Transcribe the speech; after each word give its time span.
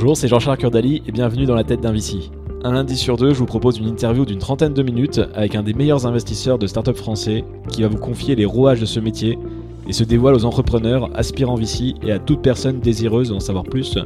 Bonjour, 0.00 0.16
c'est 0.16 0.28
Jean-Charles 0.28 0.58
Curdali 0.58 1.02
et 1.08 1.10
bienvenue 1.10 1.44
dans 1.44 1.56
la 1.56 1.64
tête 1.64 1.80
d'un 1.80 1.90
VC. 1.90 2.30
Un 2.62 2.70
lundi 2.70 2.96
sur 2.96 3.16
deux, 3.16 3.34
je 3.34 3.38
vous 3.40 3.46
propose 3.46 3.78
une 3.78 3.88
interview 3.88 4.24
d'une 4.24 4.38
trentaine 4.38 4.72
de 4.72 4.82
minutes 4.84 5.20
avec 5.34 5.56
un 5.56 5.64
des 5.64 5.74
meilleurs 5.74 6.06
investisseurs 6.06 6.56
de 6.56 6.68
start-up 6.68 6.96
français 6.96 7.42
qui 7.68 7.82
va 7.82 7.88
vous 7.88 7.98
confier 7.98 8.36
les 8.36 8.44
rouages 8.44 8.80
de 8.80 8.86
ce 8.86 9.00
métier 9.00 9.40
et 9.88 9.92
se 9.92 10.04
dévoile 10.04 10.36
aux 10.36 10.44
entrepreneurs, 10.44 11.10
aspirants 11.18 11.56
VC 11.56 11.94
et 12.00 12.12
à 12.12 12.20
toute 12.20 12.42
personne 12.42 12.78
désireuse 12.78 13.30
d'en 13.30 13.40
savoir 13.40 13.64
plus 13.64 13.98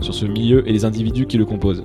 sur 0.00 0.14
ce 0.14 0.24
milieu 0.24 0.68
et 0.68 0.72
les 0.72 0.84
individus 0.84 1.26
qui 1.26 1.36
le 1.36 1.44
composent. 1.44 1.82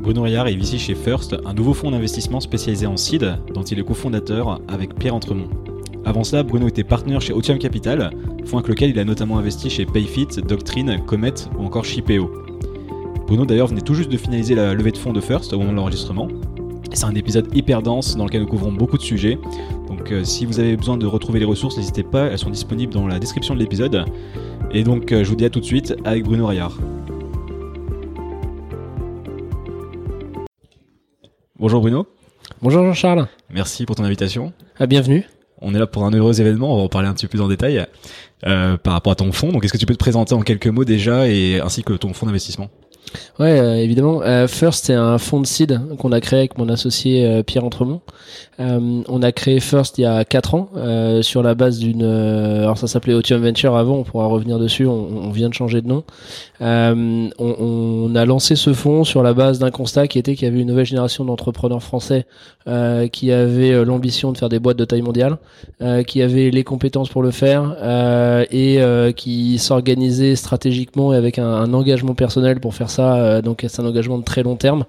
Bruno 0.00 0.22
Rayard 0.22 0.48
est 0.48 0.56
VC 0.56 0.78
chez 0.78 0.94
First, 0.94 1.36
un 1.44 1.52
nouveau 1.52 1.74
fonds 1.74 1.90
d'investissement 1.90 2.40
spécialisé 2.40 2.86
en 2.86 2.96
seed 2.96 3.36
dont 3.52 3.64
il 3.64 3.78
est 3.78 3.84
cofondateur 3.84 4.62
avec 4.66 4.94
Pierre 4.94 5.14
Entremont. 5.14 5.50
Avant 6.06 6.22
cela, 6.22 6.44
Bruno 6.44 6.68
était 6.68 6.84
partenaire 6.84 7.20
chez 7.20 7.32
Otium 7.32 7.58
Capital, 7.58 8.12
fonds 8.44 8.58
avec 8.58 8.68
lequel 8.68 8.90
il 8.90 8.98
a 9.00 9.04
notamment 9.04 9.38
investi 9.38 9.68
chez 9.68 9.84
Payfit, 9.84 10.28
Doctrine, 10.46 11.02
Comet 11.04 11.34
ou 11.58 11.64
encore 11.64 11.84
Shipeo. 11.84 12.30
Bruno 13.26 13.44
d'ailleurs 13.44 13.66
venait 13.66 13.80
tout 13.80 13.94
juste 13.94 14.08
de 14.08 14.16
finaliser 14.16 14.54
la 14.54 14.72
levée 14.72 14.92
de 14.92 14.98
fonds 14.98 15.12
de 15.12 15.20
First 15.20 15.52
au 15.52 15.58
moment 15.58 15.72
de 15.72 15.76
l'enregistrement. 15.76 16.28
C'est 16.92 17.06
un 17.06 17.14
épisode 17.16 17.48
hyper 17.56 17.82
dense 17.82 18.16
dans 18.16 18.24
lequel 18.24 18.42
nous 18.42 18.46
couvrons 18.46 18.70
beaucoup 18.70 18.96
de 18.96 19.02
sujets. 19.02 19.36
Donc 19.88 20.12
euh, 20.12 20.22
si 20.22 20.46
vous 20.46 20.60
avez 20.60 20.76
besoin 20.76 20.96
de 20.96 21.06
retrouver 21.06 21.40
les 21.40 21.44
ressources, 21.44 21.76
n'hésitez 21.76 22.04
pas, 22.04 22.26
elles 22.26 22.38
sont 22.38 22.50
disponibles 22.50 22.92
dans 22.92 23.08
la 23.08 23.18
description 23.18 23.54
de 23.54 23.58
l'épisode. 23.58 24.04
Et 24.70 24.84
donc 24.84 25.10
euh, 25.10 25.24
je 25.24 25.28
vous 25.28 25.36
dis 25.36 25.44
à 25.44 25.50
tout 25.50 25.58
de 25.60 25.64
suite 25.64 25.96
avec 26.04 26.22
Bruno 26.22 26.46
Rayard. 26.46 26.78
Bonjour 31.58 31.80
Bruno. 31.80 32.06
Bonjour 32.62 32.84
Jean-Charles. 32.84 33.26
Merci 33.50 33.86
pour 33.86 33.96
ton 33.96 34.04
invitation. 34.04 34.52
Ah, 34.78 34.86
bienvenue. 34.86 35.26
On 35.62 35.74
est 35.74 35.78
là 35.78 35.86
pour 35.86 36.04
un 36.04 36.10
heureux 36.10 36.40
événement, 36.40 36.74
on 36.74 36.76
va 36.76 36.82
en 36.82 36.88
parler 36.88 37.08
un 37.08 37.14
petit 37.14 37.26
peu 37.26 37.30
plus 37.30 37.40
en 37.40 37.48
détail 37.48 37.86
euh, 38.46 38.76
par 38.76 38.92
rapport 38.92 39.12
à 39.12 39.16
ton 39.16 39.32
fonds. 39.32 39.52
Donc 39.52 39.64
est-ce 39.64 39.72
que 39.72 39.78
tu 39.78 39.86
peux 39.86 39.94
te 39.94 39.98
présenter 39.98 40.34
en 40.34 40.42
quelques 40.42 40.66
mots 40.66 40.84
déjà 40.84 41.28
et 41.28 41.60
ainsi 41.60 41.82
que 41.82 41.94
ton 41.94 42.12
fonds 42.12 42.26
d'investissement? 42.26 42.68
Ouais, 43.38 43.58
euh, 43.58 43.76
évidemment. 43.76 44.22
Euh, 44.22 44.48
First, 44.48 44.86
c'est 44.86 44.94
un 44.94 45.18
fonds 45.18 45.40
de 45.40 45.46
seed 45.46 45.80
qu'on 45.98 46.12
a 46.12 46.20
créé 46.20 46.40
avec 46.40 46.58
mon 46.58 46.68
associé 46.68 47.26
euh, 47.26 47.42
Pierre 47.42 47.64
Entremont. 47.64 48.00
Euh, 48.60 49.02
on 49.08 49.22
a 49.22 49.32
créé 49.32 49.60
First 49.60 49.98
il 49.98 50.02
y 50.02 50.06
a 50.06 50.24
4 50.24 50.54
ans 50.54 50.70
sur 51.20 51.42
la 51.42 51.54
base 51.54 51.78
d'une... 51.78 52.02
alors 52.02 52.78
ça 52.78 52.86
s'appelait 52.86 53.12
Otium 53.12 53.42
Venture 53.42 53.76
avant, 53.76 53.96
on 53.96 54.02
pourra 54.02 54.26
revenir 54.26 54.58
dessus, 54.58 54.86
on, 54.86 55.30
vient 55.30 55.48
de 55.48 55.54
changer 55.54 55.82
de 55.82 55.88
nom. 55.88 56.04
On, 56.60 57.30
on, 57.38 58.14
a 58.14 58.24
lancé 58.24 58.56
ce 58.56 58.72
fonds 58.72 59.04
sur 59.04 59.22
la 59.22 59.34
base 59.34 59.58
d'un 59.58 59.70
constat 59.70 60.08
qui 60.08 60.18
était 60.18 60.34
qu'il 60.34 60.46
y 60.46 60.50
avait 60.50 60.60
une 60.60 60.68
nouvelle 60.68 60.86
génération 60.86 61.24
d'entrepreneurs 61.24 61.82
français 61.82 62.24
qui 63.12 63.30
avaient 63.30 63.84
l'ambition 63.84 64.32
de 64.32 64.38
faire 64.38 64.48
des 64.48 64.58
boîtes 64.58 64.78
de 64.78 64.84
taille 64.86 65.02
mondiale, 65.02 65.36
qui 66.06 66.22
avaient 66.22 66.50
les 66.50 66.64
compétences 66.64 67.10
pour 67.10 67.22
le 67.22 67.30
faire 67.30 67.76
et 68.50 68.80
qui 69.16 69.58
s'organisaient 69.58 70.36
stratégiquement 70.36 71.12
et 71.12 71.16
avec 71.16 71.38
un 71.38 71.74
engagement 71.74 72.14
personnel 72.14 72.60
pour 72.60 72.74
faire 72.74 72.90
ça 72.90 72.95
euh, 73.04 73.42
donc 73.42 73.64
c'est 73.68 73.80
un 73.80 73.86
engagement 73.86 74.18
de 74.18 74.24
très 74.24 74.42
long 74.42 74.56
terme. 74.56 74.84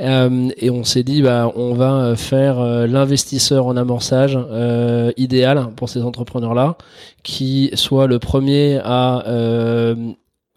Euh, 0.00 0.48
et 0.56 0.70
on 0.70 0.84
s'est 0.84 1.02
dit, 1.02 1.22
bah, 1.22 1.50
on 1.56 1.74
va 1.74 2.16
faire 2.16 2.58
euh, 2.58 2.86
l'investisseur 2.86 3.66
en 3.66 3.76
amorçage 3.76 4.38
idéal 5.16 5.68
pour 5.76 5.88
ces 5.88 6.02
entrepreneurs-là, 6.02 6.76
qui 7.22 7.70
soit 7.74 8.06
le 8.06 8.18
premier 8.18 8.80
à 8.84 9.24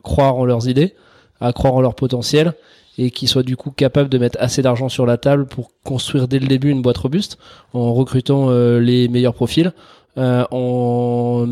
croire 0.04 0.36
en 0.36 0.46
leurs 0.46 0.68
idées, 0.68 0.96
à 1.42 1.54
croire 1.54 1.74
en 1.74 1.82
leur 1.82 1.96
potentiel 1.96 2.54
et 2.98 3.12
qui 3.12 3.28
soit 3.28 3.44
du 3.44 3.56
coup 3.56 3.70
capable 3.70 4.10
de 4.10 4.18
mettre 4.18 4.38
assez 4.42 4.62
d'argent 4.62 4.90
sur 4.90 5.06
la 5.06 5.18
table 5.18 5.46
pour 5.46 5.72
construire 5.84 6.28
dès 6.28 6.40
le 6.40 6.48
début 6.48 6.72
une 6.72 6.82
boîte 6.82 6.98
robuste 6.98 7.38
en 7.74 7.94
recrutant 7.94 8.50
les 8.80 9.08
meilleurs 9.08 9.34
profils. 9.34 9.72
en 10.18 11.48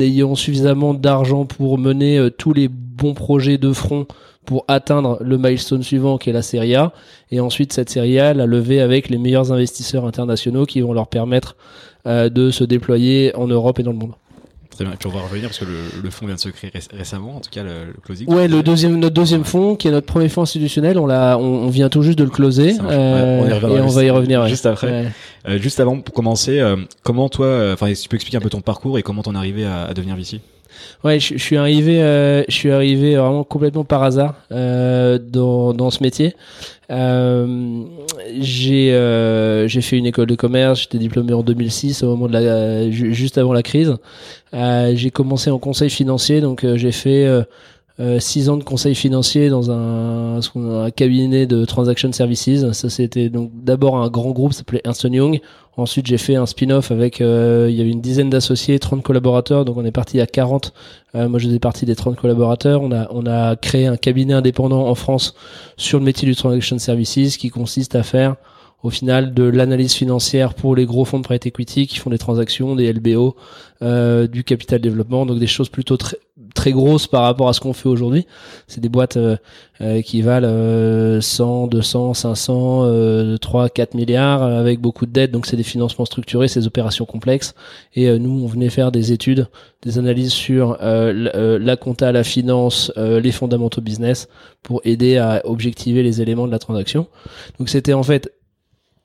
ayant 0.00 0.34
suffisamment 0.34 0.94
d'argent 0.94 1.46
pour 1.46 1.78
mener 1.78 2.28
tous 2.36 2.52
les 2.52 2.68
bons 2.96 3.14
projets 3.14 3.58
de 3.58 3.72
front 3.72 4.06
pour 4.46 4.64
atteindre 4.68 5.18
le 5.20 5.36
milestone 5.36 5.82
suivant 5.82 6.18
qui 6.18 6.30
est 6.30 6.32
la 6.32 6.42
série 6.42 6.74
A 6.74 6.92
et 7.30 7.40
ensuite 7.40 7.72
cette 7.72 7.90
série 7.90 8.18
A 8.18 8.32
la 8.32 8.46
lever 8.46 8.80
avec 8.80 9.08
les 9.08 9.18
meilleurs 9.18 9.52
investisseurs 9.52 10.06
internationaux 10.06 10.64
qui 10.64 10.80
vont 10.80 10.92
leur 10.92 11.08
permettre 11.08 11.56
euh, 12.06 12.28
de 12.28 12.50
se 12.50 12.64
déployer 12.64 13.34
en 13.36 13.46
Europe 13.48 13.78
et 13.78 13.82
dans 13.82 13.92
le 13.92 13.98
monde. 13.98 14.12
Très 14.76 14.84
bien. 14.84 14.92
Et 14.92 14.96
puis 14.96 15.08
on 15.08 15.12
va 15.12 15.22
revenir 15.22 15.48
parce 15.48 15.58
que 15.58 15.64
le, 15.64 16.02
le 16.02 16.10
fonds 16.10 16.26
vient 16.26 16.34
de 16.34 16.40
se 16.40 16.50
créer 16.50 16.70
récemment, 16.92 17.36
en 17.36 17.40
tout 17.40 17.48
cas 17.50 17.62
le, 17.62 17.86
le 17.86 18.00
closing. 18.04 18.28
Ouais, 18.28 18.46
le 18.46 18.62
deuxième, 18.62 18.98
notre 18.98 19.14
deuxième 19.14 19.44
fonds, 19.44 19.74
qui 19.74 19.88
est 19.88 19.90
notre 19.90 20.06
premier 20.06 20.28
fonds 20.28 20.42
institutionnel, 20.42 20.98
on 20.98 21.06
l'a, 21.06 21.38
on, 21.38 21.68
vient 21.68 21.88
tout 21.88 22.02
juste 22.02 22.18
de 22.18 22.24
le 22.24 22.30
closer. 22.30 22.76
Euh, 22.82 23.58
on 23.62 23.74
et 23.74 23.80
on 23.80 23.86
va 23.86 24.04
y 24.04 24.10
revenir 24.10 24.46
juste 24.48 24.66
après. 24.66 25.10
Euh, 25.48 25.58
juste 25.58 25.80
avant, 25.80 25.98
pour 26.00 26.14
commencer, 26.14 26.60
euh, 26.60 26.76
comment 27.02 27.30
toi, 27.30 27.72
enfin, 27.72 27.94
si 27.94 28.02
tu 28.02 28.08
peux 28.10 28.16
expliquer 28.16 28.36
un 28.36 28.40
peu 28.40 28.50
ton 28.50 28.60
parcours 28.60 28.98
et 28.98 29.02
comment 29.02 29.22
t'en 29.22 29.34
es 29.34 29.38
arrivé 29.38 29.64
à, 29.64 29.84
à 29.84 29.94
devenir 29.94 30.14
VC 30.14 30.40
Ouais, 31.04 31.20
je, 31.20 31.36
suis 31.36 31.56
arrivé, 31.56 32.02
euh, 32.02 32.42
je 32.48 32.54
suis 32.54 32.70
arrivé 32.70 33.16
vraiment 33.16 33.44
complètement 33.44 33.84
par 33.84 34.02
hasard 34.02 34.34
euh, 34.52 35.18
dans, 35.18 35.72
dans 35.72 35.90
ce 35.90 36.02
métier. 36.02 36.34
Euh, 36.90 37.82
j'ai 38.38 38.92
euh, 38.92 39.66
j'ai 39.66 39.80
fait 39.80 39.98
une 39.98 40.06
école 40.06 40.26
de 40.26 40.36
commerce, 40.36 40.82
j'étais 40.82 40.98
diplômé 40.98 41.32
en 41.32 41.42
2006 41.42 42.04
au 42.04 42.10
moment 42.10 42.28
de 42.28 42.32
la 42.32 42.90
juste 42.90 43.38
avant 43.38 43.52
la 43.52 43.62
crise. 43.62 43.96
Euh, 44.54 44.92
j'ai 44.94 45.10
commencé 45.10 45.50
en 45.50 45.58
conseil 45.58 45.90
financier, 45.90 46.40
donc 46.40 46.64
euh, 46.64 46.76
j'ai 46.76 46.92
fait 46.92 47.26
euh, 47.26 47.42
six 48.18 48.50
ans 48.50 48.58
de 48.58 48.64
conseil 48.64 48.94
financier 48.94 49.48
dans 49.48 49.70
un, 49.70 50.38
un 50.38 50.90
cabinet 50.90 51.46
de 51.46 51.64
transaction 51.64 52.12
services. 52.12 52.70
Ça 52.72 52.90
c'était 52.90 53.30
donc 53.30 53.50
d'abord 53.54 53.96
un 53.96 54.08
grand 54.08 54.30
groupe, 54.30 54.52
s'appelait 54.52 54.82
Ernst 54.84 55.04
Young. 55.04 55.40
Ensuite 55.78 56.06
j'ai 56.06 56.18
fait 56.18 56.36
un 56.36 56.46
spin-off 56.46 56.90
avec, 56.90 57.20
euh, 57.20 57.66
il 57.68 57.76
y 57.76 57.80
avait 57.80 57.90
une 57.90 58.00
dizaine 58.00 58.30
d'associés, 58.30 58.78
30 58.78 59.02
collaborateurs, 59.02 59.64
donc 59.66 59.76
on 59.76 59.84
est 59.84 59.92
parti 59.92 60.20
à 60.20 60.26
40. 60.26 60.72
Euh, 61.14 61.28
moi 61.28 61.38
je 61.38 61.46
faisais 61.46 61.58
partie 61.58 61.84
des 61.84 61.94
30 61.94 62.16
collaborateurs. 62.16 62.82
On 62.82 62.92
a, 62.92 63.08
on 63.10 63.26
a 63.26 63.56
créé 63.56 63.86
un 63.86 63.96
cabinet 63.96 64.32
indépendant 64.32 64.86
en 64.86 64.94
France 64.94 65.34
sur 65.76 65.98
le 65.98 66.04
métier 66.04 66.26
du 66.26 66.34
transaction 66.34 66.78
services 66.78 67.36
qui 67.36 67.50
consiste 67.50 67.94
à 67.94 68.02
faire 68.02 68.36
au 68.82 68.90
final 68.90 69.34
de 69.34 69.42
l'analyse 69.42 69.94
financière 69.94 70.54
pour 70.54 70.76
les 70.76 70.86
gros 70.86 71.04
fonds 71.04 71.18
de 71.18 71.24
private 71.24 71.46
equity 71.46 71.86
qui 71.86 71.98
font 71.98 72.10
des 72.10 72.18
transactions, 72.18 72.76
des 72.76 72.92
LBO, 72.92 73.34
euh, 73.82 74.26
du 74.26 74.44
capital 74.44 74.80
développement, 74.80 75.26
donc 75.26 75.38
des 75.38 75.46
choses 75.46 75.68
plutôt 75.68 75.96
très 75.96 76.16
très 76.66 76.72
grosses 76.72 77.06
par 77.06 77.22
rapport 77.22 77.48
à 77.48 77.52
ce 77.52 77.60
qu'on 77.60 77.72
fait 77.72 77.88
aujourd'hui. 77.88 78.26
C'est 78.66 78.80
des 78.80 78.88
boîtes 78.88 79.16
euh, 79.16 79.36
euh, 79.80 80.02
qui 80.02 80.20
valent 80.20 81.20
100, 81.20 81.68
200, 81.68 82.14
500, 82.14 83.38
3, 83.40 83.68
4 83.68 83.94
milliards 83.94 84.42
avec 84.42 84.80
beaucoup 84.80 85.06
de 85.06 85.12
dettes. 85.12 85.30
Donc 85.30 85.46
c'est 85.46 85.56
des 85.56 85.62
financements 85.62 86.06
structurés, 86.06 86.48
ces 86.48 86.66
opérations 86.66 87.04
complexes. 87.04 87.54
Et 87.94 88.18
nous, 88.18 88.42
on 88.42 88.48
venait 88.48 88.68
faire 88.68 88.90
des 88.90 89.12
études, 89.12 89.46
des 89.82 89.98
analyses 89.98 90.32
sur 90.32 90.76
la 90.80 91.76
compta, 91.76 92.10
la 92.10 92.24
finance, 92.24 92.90
les 92.96 93.32
fondamentaux 93.32 93.80
business 93.80 94.28
pour 94.64 94.80
aider 94.84 95.18
à 95.18 95.42
objectiver 95.44 96.02
les 96.02 96.20
éléments 96.20 96.48
de 96.48 96.52
la 96.52 96.58
transaction. 96.58 97.06
Donc 97.60 97.68
c'était 97.68 97.92
en 97.92 98.02
fait 98.02 98.32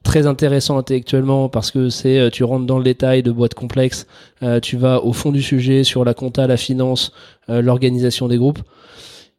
très 0.04 0.28
intéressant 0.28 0.78
intellectuellement 0.78 1.50
parce 1.50 1.72
que 1.72 1.90
c'est 1.90 2.20
euh, 2.20 2.30
tu 2.30 2.44
rentres 2.44 2.66
dans 2.66 2.78
le 2.78 2.84
détail 2.84 3.24
de 3.24 3.32
boîtes 3.32 3.54
complexes, 3.54 4.08
euh, 4.44 4.60
tu 4.60 4.78
vas 4.78 5.04
au 5.04 5.14
fond 5.14 5.32
du 5.32 5.42
sujet 5.42 5.84
sur 5.84 6.04
la 6.04 6.14
compta, 6.14 6.48
la 6.48 6.58
finance, 6.58 7.12
euh, 7.50 7.62
l'organisation 7.62 8.28
des 8.28 8.38
groupes. 8.38 8.60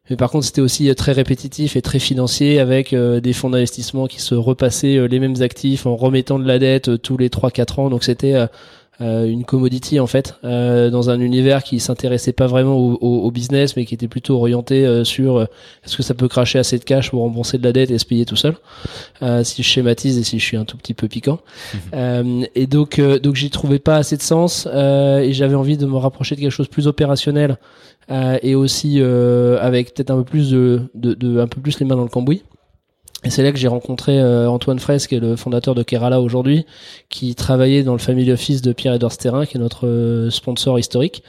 Mais 0.09 0.17
par 0.17 0.31
contre, 0.31 0.45
c'était 0.45 0.61
aussi 0.61 0.93
très 0.95 1.13
répétitif 1.13 1.77
et 1.77 1.81
très 1.81 1.99
financier 1.99 2.59
avec 2.59 2.93
des 2.93 3.31
fonds 3.31 3.49
d'investissement 3.49 4.07
qui 4.07 4.19
se 4.19 4.35
repassaient 4.35 5.07
les 5.07 5.17
mêmes 5.17 5.41
actifs 5.41 5.85
en 5.85 5.95
remettant 5.95 6.39
de 6.39 6.45
la 6.45 6.59
dette 6.59 7.01
tous 7.01 7.15
les 7.15 7.29
3-4 7.29 7.79
ans. 7.79 7.89
Donc 7.89 8.03
c'était 8.03 8.35
une 8.99 9.43
commodity 9.43 9.99
en 9.99 10.07
fait 10.07 10.35
euh, 10.43 10.89
dans 10.89 11.09
un 11.09 11.19
univers 11.19 11.63
qui 11.63 11.79
s'intéressait 11.79 12.31
pas 12.31 12.47
vraiment 12.47 12.77
au, 12.77 12.97
au, 13.01 13.31
business 13.31 13.75
mais 13.75 13.85
qui 13.85 13.95
était 13.95 14.07
plutôt 14.07 14.35
orienté 14.35 14.85
euh, 14.85 15.03
sur 15.03 15.41
est-ce 15.41 15.97
que 15.97 16.03
ça 16.03 16.13
peut 16.13 16.27
cracher 16.27 16.59
assez 16.59 16.77
de 16.77 16.83
cash 16.83 17.09
pour 17.09 17.21
rembourser 17.21 17.57
de 17.57 17.63
la 17.63 17.73
dette 17.73 17.91
et 17.91 17.97
se 17.97 18.05
payer 18.05 18.25
tout 18.25 18.35
seul 18.35 18.55
si 19.43 19.63
je 19.63 19.67
schématise 19.67 20.17
et 20.17 20.23
si 20.23 20.39
je 20.39 20.45
suis 20.45 20.57
un 20.57 20.65
tout 20.65 20.77
petit 20.77 20.93
peu 20.93 21.07
piquant 21.07 21.39
mhm. 21.93 22.45
et 22.55 22.67
donc 22.67 22.99
donc 22.99 23.35
j'y 23.35 23.49
trouvais 23.49 23.79
pas 23.79 23.95
assez 23.95 24.17
de 24.17 24.21
sens 24.21 24.67
et 24.67 25.33
j'avais 25.33 25.55
envie 25.55 25.77
de 25.77 25.85
me 25.85 25.97
rapprocher 25.97 26.35
de 26.35 26.41
quelque 26.41 26.51
chose 26.51 26.67
de 26.67 26.71
plus 26.71 26.87
opérationnel 26.87 27.57
et 28.09 28.55
aussi 28.55 29.01
avec 29.01 29.93
peut-être 29.93 30.11
un 30.11 30.17
peu 30.17 30.23
plus 30.23 30.51
de, 30.51 30.81
de, 30.93 31.13
de, 31.13 31.39
un 31.39 31.47
peu 31.47 31.61
plus 31.61 31.79
les 31.79 31.85
mains 31.85 31.95
dans 31.95 32.03
le 32.03 32.09
cambouis 32.09 32.43
et 33.25 33.29
c'est 33.29 33.41
là 33.41 33.51
que 33.51 33.57
j'ai 33.57 33.67
rencontré 33.67 34.19
euh, 34.19 34.49
Antoine 34.49 34.79
Fraisse, 34.79 35.07
qui 35.07 35.15
est 35.15 35.19
le 35.19 35.35
fondateur 35.35 35.75
de 35.75 35.83
Kerala 35.83 36.19
aujourd'hui, 36.19 36.65
qui 37.09 37.35
travaillait 37.35 37.83
dans 37.83 37.93
le 37.93 37.99
family 37.99 38.31
office 38.31 38.61
de 38.61 38.73
Pierre-Edouard 38.73 39.13
Sterrin, 39.13 39.45
qui 39.45 39.57
est 39.57 39.59
notre 39.59 39.87
euh, 39.87 40.29
sponsor 40.29 40.77
historique, 40.77 41.23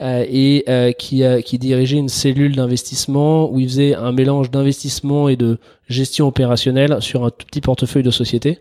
euh, 0.00 0.24
et 0.28 0.64
qui, 0.98 1.22
qui 1.44 1.58
dirigeait 1.58 1.98
une 1.98 2.08
cellule 2.08 2.56
d'investissement 2.56 3.50
où 3.50 3.60
il 3.60 3.68
faisait 3.68 3.94
un 3.94 4.12
mélange 4.12 4.50
d'investissement 4.50 5.28
et 5.28 5.36
de 5.36 5.58
gestion 5.88 6.26
opérationnelle 6.26 6.96
sur 7.00 7.24
un 7.24 7.30
tout 7.30 7.46
petit 7.46 7.60
portefeuille 7.60 8.02
de 8.02 8.10
société. 8.10 8.58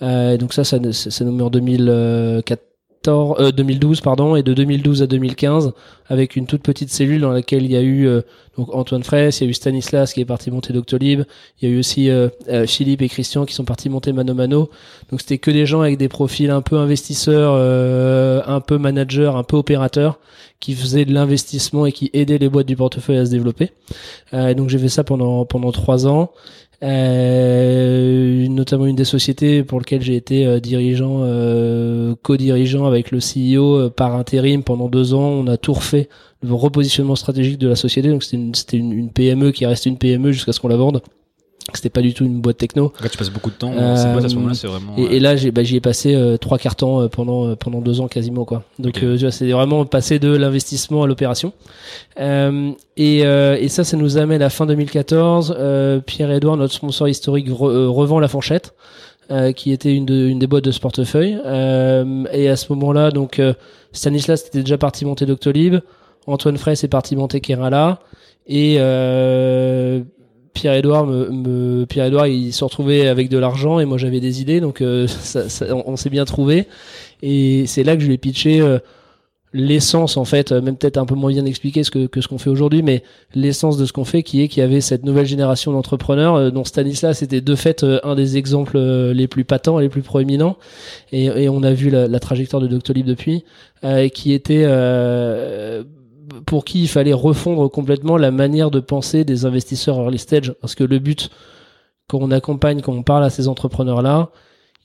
donc 0.00 0.52
ça, 0.52 0.64
ça, 0.64 0.78
ça 0.92 1.24
nous 1.24 1.32
met 1.32 1.42
en 1.42 1.50
2004 1.50 2.71
2014, 3.04 3.52
2012 3.54 4.00
pardon, 4.00 4.36
et 4.36 4.42
de 4.42 4.54
2012 4.54 5.02
à 5.02 5.06
2015 5.06 5.72
avec 6.08 6.36
une 6.36 6.46
toute 6.46 6.62
petite 6.62 6.90
cellule 6.90 7.20
dans 7.20 7.30
laquelle 7.30 7.64
il 7.64 7.72
y 7.72 7.76
a 7.76 7.82
eu 7.82 8.08
donc 8.56 8.74
Antoine 8.74 9.02
Fraisse, 9.02 9.40
il 9.40 9.44
y 9.44 9.46
a 9.46 9.50
eu 9.50 9.54
Stanislas 9.54 10.12
qui 10.12 10.20
est 10.20 10.24
parti 10.24 10.50
monter 10.50 10.72
Doctolib, 10.72 11.22
il 11.60 11.68
y 11.68 11.72
a 11.72 11.74
eu 11.74 11.78
aussi 11.78 12.10
Philippe 12.66 13.00
et 13.00 13.08
Christian 13.08 13.46
qui 13.46 13.54
sont 13.54 13.64
partis 13.64 13.88
monter 13.88 14.12
Mano 14.12 14.34
Mano. 14.34 14.68
Donc 15.10 15.20
c'était 15.20 15.38
que 15.38 15.50
des 15.50 15.64
gens 15.64 15.80
avec 15.80 15.96
des 15.96 16.08
profils 16.08 16.50
un 16.50 16.60
peu 16.60 16.76
investisseurs, 16.76 17.54
un 17.54 18.60
peu 18.60 18.76
managers, 18.76 19.32
un 19.34 19.42
peu 19.42 19.56
opérateurs 19.56 20.18
qui 20.60 20.74
faisaient 20.74 21.06
de 21.06 21.14
l'investissement 21.14 21.86
et 21.86 21.92
qui 21.92 22.10
aidaient 22.12 22.38
les 22.38 22.48
boîtes 22.48 22.66
du 22.66 22.76
portefeuille 22.76 23.16
à 23.18 23.24
se 23.24 23.30
développer. 23.30 23.70
et 24.32 24.54
donc 24.54 24.68
j'ai 24.68 24.78
fait 24.78 24.90
ça 24.90 25.04
pendant 25.04 25.46
pendant 25.46 25.72
trois 25.72 26.06
ans 26.06 26.30
euh, 26.82 28.48
notamment 28.48 28.86
une 28.86 28.96
des 28.96 29.04
sociétés 29.04 29.62
pour 29.62 29.78
lesquelles 29.78 30.02
j'ai 30.02 30.16
été 30.16 30.46
euh, 30.46 30.60
dirigeant, 30.60 31.20
euh, 31.22 32.14
co-dirigeant 32.22 32.86
avec 32.86 33.10
le 33.10 33.18
CEO 33.18 33.78
euh, 33.78 33.90
par 33.90 34.16
intérim 34.16 34.62
pendant 34.62 34.88
deux 34.88 35.14
ans. 35.14 35.28
On 35.28 35.46
a 35.46 35.56
tout 35.56 35.72
refait, 35.72 36.08
le 36.42 36.54
repositionnement 36.54 37.16
stratégique 37.16 37.58
de 37.58 37.68
la 37.68 37.76
société. 37.76 38.08
Donc 38.08 38.24
c'était 38.24 38.76
une, 38.76 38.92
une, 38.92 39.10
PME 39.10 39.52
qui 39.52 39.64
reste 39.66 39.86
une 39.86 39.98
PME 39.98 40.32
jusqu'à 40.32 40.52
ce 40.52 40.60
qu'on 40.60 40.68
la 40.68 40.76
vende 40.76 41.02
c'était 41.74 41.90
pas 41.90 42.00
du 42.00 42.12
tout 42.14 42.24
une 42.24 42.40
boîte 42.40 42.58
techno. 42.58 42.92
tu 43.10 43.18
passes 43.18 43.30
beaucoup 43.30 43.50
de 43.50 43.54
temps 43.54 43.74
dans 43.74 43.96
cette 43.96 44.12
boîte 44.12 44.24
à 44.24 44.28
ce 44.28 44.34
moment-là, 44.36 44.54
c'est 44.54 44.66
vraiment. 44.66 44.94
Et, 44.96 45.16
et 45.16 45.20
là, 45.20 45.36
j'ai, 45.36 45.50
bah, 45.50 45.62
j'y 45.62 45.76
ai 45.76 45.80
passé 45.80 46.14
euh, 46.14 46.36
trois 46.36 46.58
quarts 46.58 46.76
temps 46.76 47.08
pendant 47.08 47.54
pendant 47.56 47.80
deux 47.80 48.00
ans 48.00 48.08
quasiment 48.08 48.44
quoi. 48.44 48.64
Donc 48.78 49.00
okay. 49.02 49.30
c'est 49.30 49.50
vraiment 49.50 49.84
passé 49.84 50.18
de 50.18 50.34
l'investissement 50.34 51.02
à 51.02 51.06
l'opération. 51.06 51.52
Euh, 52.20 52.72
et, 52.96 53.20
et 53.20 53.68
ça, 53.68 53.84
ça 53.84 53.96
nous 53.96 54.18
amène 54.18 54.42
à 54.42 54.50
fin 54.50 54.66
2014. 54.66 55.56
Pierre-Edouard, 56.06 56.56
notre 56.56 56.74
sponsor 56.74 57.08
historique, 57.08 57.48
revend 57.50 58.20
la 58.20 58.28
fourchette. 58.28 58.74
Euh, 59.30 59.52
qui 59.52 59.72
était 59.72 59.94
une, 59.94 60.04
de, 60.04 60.26
une 60.26 60.40
des 60.40 60.46
boîtes 60.48 60.64
de 60.64 60.72
ce 60.72 60.80
portefeuille. 60.80 61.38
Euh, 61.46 62.24
et 62.32 62.48
à 62.48 62.56
ce 62.56 62.70
moment-là, 62.72 63.10
donc 63.10 63.40
Stanislas 63.92 64.46
était 64.46 64.62
déjà 64.62 64.76
parti 64.76 65.04
monter 65.04 65.26
Doctolib, 65.26 65.76
Antoine 66.26 66.58
Fraisse 66.58 66.84
est 66.84 66.88
parti 66.88 67.14
monter 67.16 67.40
Kerala, 67.40 68.00
et 68.46 68.74
Pierre-Edouard 70.54 71.06
me, 71.06 71.84
Pierre-Edouard 71.84 72.26
il 72.26 72.52
se 72.52 72.64
retrouvait 72.64 73.06
avec 73.08 73.28
de 73.28 73.38
l'argent 73.38 73.80
et 73.80 73.84
moi 73.84 73.98
j'avais 73.98 74.20
des 74.20 74.40
idées. 74.40 74.60
Donc 74.60 74.80
euh, 74.80 75.06
on, 75.86 75.96
s'est 75.96 76.10
bien 76.10 76.24
trouvé. 76.24 76.66
Et 77.22 77.66
c'est 77.66 77.84
là 77.84 77.96
que 77.96 78.02
je 78.02 78.06
lui 78.06 78.14
ai 78.14 78.18
pitché 78.18 78.60
euh, 78.60 78.78
l'essence 79.52 80.16
en 80.16 80.24
fait 80.24 80.52
même 80.52 80.76
peut-être 80.76 80.96
un 80.96 81.04
peu 81.04 81.14
moins 81.14 81.30
bien 81.30 81.44
expliqué 81.44 81.84
ce 81.84 81.90
que, 81.90 82.08
ce 82.20 82.26
qu'on 82.26 82.38
fait 82.38 82.48
aujourd'hui 82.48 82.82
mais 82.82 83.02
l'essence 83.34 83.76
de 83.76 83.84
ce 83.84 83.92
qu'on 83.92 84.06
fait 84.06 84.22
qui 84.22 84.40
est 84.40 84.48
qu'il 84.48 84.62
y 84.62 84.64
avait 84.64 84.80
cette 84.80 85.04
nouvelle 85.04 85.26
génération 85.26 85.72
d'entrepreneurs 85.72 86.36
euh, 86.36 86.50
dont 86.50 86.64
Stanislas 86.64 87.22
était 87.22 87.42
de 87.42 87.54
fait 87.54 87.84
un 88.02 88.14
des 88.14 88.36
exemples 88.36 88.78
les 88.78 89.28
plus 89.28 89.44
patents 89.44 89.78
les 89.78 89.88
plus 89.88 90.02
proéminents. 90.02 90.56
Et, 91.12 91.48
on 91.48 91.62
a 91.62 91.72
vu 91.72 91.90
la, 91.90 92.08
la 92.08 92.20
trajectoire 92.20 92.62
de 92.62 92.66
Doctolib 92.66 93.06
depuis 93.06 93.44
qui 94.14 94.32
était 94.32 94.64
pour 96.46 96.64
qui 96.64 96.82
il 96.82 96.88
fallait 96.88 97.12
refondre 97.12 97.70
complètement 97.70 98.16
la 98.16 98.30
manière 98.30 98.70
de 98.70 98.80
penser 98.80 99.24
des 99.24 99.44
investisseurs 99.44 99.96
early 99.96 100.18
stage. 100.18 100.54
Parce 100.60 100.74
que 100.74 100.84
le 100.84 100.98
but, 100.98 101.30
quand 102.08 102.18
on 102.20 102.30
accompagne, 102.30 102.80
quand 102.80 102.92
on 102.92 103.02
parle 103.02 103.24
à 103.24 103.30
ces 103.30 103.48
entrepreneurs-là, 103.48 104.30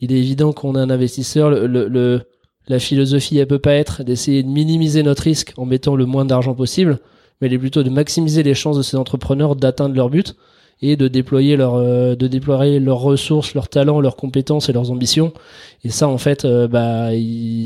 il 0.02 0.12
est 0.12 0.18
évident 0.18 0.54
qu'on 0.54 0.76
est 0.76 0.80
un 0.80 0.90
investisseur. 0.90 1.50
Le, 1.50 2.22
la 2.68 2.80
philosophie, 2.80 3.38
elle 3.38 3.48
peut 3.48 3.60
pas 3.60 3.74
être 3.74 4.04
d'essayer 4.04 4.44
de 4.44 4.50
minimiser 4.50 5.04
notre 5.04 5.24
risque 5.24 5.54
en 5.58 5.66
mettant 5.66 5.96
le 5.96 6.06
moins 6.06 6.26
d'argent 6.26 6.54
possible, 6.54 7.00
mais 7.40 7.48
elle 7.48 7.54
est 7.54 7.60
plutôt 7.60 7.84
de 7.84 7.90
maximiser 7.90 8.44
les 8.44 8.54
chances 8.54 8.78
de 8.78 8.82
ces 8.82 8.98
entrepreneurs 8.98 9.56
d'atteindre 9.56 9.96
leur 9.96 10.10
but 10.10 10.36
et 10.82 10.96
de 10.96 11.08
déployer 11.08 11.56
leur 11.56 11.76
euh, 11.76 12.16
de 12.16 12.28
déployer 12.28 12.80
leurs 12.80 13.00
ressources, 13.00 13.54
leurs 13.56 13.70
talents, 13.70 14.00
leurs 14.00 14.16
compétences 14.16 14.70
et 14.70 14.74
leurs 14.74 14.92
ambitions. 14.92 15.34
Et 15.84 15.90
ça, 15.90 16.08
en 16.08 16.18
fait, 16.18 16.46
euh, 16.46 16.68
bah, 16.68 17.10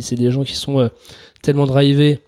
c'est 0.01 0.15
des 0.15 0.31
gens 0.31 0.43
qui 0.43 0.55
sont 0.55 0.79
euh, 0.79 0.87
tellement 1.41 1.65
drivés 1.65 2.19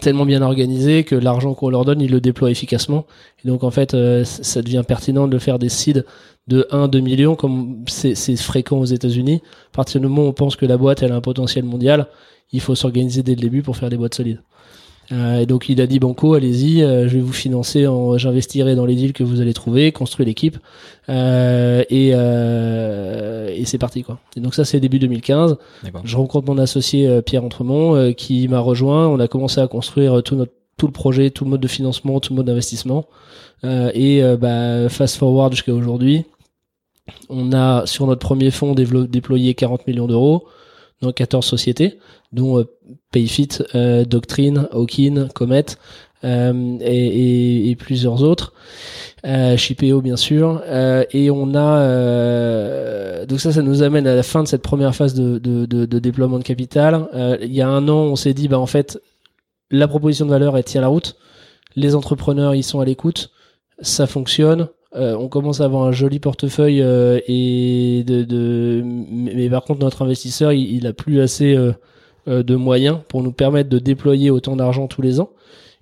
tellement 0.00 0.24
bien 0.24 0.42
organisé 0.42 1.04
que 1.04 1.14
l'argent 1.14 1.54
qu'on 1.54 1.68
leur 1.68 1.84
donne, 1.84 2.00
ils 2.00 2.10
le 2.10 2.20
déploient 2.20 2.50
efficacement. 2.50 3.06
Et 3.44 3.48
donc 3.48 3.64
en 3.64 3.70
fait, 3.70 3.94
euh, 3.94 4.24
ça 4.24 4.62
devient 4.62 4.82
pertinent 4.86 5.28
de 5.28 5.38
faire 5.38 5.58
des 5.58 5.68
seeds 5.68 6.02
de 6.46 6.66
1-2 6.70 7.00
millions, 7.00 7.36
comme 7.36 7.84
c'est 7.86 8.36
fréquent 8.36 8.78
aux 8.78 8.84
États-Unis. 8.84 9.42
À 9.72 9.76
partir 9.76 10.00
du 10.00 10.06
moment 10.06 10.22
où 10.22 10.28
on 10.28 10.32
pense 10.32 10.56
que 10.56 10.66
la 10.66 10.76
boîte 10.76 11.02
elle 11.02 11.12
a 11.12 11.16
un 11.16 11.20
potentiel 11.20 11.64
mondial, 11.64 12.06
il 12.52 12.60
faut 12.60 12.74
s'organiser 12.74 13.22
dès 13.22 13.34
le 13.34 13.40
début 13.40 13.62
pour 13.62 13.76
faire 13.76 13.88
des 13.88 13.96
boîtes 13.96 14.14
solides. 14.14 14.42
Euh, 15.12 15.40
et 15.40 15.46
donc 15.46 15.68
il 15.68 15.80
a 15.80 15.86
dit 15.86 15.98
Banco, 15.98 16.34
allez-y, 16.34 16.82
euh, 16.82 17.08
je 17.08 17.16
vais 17.16 17.20
vous 17.20 17.32
financer, 17.32 17.86
en, 17.86 18.16
j'investirai 18.16 18.74
dans 18.74 18.86
les 18.86 18.94
deals 18.94 19.12
que 19.12 19.24
vous 19.24 19.40
allez 19.40 19.52
trouver, 19.52 19.92
construire 19.92 20.26
l'équipe, 20.26 20.58
euh, 21.08 21.84
et, 21.90 22.12
euh, 22.14 23.52
et 23.54 23.64
c'est 23.64 23.78
parti 23.78 24.02
quoi. 24.02 24.18
Et 24.36 24.40
donc 24.40 24.54
ça 24.54 24.64
c'est 24.64 24.80
début 24.80 24.98
2015. 24.98 25.56
Je 26.04 26.16
rencontre 26.16 26.46
mon 26.48 26.58
associé 26.58 27.22
Pierre 27.22 27.44
Entremont 27.44 28.12
qui 28.14 28.48
m'a 28.48 28.60
rejoint. 28.60 29.08
On 29.08 29.20
a 29.20 29.28
commencé 29.28 29.60
à 29.60 29.66
construire 29.66 30.22
tout 30.22 30.36
notre 30.36 30.52
tout 30.76 30.86
le 30.86 30.92
projet, 30.92 31.30
tout 31.30 31.44
le 31.44 31.50
mode 31.50 31.60
de 31.60 31.68
financement, 31.68 32.18
tout 32.18 32.32
le 32.32 32.38
mode 32.38 32.46
d'investissement, 32.46 33.06
et 33.62 34.22
bah, 34.40 34.88
fast 34.88 35.16
forward 35.16 35.52
jusqu'à 35.52 35.72
aujourd'hui. 35.72 36.24
On 37.28 37.52
a 37.52 37.86
sur 37.86 38.06
notre 38.06 38.20
premier 38.20 38.50
fonds 38.50 38.74
déployé 38.74 39.54
40 39.54 39.86
millions 39.86 40.06
d'euros 40.06 40.46
dans 41.04 41.12
14 41.12 41.44
sociétés, 41.44 41.98
dont 42.32 42.58
euh, 42.58 42.64
Payfit, 43.12 43.48
euh, 43.74 44.04
Doctrine, 44.04 44.68
Hawkin, 44.72 45.28
Comet 45.34 45.64
euh, 46.24 46.78
et, 46.80 47.76
plusieurs 47.78 48.22
autres. 48.22 48.52
Euh, 49.24 49.56
Shipeo 49.56 50.00
bien 50.00 50.16
sûr. 50.16 50.62
et 51.12 51.30
on 51.30 51.54
a 51.54 53.24
donc 53.24 53.40
ça, 53.40 53.52
ça 53.52 53.62
nous 53.62 53.82
amène 53.82 54.06
à 54.06 54.14
la 54.14 54.22
fin 54.22 54.42
de 54.42 54.48
cette 54.48 54.62
première 54.62 54.94
phase 54.94 55.14
de, 55.14 55.38
de 55.38 55.98
déploiement 55.98 56.38
de 56.38 56.44
capital. 56.44 57.08
il 57.40 57.54
y 57.54 57.62
a 57.62 57.68
un 57.68 57.88
an, 57.88 58.02
on 58.02 58.16
s'est 58.16 58.34
dit 58.34 58.48
bah 58.48 58.58
en 58.58 58.66
fait 58.66 59.00
la 59.70 59.88
proposition 59.88 60.26
de 60.26 60.30
valeur 60.30 60.56
elle 60.56 60.64
tient 60.64 60.80
la 60.80 60.88
route. 60.88 61.16
Les 61.76 61.94
entrepreneurs 61.94 62.54
ils 62.54 62.62
sont 62.62 62.80
à 62.80 62.84
l'écoute, 62.84 63.30
ça 63.80 64.06
fonctionne. 64.06 64.68
Euh, 64.96 65.16
on 65.16 65.28
commence 65.28 65.60
à 65.60 65.64
avoir 65.64 65.84
un 65.84 65.92
joli 65.92 66.20
portefeuille 66.20 66.80
euh, 66.80 67.18
et 67.26 68.04
de, 68.06 68.22
de, 68.22 68.80
mais 68.84 69.50
par 69.50 69.64
contre 69.64 69.80
notre 69.80 70.02
investisseur 70.02 70.52
il, 70.52 70.76
il 70.76 70.86
a 70.86 70.92
plus 70.92 71.20
assez 71.20 71.56
euh, 71.56 71.72
de 72.26 72.54
moyens 72.54 72.98
pour 73.08 73.22
nous 73.24 73.32
permettre 73.32 73.68
de 73.68 73.80
déployer 73.80 74.30
autant 74.30 74.54
d'argent 74.54 74.86
tous 74.86 75.02
les 75.02 75.20
ans. 75.20 75.30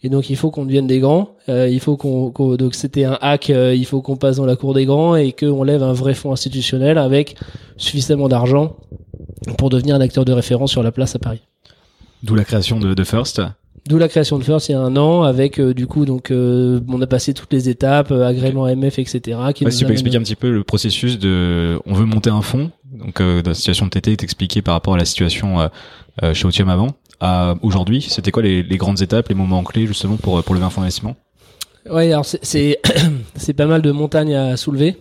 Et 0.03 0.09
donc 0.09 0.31
il 0.31 0.37
faut 0.37 0.51
qu'on 0.51 0.65
devienne 0.65 0.87
des 0.89 0.99
grands 0.99 1.37
il 1.47 1.79
faut 1.79 1.97
qu'on 1.97 2.33
donc 2.57 2.75
c'était 2.75 3.05
un 3.05 3.17
hack 3.21 3.51
il 3.51 3.85
faut 3.87 4.03
qu'on 4.03 4.17
passe 4.17 4.37
dans 4.37 4.47
la 4.47 4.57
cour 4.57 4.75
des 4.75 4.85
grands 4.85 5.15
et 5.15 5.31
qu'on 5.31 5.63
lève 5.63 5.85
un 5.85 5.93
vrai 5.93 6.15
fonds 6.15 6.33
institutionnel 6.33 6.99
avec 6.99 7.37
suffisamment 7.77 8.29
d'argent 8.29 8.75
pour 9.59 9.71
devenir 9.71 9.95
un 9.95 10.01
acteur 10.01 10.25
de 10.25 10.33
référence 10.33 10.73
sur 10.73 10.83
la 10.83 10.91
place 10.91 11.15
à 11.15 11.21
Paris. 11.21 11.43
D'où 12.25 12.35
la 12.35 12.45
création 12.45 12.81
de, 12.81 12.95
de 12.95 13.05
First 13.05 13.43
D'où 13.89 13.99
la 13.99 14.09
création 14.09 14.39
de 14.39 14.45
First 14.45 14.69
il 14.69 14.73
y 14.73 14.75
a 14.77 14.81
un 14.81 14.97
an, 14.97 15.23
avec 15.23 15.59
euh, 15.59 15.75
du 15.75 15.89
coup 15.89 16.05
donc 16.05 16.31
euh, 16.31 16.81
on 16.89 17.03
a 17.03 17.07
passé 17.09 17.35
toutes 17.35 17.53
les 17.53 17.69
étapes, 17.69 18.13
euh, 18.13 18.25
agrément 18.25 18.67
MF, 18.67 19.01
etc. 19.01 19.39
Qui 19.53 19.71
si 19.73 19.79
tu 19.79 19.85
peux 19.85 19.93
expliquer 19.93 20.19
un 20.19 20.23
petit 20.23 20.37
peu 20.37 20.53
le 20.53 20.63
processus 20.63 21.19
de, 21.19 21.81
on 21.85 21.95
veut 21.95 22.05
monter 22.05 22.31
un 22.31 22.43
fonds, 22.43 22.71
donc 22.93 23.21
dans 23.21 23.43
la 23.51 23.55
situation 23.55 23.87
de 23.87 23.91
TT, 23.91 24.17
t'expliquer 24.19 24.63
par 24.63 24.75
rapport 24.75 24.95
à 24.95 24.99
la 24.99 25.05
situation 25.05 25.69
chez 26.33 26.47
Otium 26.47 26.69
avant, 26.69 26.91
à 27.19 27.57
aujourd'hui, 27.63 28.07
c'était 28.09 28.31
quoi 28.31 28.43
les, 28.43 28.63
les, 28.63 28.77
grandes 28.77 29.03
étapes, 29.03 29.29
les 29.29 29.35
moments 29.35 29.65
clés 29.65 29.87
justement 29.87 30.17
pour 30.17 30.43
pour 30.45 30.55
lever 30.55 30.67
un 30.67 30.71
fonds 30.71 30.83
d'investissement? 30.83 31.17
Ouais, 31.91 32.13
alors 32.13 32.25
c'est 32.25 32.79
c'est 33.35 33.55
pas 33.55 33.67
mal 33.67 33.83
de 33.83 33.91
montagnes 33.91 34.35
à 34.35 34.57
soulever. 34.57 34.97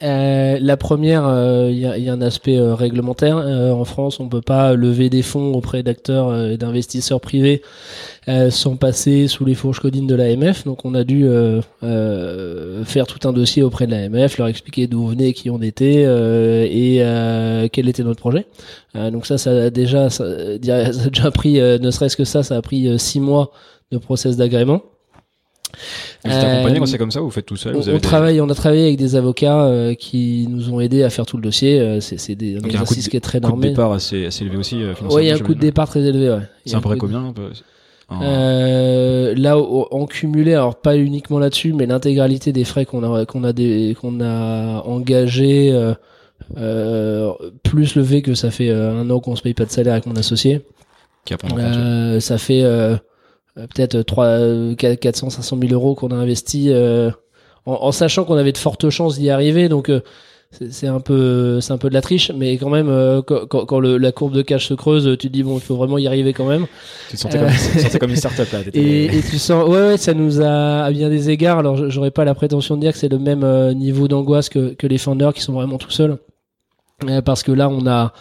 Euh, 0.00 0.58
la 0.60 0.76
première, 0.76 1.22
il 1.22 1.26
euh, 1.26 1.70
y, 1.72 1.86
a, 1.86 1.98
y, 1.98 2.08
a, 2.08 2.12
un 2.12 2.22
aspect 2.22 2.56
euh, 2.56 2.74
réglementaire. 2.74 3.38
Euh, 3.38 3.72
en 3.72 3.84
France, 3.84 4.20
on 4.20 4.28
peut 4.28 4.40
pas 4.40 4.74
lever 4.74 5.10
des 5.10 5.22
fonds 5.22 5.54
auprès 5.54 5.82
d'acteurs 5.82 6.50
et 6.50 6.56
d'investisseurs 6.56 7.20
privés 7.20 7.62
sans 8.50 8.76
passer 8.76 9.26
sous 9.26 9.44
les 9.44 9.56
fourches 9.56 9.80
codines 9.80 10.06
de 10.06 10.14
l'AMF. 10.14 10.64
Donc, 10.64 10.84
on 10.84 10.94
a 10.94 11.02
dû 11.02 11.26
faire 11.80 13.06
tout 13.08 13.28
un 13.28 13.32
dossier 13.32 13.64
auprès 13.64 13.88
de 13.88 13.90
l'AMF, 13.90 14.38
leur 14.38 14.46
expliquer 14.46 14.86
d'où 14.86 15.02
on 15.02 15.06
venait, 15.08 15.32
qui 15.32 15.50
on 15.50 15.60
était 15.60 16.02
et 16.70 17.68
quel 17.72 17.88
était 17.88 18.04
notre 18.04 18.20
projet. 18.20 18.46
donc 18.94 19.26
ça, 19.26 19.38
ça 19.38 19.50
a 19.50 19.70
déjà, 19.70 20.08
ça, 20.08 20.24
ça 20.62 20.74
a 20.76 21.08
déjà 21.08 21.30
pris, 21.32 21.54
ne 21.54 21.90
serait-ce 21.90 22.16
que 22.16 22.24
ça, 22.24 22.44
ça 22.44 22.56
a 22.56 22.62
pris 22.62 22.96
six 23.00 23.18
mois 23.18 23.50
de 23.90 23.98
process 23.98 24.36
d'agrément. 24.36 24.82
Vous 26.24 26.30
êtes 26.30 26.44
accompagné 26.44 26.78
quand 26.78 26.86
c'est 26.86 26.98
comme 26.98 27.10
ça 27.10 27.20
ou 27.20 27.26
vous 27.26 27.30
faites 27.30 27.46
tout 27.46 27.56
seul 27.56 27.76
on, 27.76 27.98
travaille, 27.98 28.40
on 28.40 28.48
a 28.48 28.54
travaillé 28.54 28.84
avec 28.84 28.96
des 28.96 29.16
avocats 29.16 29.64
euh, 29.64 29.94
qui 29.94 30.46
nous 30.48 30.70
ont 30.70 30.80
aidés 30.80 31.02
à 31.02 31.10
faire 31.10 31.26
tout 31.26 31.36
le 31.36 31.42
dossier. 31.42 31.80
Euh, 31.80 32.00
c'est 32.00 32.34
des 32.34 32.56
un 32.56 32.60
exercice 32.60 33.08
qui 33.08 33.16
est 33.16 33.20
très 33.20 33.40
normé. 33.40 33.54
Un 33.54 33.58
coût 33.58 33.64
de 33.64 33.70
départ 33.70 33.92
assez, 33.92 34.26
assez 34.26 34.44
élevé 34.44 34.56
aussi. 34.56 34.82
Euh, 34.82 34.94
oui, 35.10 35.24
il 35.24 35.28
y 35.28 35.30
a 35.30 35.34
un 35.34 35.38
coût 35.38 35.54
de 35.54 35.60
départ 35.60 35.88
très 35.88 36.02
élevé. 36.02 36.30
Ouais. 36.30 36.42
C'est 36.66 36.76
un 36.76 36.80
peu 36.80 36.96
combien 36.96 37.32
euh, 38.20 39.34
là, 39.38 39.56
en 39.56 40.04
cumulé, 40.04 40.52
alors 40.52 40.74
pas 40.74 40.98
uniquement 40.98 41.38
là-dessus, 41.38 41.72
mais 41.72 41.86
l'intégralité 41.86 42.52
des 42.52 42.64
frais 42.64 42.84
qu'on 42.84 43.02
a 43.14 43.24
qu'on 43.24 43.42
a 43.42 43.54
des 43.54 43.96
qu'on 43.98 44.20
a 44.20 44.82
engagé 44.84 45.72
euh, 46.58 47.32
plus 47.62 47.94
le 47.94 48.04
fait 48.04 48.20
que 48.20 48.34
ça 48.34 48.50
fait 48.50 48.70
un 48.70 49.08
an 49.08 49.20
qu'on 49.20 49.34
se 49.34 49.40
paye 49.40 49.54
pas 49.54 49.64
de 49.64 49.70
salaire 49.70 49.94
avec 49.94 50.04
mon 50.04 50.16
associé. 50.16 50.60
Qui 51.24 51.34
euh, 51.34 52.18
ça 52.18 52.36
fait 52.36 52.62
euh, 52.64 52.96
peut-être 53.54 54.02
3 54.02 54.74
400 54.76 55.30
500 55.30 55.58
000 55.60 55.72
euros 55.72 55.94
qu'on 55.94 56.10
a 56.10 56.14
investi 56.14 56.70
euh, 56.70 57.10
en, 57.66 57.72
en, 57.72 57.92
sachant 57.92 58.24
qu'on 58.24 58.36
avait 58.36 58.52
de 58.52 58.58
fortes 58.58 58.88
chances 58.90 59.18
d'y 59.18 59.30
arriver. 59.30 59.68
Donc 59.68 59.88
euh, 59.88 60.00
c'est 60.70 60.86
un 60.86 61.00
peu 61.00 61.60
c'est 61.60 61.72
un 61.72 61.78
peu 61.78 61.88
de 61.88 61.94
la 61.94 62.00
triche. 62.00 62.30
Mais 62.34 62.54
quand 62.54 62.70
même 62.70 62.88
euh, 62.88 63.20
quand, 63.22 63.66
quand 63.66 63.80
le, 63.80 63.98
la 63.98 64.12
courbe 64.12 64.32
de 64.32 64.42
cash 64.42 64.68
se 64.68 64.74
creuse 64.74 65.04
tu 65.18 65.28
te 65.28 65.32
dis 65.32 65.42
bon 65.42 65.56
il 65.56 65.60
faut 65.60 65.76
vraiment 65.76 65.98
y 65.98 66.06
arriver 66.06 66.32
quand 66.32 66.46
même. 66.46 66.66
Tu 67.10 67.16
te 67.16 67.20
sentais, 67.20 67.38
comme, 67.38 67.48
tu 67.48 67.76
te 67.76 67.82
sentais 67.82 67.98
comme 67.98 68.10
une 68.10 68.16
startup 68.16 68.50
là 68.52 68.60
et, 68.72 69.04
et, 69.04 69.22
tu 69.22 69.38
sens 69.38 69.68
ouais, 69.68 69.88
ouais 69.88 69.96
ça 69.98 70.14
nous 70.14 70.40
a 70.40 70.84
à 70.84 70.90
bien 70.90 71.10
des 71.10 71.30
égards. 71.30 71.58
Alors 71.58 71.90
j'aurais 71.90 72.10
pas 72.10 72.24
la 72.24 72.34
prétention 72.34 72.76
de 72.76 72.80
dire 72.80 72.92
que 72.92 72.98
c'est 72.98 73.10
le 73.10 73.18
même 73.18 73.44
niveau 73.74 74.08
d'angoisse 74.08 74.48
que, 74.48 74.74
que 74.74 74.86
les 74.86 74.98
founders 74.98 75.34
qui 75.34 75.42
sont 75.42 75.52
vraiment 75.52 75.78
tout 75.78 75.90
seuls. 75.90 76.18
Parce 77.24 77.42
que 77.42 77.52
là 77.52 77.68
on 77.68 77.86
a 77.86 78.12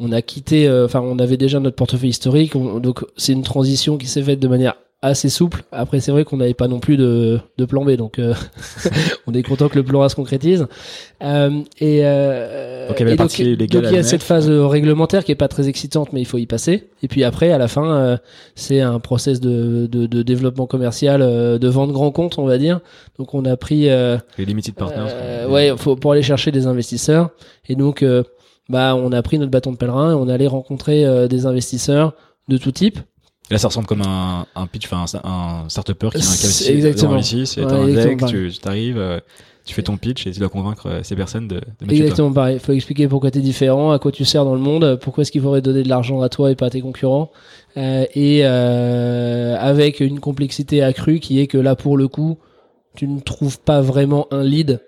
on 0.00 0.12
a 0.12 0.22
quitté 0.22 0.68
enfin 0.84 1.00
on 1.00 1.18
avait 1.18 1.36
déjà 1.36 1.60
notre 1.60 1.76
portefeuille 1.76 2.10
historique 2.10 2.54
donc 2.54 3.04
c'est 3.16 3.32
une 3.32 3.42
transition 3.42 3.98
qui 3.98 4.06
s'est 4.06 4.22
faite 4.22 4.40
de 4.40 4.48
manière 4.48 4.74
assez 5.02 5.30
souple. 5.30 5.62
Après, 5.72 6.00
c'est 6.00 6.12
vrai 6.12 6.24
qu'on 6.24 6.36
n'avait 6.36 6.54
pas 6.54 6.68
non 6.68 6.78
plus 6.78 6.96
de, 6.96 7.40
de 7.56 7.64
plan 7.64 7.84
B, 7.84 7.92
donc 7.92 8.18
euh, 8.18 8.34
on 9.26 9.32
est 9.32 9.42
content 9.42 9.68
que 9.68 9.76
le 9.76 9.82
plan 9.82 10.02
A 10.02 10.08
se 10.08 10.14
concrétise. 10.14 10.66
Euh, 11.22 11.60
et, 11.80 12.00
euh, 12.04 12.88
donc, 12.88 13.00
il 13.00 13.08
y, 13.08 13.56
donc, 13.56 13.84
il 13.84 13.92
y 13.92 13.96
a 13.96 14.02
cette 14.02 14.22
phase 14.22 14.50
réglementaire 14.50 15.24
qui 15.24 15.32
est 15.32 15.36
pas 15.36 15.48
très 15.48 15.68
excitante, 15.68 16.12
mais 16.12 16.20
il 16.20 16.26
faut 16.26 16.38
y 16.38 16.46
passer. 16.46 16.88
Et 17.02 17.08
puis 17.08 17.24
après, 17.24 17.50
à 17.50 17.58
la 17.58 17.68
fin, 17.68 17.94
euh, 17.94 18.16
c'est 18.54 18.80
un 18.80 19.00
process 19.00 19.40
de, 19.40 19.86
de, 19.86 20.06
de 20.06 20.22
développement 20.22 20.66
commercial, 20.66 21.22
euh, 21.22 21.58
de 21.58 21.68
vente 21.68 21.92
grand 21.92 22.10
compte, 22.10 22.38
on 22.38 22.44
va 22.44 22.58
dire. 22.58 22.80
Donc, 23.18 23.32
on 23.34 23.44
a 23.46 23.56
pris 23.56 23.88
les 23.88 24.18
limited 24.38 24.74
partners. 24.74 25.46
ouais, 25.48 25.72
faut, 25.78 25.96
pour 25.96 26.12
aller 26.12 26.22
chercher 26.22 26.50
des 26.50 26.66
investisseurs. 26.66 27.30
Et 27.68 27.74
donc, 27.74 28.04
bah, 28.70 28.94
on 28.96 29.12
a 29.12 29.22
pris 29.22 29.38
notre 29.38 29.50
bâton 29.50 29.72
de 29.72 29.76
pèlerin 29.76 30.12
et 30.12 30.14
on 30.14 30.28
allait 30.28 30.46
rencontrer 30.46 31.28
des 31.28 31.44
investisseurs 31.44 32.14
de 32.48 32.56
tout 32.56 32.72
type 32.72 33.00
là, 33.50 33.58
ça 33.58 33.68
ressemble 33.68 33.86
comme 33.86 34.02
un, 34.02 34.46
un 34.54 34.66
pitch, 34.66 34.86
enfin 34.86 35.04
un, 35.24 35.28
un 35.28 35.68
start-upper 35.68 36.10
qui 36.10 36.18
a 36.18 36.20
un 36.20 36.74
Exactement. 36.74 37.16
ici, 37.16 37.46
c'est 37.46 37.62
un 37.62 37.86
deck, 37.86 38.24
tu 38.26 38.52
t'arrives, 38.58 38.98
euh, 38.98 39.18
tu 39.64 39.74
fais 39.74 39.82
ton 39.82 39.96
pitch 39.96 40.26
et 40.26 40.30
tu 40.30 40.38
dois 40.38 40.48
convaitre 40.48 40.86
euh, 40.86 41.00
ces 41.02 41.16
personnes 41.16 41.48
de, 41.48 41.56
de 41.56 41.86
mettre 41.86 41.92
Exactement 41.92 42.32
pareil. 42.32 42.56
Il 42.56 42.60
faut 42.60 42.72
expliquer 42.72 43.08
pourquoi 43.08 43.30
tu 43.30 43.38
es 43.38 43.42
différent, 43.42 43.92
à 43.92 43.98
quoi 43.98 44.12
tu 44.12 44.24
sers 44.24 44.44
dans 44.44 44.54
le 44.54 44.60
monde, 44.60 44.98
pourquoi 45.02 45.22
est-ce 45.22 45.32
qu'il 45.32 45.42
faudrait 45.42 45.62
donner 45.62 45.82
de 45.82 45.88
l'argent 45.88 46.20
à 46.22 46.28
toi 46.28 46.50
et 46.50 46.54
pas 46.54 46.66
à 46.66 46.70
tes 46.70 46.80
concurrents. 46.80 47.30
Euh, 47.76 48.04
et 48.14 48.40
euh, 48.44 49.56
avec 49.58 50.00
une 50.00 50.20
complexité 50.20 50.82
accrue 50.82 51.20
qui 51.20 51.40
est 51.40 51.46
que 51.46 51.58
là, 51.58 51.76
pour 51.76 51.96
le 51.96 52.08
coup, 52.08 52.38
tu 52.96 53.06
ne 53.06 53.20
trouves 53.20 53.60
pas 53.60 53.80
vraiment 53.80 54.26
un 54.30 54.42
lead 54.42 54.80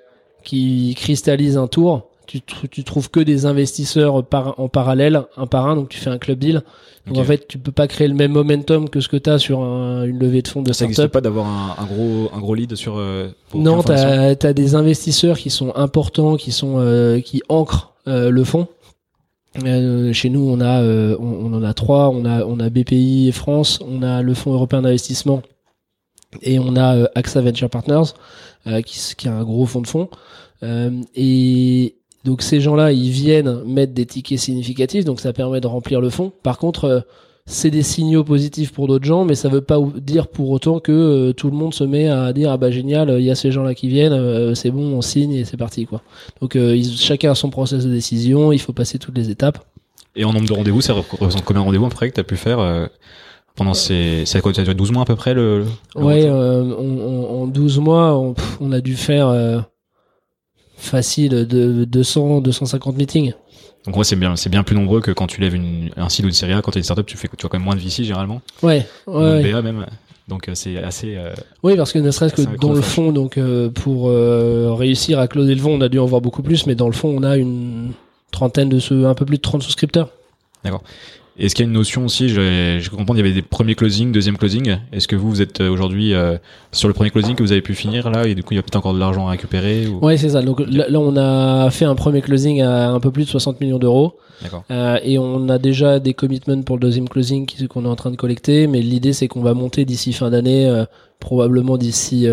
qui 0.44 0.94
cristallise 0.96 1.56
un 1.56 1.68
tour. 1.68 2.10
Tu, 2.26 2.40
tu 2.40 2.84
trouves 2.84 3.10
que 3.10 3.20
des 3.20 3.46
investisseurs 3.46 4.24
par, 4.24 4.58
en 4.58 4.68
parallèle, 4.68 5.22
un 5.36 5.46
par 5.46 5.66
un, 5.66 5.76
donc 5.76 5.88
tu 5.88 5.98
fais 5.98 6.10
un 6.10 6.18
club 6.18 6.38
deal 6.38 6.62
donc 7.06 7.18
en 7.18 7.24
fait, 7.24 7.48
tu 7.48 7.58
peux 7.58 7.72
pas 7.72 7.88
créer 7.88 8.06
le 8.06 8.14
même 8.14 8.30
momentum 8.30 8.88
que 8.88 9.00
ce 9.00 9.08
que 9.08 9.16
tu 9.16 9.28
as 9.28 9.38
sur 9.38 9.60
une 9.60 10.18
levée 10.18 10.40
de 10.40 10.48
fonds 10.48 10.62
de 10.62 10.72
Ça 10.72 10.84
n'existe 10.84 11.08
pas 11.08 11.20
d'avoir 11.20 11.46
un, 11.46 11.84
gros 11.84 12.30
un 12.32 12.38
gros 12.38 12.54
lead 12.54 12.76
sur. 12.76 12.96
Euh, 12.96 13.28
non, 13.54 13.82
tu 13.82 13.92
as, 13.92 14.52
des 14.52 14.74
investisseurs 14.76 15.36
qui 15.36 15.50
sont 15.50 15.74
importants, 15.74 16.36
qui 16.36 16.52
sont 16.52 16.78
euh, 16.78 17.20
qui 17.20 17.42
ancrent 17.48 17.94
euh, 18.06 18.30
le 18.30 18.44
fonds. 18.44 18.68
chez 19.56 20.30
nous, 20.30 20.48
on 20.48 20.60
a 20.60 20.80
on, 21.18 21.52
en 21.52 21.62
a 21.64 21.74
trois. 21.74 22.08
On 22.10 22.24
a 22.24 22.44
on 22.44 22.60
a 22.60 22.70
BPI 22.70 23.28
et 23.28 23.32
France. 23.32 23.80
On 23.84 24.02
a 24.02 24.22
le 24.22 24.34
Fonds 24.34 24.52
européen 24.52 24.82
d'investissement 24.82 25.42
et 26.40 26.60
on 26.60 26.76
a 26.76 27.08
AXA 27.16 27.40
Venture 27.40 27.68
Partners, 27.68 28.12
qui, 28.86 29.14
qui 29.16 29.28
a 29.28 29.34
un 29.34 29.42
gros 29.42 29.66
fonds 29.66 29.82
de 29.82 29.88
fonds. 29.88 30.08
et 30.62 31.96
donc 32.24 32.42
ces 32.42 32.60
gens-là, 32.60 32.92
ils 32.92 33.10
viennent 33.10 33.62
mettre 33.64 33.92
des 33.92 34.06
tickets 34.06 34.38
significatifs, 34.38 35.04
donc 35.04 35.20
ça 35.20 35.32
permet 35.32 35.60
de 35.60 35.66
remplir 35.66 36.00
le 36.00 36.08
fond. 36.08 36.32
Par 36.42 36.58
contre, 36.58 36.84
euh, 36.84 37.00
c'est 37.46 37.70
des 37.70 37.82
signaux 37.82 38.22
positifs 38.22 38.72
pour 38.72 38.86
d'autres 38.86 39.04
gens, 39.04 39.24
mais 39.24 39.34
ça 39.34 39.48
veut 39.48 39.60
pas 39.60 39.80
dire 39.96 40.28
pour 40.28 40.50
autant 40.50 40.78
que 40.78 40.92
euh, 40.92 41.32
tout 41.32 41.50
le 41.50 41.56
monde 41.56 41.74
se 41.74 41.82
met 41.82 42.08
à 42.08 42.32
dire 42.32 42.52
ah 42.52 42.56
bah 42.56 42.70
génial, 42.70 43.16
il 43.18 43.24
y 43.24 43.30
a 43.30 43.34
ces 43.34 43.50
gens-là 43.50 43.74
qui 43.74 43.88
viennent, 43.88 44.12
euh, 44.12 44.54
c'est 44.54 44.70
bon, 44.70 44.94
on 44.94 45.02
signe 45.02 45.32
et 45.32 45.44
c'est 45.44 45.56
parti 45.56 45.86
quoi. 45.86 46.02
Donc 46.40 46.56
chacun 46.96 47.32
a 47.32 47.34
son 47.34 47.50
process 47.50 47.84
de 47.84 47.90
décision, 47.90 48.52
il 48.52 48.60
faut 48.60 48.72
passer 48.72 48.98
toutes 48.98 49.16
les 49.16 49.28
étapes. 49.28 49.58
Et 50.14 50.24
en 50.24 50.32
nombre 50.32 50.46
de 50.46 50.52
rendez-vous, 50.52 50.82
ça 50.82 50.92
représente 50.92 51.44
combien 51.44 51.62
de 51.62 51.66
rendez-vous 51.66 51.86
après 51.86 52.10
que 52.10 52.14
tu 52.14 52.20
as 52.20 52.24
pu 52.24 52.36
faire 52.36 52.88
pendant 53.56 53.74
ces 53.74 54.24
ça 54.26 54.38
a 54.38 54.62
duré 54.62 54.74
12 54.74 54.92
mois 54.92 55.02
à 55.02 55.06
peu 55.06 55.16
près 55.16 55.34
le, 55.34 55.64
Ouais, 55.96 56.30
en 56.30 57.46
12 57.48 57.78
mois, 57.80 58.16
on, 58.16 58.34
on, 58.60 58.72
a 58.72 58.80
dû 58.80 58.94
faire 58.94 59.64
facile 60.82 61.46
de 61.46 61.84
200, 61.84 62.40
250 62.40 62.96
meetings. 62.96 63.32
Donc 63.86 63.96
ouais, 63.96 64.04
c'est 64.04 64.16
bien, 64.16 64.36
c'est 64.36 64.48
bien 64.48 64.62
plus 64.62 64.76
nombreux 64.76 65.00
que 65.00 65.10
quand 65.10 65.26
tu 65.26 65.40
lèves 65.40 65.54
une, 65.54 65.90
un 65.96 66.08
site 66.08 66.24
ou 66.24 66.28
une 66.28 66.34
série 66.34 66.52
A. 66.52 66.62
Quand 66.62 66.70
tu 66.70 66.78
es 66.78 66.80
une 66.80 66.84
startup, 66.84 67.06
tu 67.06 67.16
fais, 67.16 67.28
tu 67.36 67.46
as 67.46 67.48
quand 67.48 67.58
même 67.58 67.64
moins 67.64 67.74
de 67.74 67.80
VC 67.80 68.04
généralement. 68.04 68.40
Ouais. 68.62 68.86
ouais, 69.06 69.50
BA 69.50 69.62
même. 69.62 69.86
Donc 70.28 70.48
euh, 70.48 70.54
c'est 70.54 70.78
assez. 70.78 71.16
Euh, 71.16 71.34
oui, 71.62 71.76
parce 71.76 71.92
que 71.92 71.98
ne 71.98 72.10
serait-ce 72.10 72.34
que 72.34 72.56
dans 72.58 72.72
le 72.72 72.80
fond, 72.80 73.12
donc 73.12 73.38
euh, 73.38 73.70
pour 73.70 74.08
réussir 74.78 75.18
à 75.18 75.28
closer 75.28 75.54
le 75.54 75.60
fond, 75.60 75.74
on 75.74 75.80
a 75.80 75.88
dû 75.88 75.98
en 75.98 76.06
voir 76.06 76.20
beaucoup 76.20 76.42
plus, 76.42 76.66
mais 76.66 76.74
dans 76.74 76.86
le 76.86 76.92
fond, 76.92 77.14
on 77.16 77.22
a 77.22 77.36
une 77.36 77.92
trentaine 78.30 78.68
de 78.68 78.78
ce, 78.78 79.04
un 79.04 79.14
peu 79.14 79.26
plus 79.26 79.36
de 79.36 79.42
30 79.42 79.62
souscripteurs. 79.62 80.08
D'accord. 80.64 80.82
Est-ce 81.38 81.54
qu'il 81.54 81.64
y 81.64 81.66
a 81.66 81.68
une 81.68 81.74
notion 81.74 82.04
aussi, 82.04 82.28
je, 82.28 82.78
je 82.80 82.90
comprends, 82.90 83.14
il 83.14 83.18
y 83.18 83.20
avait 83.20 83.32
des 83.32 83.42
premiers 83.42 83.74
closing, 83.74 84.12
deuxième 84.12 84.36
closing. 84.36 84.76
Est-ce 84.92 85.08
que 85.08 85.16
vous, 85.16 85.30
vous 85.30 85.40
êtes 85.40 85.60
euh, 85.60 85.70
aujourd'hui 85.70 86.12
euh, 86.12 86.36
sur 86.72 86.88
le 86.88 86.94
premier 86.94 87.10
closing 87.10 87.34
que 87.34 87.42
vous 87.42 87.52
avez 87.52 87.62
pu 87.62 87.74
finir 87.74 88.10
là 88.10 88.26
et 88.26 88.34
du 88.34 88.42
coup 88.42 88.52
il 88.52 88.56
y 88.56 88.58
a 88.58 88.62
peut-être 88.62 88.76
encore 88.76 88.92
de 88.92 88.98
l'argent 88.98 89.26
à 89.26 89.30
récupérer 89.30 89.86
ou... 89.86 90.04
Ouais, 90.04 90.18
c'est 90.18 90.30
ça. 90.30 90.42
Donc 90.42 90.60
là, 90.60 90.86
on 91.00 91.16
a 91.16 91.70
fait 91.70 91.86
un 91.86 91.94
premier 91.94 92.20
closing 92.20 92.60
à 92.60 92.90
un 92.90 93.00
peu 93.00 93.10
plus 93.10 93.24
de 93.24 93.30
60 93.30 93.60
millions 93.60 93.78
d'euros. 93.78 94.18
Euh, 94.70 94.98
et 95.04 95.18
on 95.18 95.48
a 95.48 95.58
déjà 95.58 96.00
des 96.00 96.14
commitments 96.14 96.62
pour 96.62 96.76
le 96.76 96.80
deuxième 96.80 97.08
closing 97.08 97.48
qu'on 97.68 97.84
est 97.84 97.88
en 97.88 97.96
train 97.96 98.10
de 98.10 98.16
collecter. 98.16 98.66
Mais 98.66 98.82
l'idée, 98.82 99.12
c'est 99.12 99.28
qu'on 99.28 99.42
va 99.42 99.54
monter 99.54 99.84
d'ici 99.84 100.12
fin 100.12 100.30
d'année, 100.30 100.68
euh, 100.68 100.84
probablement 101.20 101.76
d'ici 101.78 102.26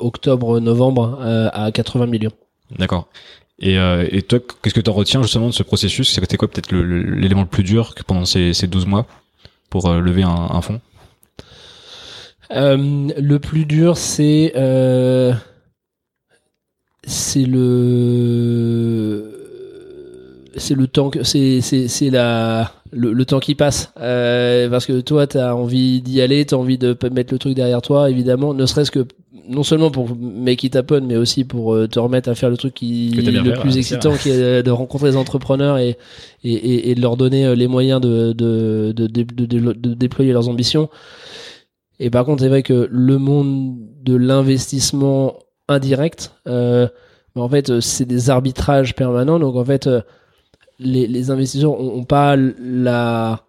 octobre-novembre, 0.00 1.18
à 1.22 1.72
80 1.72 2.06
millions. 2.06 2.32
D'accord. 2.78 3.08
Et, 3.58 3.78
euh, 3.78 4.06
et 4.10 4.22
toi, 4.22 4.38
qu'est-ce 4.62 4.74
que 4.74 4.80
tu 4.80 4.90
en 4.90 4.92
retiens 4.92 5.22
justement 5.22 5.46
de 5.46 5.52
ce 5.52 5.62
processus? 5.62 6.12
C'était 6.12 6.36
quoi 6.36 6.48
peut-être 6.48 6.74
l'élément 6.74 7.42
le, 7.42 7.46
plus 7.46 7.62
dur 7.62 7.94
que 7.94 8.02
pendant 8.02 8.24
ces, 8.24 8.52
ces 8.52 8.66
12 8.66 8.86
mois 8.86 9.06
pour 9.70 9.86
euh, 9.86 10.00
lever 10.00 10.22
un, 10.22 10.28
un 10.28 10.60
fonds 10.60 10.80
euh, 12.52 13.08
Le 13.18 13.38
plus 13.38 13.64
dur, 13.64 13.96
c'est 13.96 14.52
euh, 14.56 15.32
c'est 17.06 17.44
le 17.44 19.32
c'est 20.56 20.74
le 20.74 20.86
temps 20.86 21.10
que 21.10 21.22
c'est 21.22 21.60
c'est 21.60 22.10
la 22.10 22.72
le, 22.92 23.12
le, 23.12 23.24
temps 23.24 23.40
qui 23.40 23.54
passe. 23.54 23.92
Euh, 24.00 24.68
parce 24.68 24.86
que 24.86 25.00
toi 25.00 25.26
tu 25.26 25.38
as 25.38 25.54
envie 25.54 26.02
d'y 26.02 26.20
aller 26.20 26.44
tu 26.44 26.54
as 26.54 26.58
envie 26.58 26.78
de 26.78 26.96
mettre 27.10 27.32
le 27.32 27.38
truc 27.38 27.54
derrière 27.54 27.82
toi 27.82 28.10
évidemment 28.10 28.54
ne 28.54 28.66
serait-ce 28.66 28.90
que 28.90 29.06
non 29.48 29.62
seulement 29.62 29.90
pour 29.90 30.16
make 30.16 30.64
it 30.64 30.76
happen, 30.76 31.00
mais 31.00 31.16
aussi 31.16 31.44
pour 31.44 31.74
euh, 31.74 31.86
te 31.86 31.98
remettre 31.98 32.28
à 32.28 32.34
faire 32.34 32.50
le 32.50 32.56
truc 32.56 32.74
qui 32.74 33.14
est 33.16 33.30
le 33.30 33.54
plus 33.54 33.76
excitant, 33.78 34.16
qui 34.16 34.30
est 34.30 34.62
de 34.62 34.70
rencontrer 34.70 35.10
les 35.10 35.16
entrepreneurs 35.16 35.78
et, 35.78 35.96
et, 36.44 36.90
et, 36.90 36.94
de 36.94 37.00
leur 37.00 37.16
donner 37.16 37.46
euh, 37.46 37.54
les 37.54 37.66
moyens 37.66 38.00
de, 38.00 38.32
de, 38.32 38.92
de, 38.92 39.06
de, 39.06 39.94
déployer 39.94 40.32
leurs 40.32 40.48
ambitions. 40.48 40.88
Et 41.98 42.10
par 42.10 42.24
contre, 42.24 42.42
c'est 42.42 42.48
vrai 42.48 42.62
que 42.62 42.88
le 42.90 43.18
monde 43.18 43.76
de 44.02 44.16
l'investissement 44.16 45.38
indirect, 45.68 46.32
euh, 46.46 46.88
en 47.34 47.48
fait, 47.48 47.80
c'est 47.80 48.06
des 48.06 48.30
arbitrages 48.30 48.94
permanents. 48.94 49.38
Donc 49.38 49.56
en 49.56 49.64
fait, 49.64 49.88
les, 50.78 51.06
les 51.06 51.30
investisseurs 51.30 51.78
ont 51.80 52.04
pas 52.04 52.36
la 52.36 53.45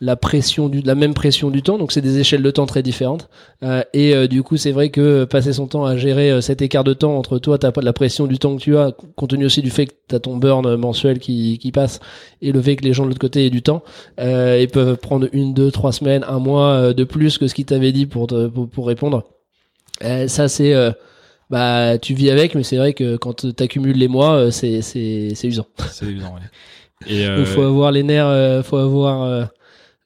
la 0.00 0.16
pression 0.16 0.68
du, 0.68 0.80
la 0.80 0.94
même 0.94 1.14
pression 1.14 1.50
du 1.50 1.62
temps, 1.62 1.78
donc 1.78 1.92
c'est 1.92 2.00
des 2.00 2.18
échelles 2.18 2.42
de 2.42 2.50
temps 2.50 2.66
très 2.66 2.82
différentes. 2.82 3.28
Euh, 3.62 3.82
et 3.92 4.14
euh, 4.14 4.28
du 4.28 4.42
coup, 4.42 4.56
c'est 4.56 4.70
vrai 4.70 4.90
que 4.90 5.24
passer 5.24 5.52
son 5.54 5.66
temps 5.66 5.84
à 5.84 5.96
gérer 5.96 6.30
euh, 6.30 6.40
cet 6.40 6.62
écart 6.62 6.84
de 6.84 6.92
temps 6.94 7.16
entre 7.16 7.38
toi, 7.38 7.58
t'as 7.58 7.72
pas 7.72 7.80
de 7.80 7.86
la 7.86 7.92
pression 7.92 8.26
du 8.26 8.38
temps 8.38 8.56
que 8.56 8.62
tu 8.62 8.76
as, 8.76 8.92
compte 9.16 9.30
tenu 9.30 9.44
aussi 9.46 9.62
du 9.62 9.70
fait 9.70 9.86
que 9.86 9.94
t'as 10.06 10.20
ton 10.20 10.36
burn 10.36 10.76
mensuel 10.76 11.18
qui, 11.18 11.58
qui 11.58 11.72
passe, 11.72 12.00
et 12.42 12.52
le 12.52 12.62
fait 12.62 12.76
que 12.76 12.84
les 12.84 12.92
gens 12.92 13.04
de 13.04 13.08
l'autre 13.08 13.20
côté 13.20 13.46
aient 13.46 13.50
du 13.50 13.62
temps, 13.62 13.82
euh, 14.20 14.58
ils 14.60 14.68
peuvent 14.68 14.96
prendre 14.96 15.28
une, 15.32 15.52
deux, 15.52 15.70
trois 15.70 15.92
semaines, 15.92 16.24
un 16.28 16.38
mois 16.38 16.94
de 16.94 17.04
plus 17.04 17.38
que 17.38 17.48
ce 17.48 17.54
qu'ils 17.54 17.66
t'avaient 17.66 17.92
dit 17.92 18.06
pour, 18.06 18.26
pour, 18.26 18.68
pour 18.68 18.86
répondre. 18.86 19.24
ça, 20.00 20.48
c'est 20.48 20.74
bah 21.50 21.96
tu 21.96 22.12
vis 22.12 22.30
avec, 22.30 22.54
mais 22.54 22.62
c'est 22.62 22.76
vrai 22.76 22.92
que 22.92 23.16
quand 23.16 23.54
t'accumules 23.54 23.96
les 23.96 24.08
mois, 24.08 24.52
c'est 24.52 24.82
c'est 24.82 25.30
c'est 25.34 25.48
usant. 25.48 25.66
C'est 25.90 26.04
usant. 26.04 26.34
Ouais. 26.34 26.42
Et 27.06 27.44
faut 27.46 27.62
avoir 27.62 27.90
les 27.90 28.02
nerfs, 28.02 28.64
faut 28.64 28.76
avoir 28.76 29.22
euh, 29.22 29.44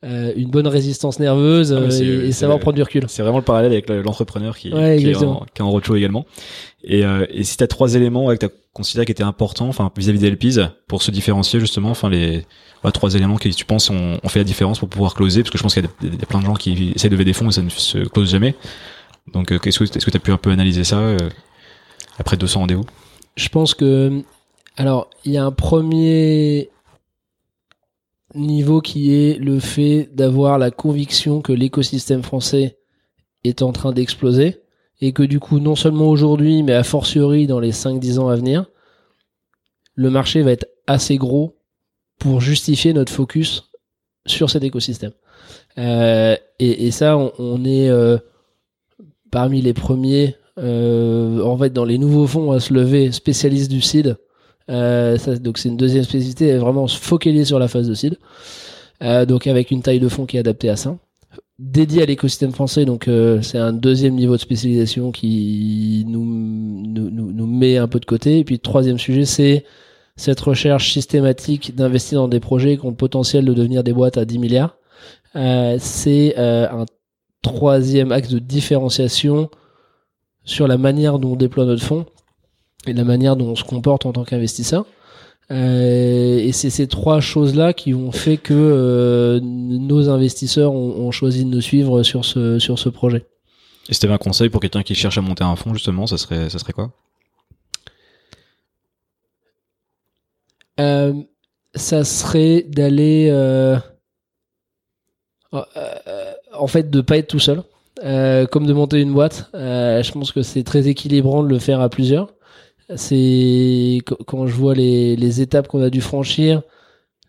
une 0.02 0.50
bonne 0.50 0.66
résistance 0.66 1.20
nerveuse 1.20 1.72
ah, 1.72 1.76
euh, 1.76 2.26
et, 2.26 2.32
savoir 2.32 2.58
prendre 2.58 2.74
du 2.74 2.82
recul. 2.82 3.04
C'est 3.08 3.22
vraiment 3.22 3.38
le 3.38 3.44
parallèle 3.44 3.72
avec 3.72 3.88
l'entrepreneur 3.88 4.56
qui, 4.56 4.70
qui, 4.70 4.76
est 4.76 5.16
en, 5.16 5.46
qui 5.54 5.60
est 5.60 5.62
en 5.62 5.70
roadshow 5.70 5.94
également. 5.94 6.26
Et, 6.82 7.04
euh, 7.04 7.26
et 7.30 7.44
si 7.44 7.56
tu 7.56 7.62
as 7.62 7.68
trois 7.68 7.94
éléments 7.94 8.28
que 8.28 8.46
tu 8.46 8.52
considéré 8.72 9.04
qui 9.04 9.12
étaient 9.12 9.22
importants 9.22 9.68
enfin 9.68 9.92
vis-à-vis 9.96 10.18
des 10.18 10.30
LPs 10.30 10.58
pour 10.88 11.02
se 11.02 11.10
différencier 11.10 11.60
justement, 11.60 11.90
enfin 11.90 12.08
les 12.08 12.46
trois 12.94 13.14
éléments 13.14 13.36
qui 13.36 13.50
tu 13.50 13.66
penses 13.66 13.90
ont, 13.90 14.18
fait 14.28 14.40
la 14.40 14.44
différence 14.44 14.78
pour 14.78 14.88
pouvoir 14.88 15.14
closer 15.14 15.42
parce 15.42 15.50
que 15.50 15.58
je 15.58 15.62
pense 15.62 15.74
qu'il 15.74 15.84
y, 15.84 16.06
y, 16.06 16.22
a 16.22 16.26
plein 16.26 16.40
de 16.40 16.46
gens 16.46 16.54
qui 16.54 16.92
essaient 16.96 17.08
de 17.08 17.14
lever 17.14 17.26
des 17.26 17.34
fonds 17.34 17.50
et 17.50 17.52
ça 17.52 17.62
ne 17.62 17.68
se 17.68 17.98
close 17.98 18.30
jamais. 18.30 18.54
Donc 19.32 19.52
est-ce 19.52 19.78
que 19.78 19.84
est-ce 19.84 20.04
que 20.04 20.10
tu 20.10 20.16
as 20.16 20.20
pu 20.20 20.32
un 20.32 20.38
peu 20.38 20.50
analyser 20.50 20.84
ça 20.84 21.00
après 22.18 22.36
200 22.36 22.60
rendez-vous? 22.60 22.86
Je 23.36 23.48
pense 23.50 23.74
que 23.74 24.22
alors 24.78 25.10
il 25.24 25.32
y 25.32 25.36
a 25.36 25.44
un 25.44 25.52
premier 25.52 26.70
niveau 28.34 28.80
qui 28.80 29.14
est 29.14 29.38
le 29.38 29.58
fait 29.60 30.08
d'avoir 30.12 30.58
la 30.58 30.70
conviction 30.70 31.42
que 31.42 31.52
l'écosystème 31.52 32.22
français 32.22 32.78
est 33.44 33.62
en 33.62 33.72
train 33.72 33.92
d'exploser 33.92 34.60
et 35.00 35.12
que 35.12 35.22
du 35.22 35.40
coup 35.40 35.58
non 35.58 35.74
seulement 35.74 36.08
aujourd'hui 36.08 36.62
mais 36.62 36.74
a 36.74 36.84
fortiori 36.84 37.46
dans 37.46 37.60
les 37.60 37.72
5-10 37.72 38.18
ans 38.18 38.28
à 38.28 38.36
venir 38.36 38.66
le 39.94 40.10
marché 40.10 40.42
va 40.42 40.52
être 40.52 40.68
assez 40.86 41.16
gros 41.16 41.56
pour 42.18 42.40
justifier 42.40 42.92
notre 42.92 43.12
focus 43.12 43.70
sur 44.26 44.50
cet 44.50 44.62
écosystème. 44.62 45.12
Euh, 45.78 46.36
et, 46.58 46.90
ça, 46.90 47.16
on, 47.16 47.64
est 47.64 47.88
euh, 47.88 48.18
parmi 49.30 49.60
les 49.60 49.72
premiers, 49.72 50.36
euh, 50.58 51.42
en 51.42 51.58
fait, 51.58 51.72
dans 51.72 51.84
les 51.84 51.98
nouveaux 51.98 52.26
fonds 52.26 52.52
à 52.52 52.60
se 52.60 52.72
lever, 52.72 53.10
spécialistes 53.10 53.70
du 53.70 53.80
seed. 53.80 54.16
Euh, 54.70 55.18
ça, 55.18 55.36
donc 55.36 55.58
c'est 55.58 55.68
une 55.68 55.76
deuxième 55.76 56.04
spécificité, 56.04 56.56
vraiment 56.56 56.86
se 56.86 56.98
focaliser 56.98 57.44
sur 57.44 57.58
la 57.58 57.68
phase 57.68 57.88
de 57.88 57.94
seed. 57.94 58.18
Euh, 59.02 59.26
donc 59.26 59.46
avec 59.46 59.70
une 59.70 59.82
taille 59.82 60.00
de 60.00 60.08
fonds 60.08 60.26
qui 60.26 60.36
est 60.36 60.40
adaptée 60.40 60.68
à 60.68 60.76
ça 60.76 60.96
dédié 61.62 62.02
à 62.02 62.06
l'écosystème 62.06 62.52
français, 62.52 62.84
donc 62.84 63.08
euh, 63.08 63.40
c'est 63.40 63.58
un 63.58 63.72
deuxième 63.72 64.14
niveau 64.14 64.34
de 64.34 64.40
spécialisation 64.40 65.12
qui 65.12 66.04
nous, 66.08 66.24
nous, 66.24 67.10
nous, 67.10 67.46
met 67.46 67.76
un 67.76 67.88
peu 67.88 68.00
de 68.00 68.04
côté. 68.04 68.40
Et 68.40 68.44
puis 68.44 68.58
troisième 68.58 68.98
sujet, 68.98 69.24
c'est 69.24 69.64
cette 70.16 70.40
recherche 70.40 70.92
systématique 70.92 71.74
d'investir 71.74 72.20
dans 72.20 72.28
des 72.28 72.40
projets 72.40 72.76
qui 72.76 72.84
ont 72.84 72.90
le 72.90 72.96
potentiel 72.96 73.44
de 73.44 73.54
devenir 73.54 73.84
des 73.84 73.92
boîtes 73.92 74.18
à 74.18 74.24
10 74.24 74.38
milliards. 74.38 74.76
Euh, 75.36 75.76
c'est 75.78 76.34
euh, 76.38 76.68
un 76.68 76.84
troisième 77.42 78.12
axe 78.12 78.28
de 78.28 78.38
différenciation 78.38 79.50
sur 80.44 80.66
la 80.66 80.78
manière 80.78 81.18
dont 81.18 81.32
on 81.32 81.36
déploie 81.36 81.64
notre 81.64 81.82
fonds 81.84 82.06
et 82.86 82.92
la 82.92 83.04
manière 83.04 83.36
dont 83.36 83.48
on 83.48 83.56
se 83.56 83.64
comporte 83.64 84.06
en 84.06 84.12
tant 84.12 84.24
qu'investisseur. 84.24 84.86
Euh, 85.50 86.38
et 86.38 86.52
c'est 86.52 86.70
ces 86.70 86.86
trois 86.86 87.20
choses-là 87.20 87.72
qui 87.74 87.94
ont 87.94 88.12
fait 88.12 88.36
que 88.38 88.54
euh, 88.54 89.40
nos 89.42 90.08
investisseurs 90.08 90.72
ont, 90.72 91.10
choisi 91.10 91.44
de 91.44 91.50
nous 91.50 91.60
suivre 91.60 92.02
sur 92.02 92.24
ce, 92.24 92.58
sur 92.58 92.78
ce 92.78 92.88
projet. 92.88 93.26
Et 93.88 93.94
si 93.94 94.00
tu 94.00 94.06
avais 94.06 94.14
un 94.14 94.18
conseil 94.18 94.48
pour 94.48 94.60
quelqu'un 94.60 94.82
qui 94.82 94.94
cherche 94.94 95.18
à 95.18 95.20
monter 95.20 95.44
un 95.44 95.56
fonds, 95.56 95.74
justement, 95.74 96.06
ça 96.06 96.16
serait, 96.16 96.48
ça 96.48 96.58
serait 96.58 96.72
quoi? 96.72 96.92
Euh, 100.80 101.12
Ça 101.74 102.04
serait 102.04 102.64
d'aller... 102.68 103.30
en 105.52 106.66
fait, 106.66 106.88
de 106.90 107.00
pas 107.02 107.18
être 107.18 107.28
tout 107.28 107.40
seul. 107.40 107.62
comme 108.50 108.66
de 108.66 108.72
monter 108.72 109.00
une 109.00 109.12
boîte. 109.12 109.50
je 109.52 110.10
pense 110.12 110.32
que 110.32 110.42
c'est 110.42 110.62
très 110.62 110.88
équilibrant 110.88 111.42
de 111.42 111.48
le 111.48 111.58
faire 111.58 111.80
à 111.80 111.90
plusieurs 111.90 112.32
c'est 112.96 113.98
quand 114.26 114.46
je 114.46 114.54
vois 114.54 114.74
les, 114.74 115.16
les 115.16 115.40
étapes 115.40 115.68
qu'on 115.68 115.82
a 115.82 115.90
dû 115.90 116.00
franchir, 116.00 116.62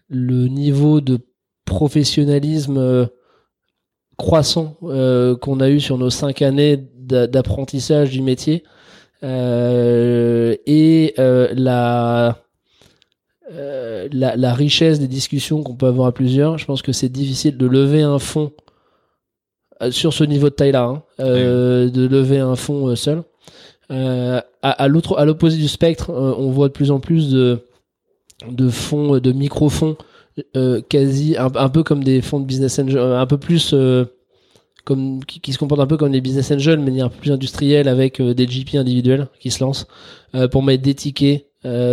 le 0.09 0.47
niveau 0.47 1.01
de 1.01 1.19
professionnalisme 1.65 2.77
euh, 2.77 3.05
croissant 4.17 4.77
euh, 4.83 5.35
qu'on 5.35 5.59
a 5.59 5.69
eu 5.69 5.79
sur 5.79 5.97
nos 5.97 6.09
cinq 6.09 6.41
années 6.41 6.77
d'apprentissage 6.77 8.11
du 8.11 8.21
métier 8.21 8.63
euh, 9.23 10.55
et 10.65 11.13
la, 11.17 12.37
la, 13.49 14.35
la 14.35 14.53
richesse 14.53 14.99
des 14.99 15.07
discussions 15.07 15.63
qu'on 15.63 15.75
peut 15.75 15.87
avoir 15.87 16.07
à 16.07 16.11
plusieurs. 16.13 16.57
Je 16.57 16.65
pense 16.65 16.81
que 16.81 16.91
c'est 16.91 17.09
difficile 17.09 17.57
de 17.57 17.65
lever 17.65 18.01
un 18.01 18.19
fonds 18.19 18.51
sur 19.89 20.13
ce 20.13 20.23
niveau 20.23 20.49
de 20.49 20.55
taille-là, 20.55 20.83
hein, 20.83 21.03
de 21.19 22.07
lever 22.07 22.39
un 22.39 22.55
fonds 22.55 22.95
seul. 22.95 23.23
Euh, 23.91 24.41
à, 24.61 24.87
l'autre, 24.87 25.17
à 25.17 25.25
l'opposé 25.25 25.57
du 25.57 25.67
spectre, 25.67 26.09
euh, 26.09 26.33
on 26.37 26.51
voit 26.51 26.69
de 26.69 26.73
plus 26.73 26.91
en 26.91 26.99
plus 26.99 27.31
de 27.31 27.59
de 28.49 28.69
fonds, 28.69 29.19
de 29.19 29.31
micro-fonds, 29.31 29.95
euh, 30.57 30.81
quasi 30.81 31.37
un, 31.37 31.69
peu 31.69 31.83
comme 31.83 32.03
des 32.03 32.21
fonds 32.21 32.41
de 32.41 32.45
business 32.45 32.77
angel, 32.79 32.99
un 32.99 33.25
peu 33.25 33.37
plus 33.37 33.73
comme 34.83 35.23
qui, 35.23 35.53
se 35.53 35.57
comportent 35.57 35.79
un 35.79 35.87
peu 35.87 35.95
comme 35.95 36.11
des 36.11 36.19
business 36.19 36.51
angels, 36.51 36.79
mais 36.79 36.99
un 36.99 37.07
peu 37.07 37.17
plus 37.17 37.31
industriels 37.31 37.87
avec 37.87 38.21
des 38.21 38.45
GP 38.45 38.75
individuels 38.75 39.27
qui 39.39 39.49
se 39.49 39.63
lancent 39.63 39.87
pour 40.51 40.61
mettre 40.61 40.83
des 40.83 40.93
tickets 40.93 41.45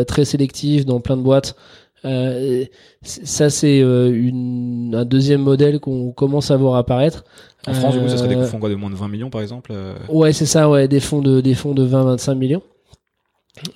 très 0.09 0.25
sélectifs 0.25 0.87
dans 0.87 1.01
plein 1.01 1.17
de 1.17 1.23
boîtes. 1.23 1.55
Ça 2.03 3.51
c'est 3.51 3.83
un 3.83 5.05
deuxième 5.05 5.43
modèle 5.43 5.81
qu'on 5.81 6.13
commence 6.13 6.51
à 6.51 6.57
voir 6.57 6.77
apparaître. 6.77 7.25
En 7.67 7.75
France, 7.75 7.95
du 7.95 8.01
coup, 8.01 8.09
ça 8.09 8.17
serait 8.17 8.29
des 8.29 8.37
euh, 8.37 8.47
fonds 8.47 8.59
de 8.59 8.75
moins 8.75 8.91
de 8.91 8.95
20 8.95 9.09
millions, 9.09 9.31
par 9.31 9.43
exemple 9.43 9.73
euh 9.75 9.95
Ouais, 10.09 10.33
c'est 10.33 10.47
ça, 10.47 10.71
ouais, 10.71 10.89
des 10.89 11.01
fonds 11.01 11.21
de, 11.21 11.41
des 11.41 11.55
fonds 11.55 11.75
de 11.75 11.87
20-25 11.87 12.35
millions. 12.35 12.63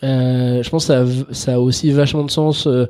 Euh, 0.02 0.62
je 0.62 0.71
pense 0.71 0.87
que 0.87 0.95
ça 0.95 1.02
a, 1.02 1.35
ça 1.35 1.54
a 1.54 1.59
aussi 1.59 1.90
vachement 1.90 2.25
de 2.25 2.31
sens 2.31 2.66
euh, 2.66 2.87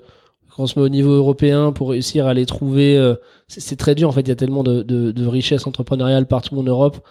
quand 0.50 0.64
on 0.64 0.66
se 0.66 0.78
met 0.78 0.84
au 0.84 0.88
niveau 0.88 1.12
européen 1.12 1.72
pour 1.72 1.90
réussir 1.90 2.26
à 2.26 2.34
les 2.34 2.46
trouver. 2.46 2.96
Euh, 2.96 3.16
c'est 3.48 3.76
très 3.76 3.94
dur, 3.94 4.08
en 4.08 4.12
fait, 4.12 4.20
il 4.20 4.28
y 4.28 4.32
a 4.32 4.36
tellement 4.36 4.62
de, 4.62 4.82
de, 4.82 5.10
de 5.10 5.26
richesse 5.26 5.66
entrepreneuriale 5.66 6.26
partout 6.26 6.56
en 6.58 6.62
Europe 6.62 7.04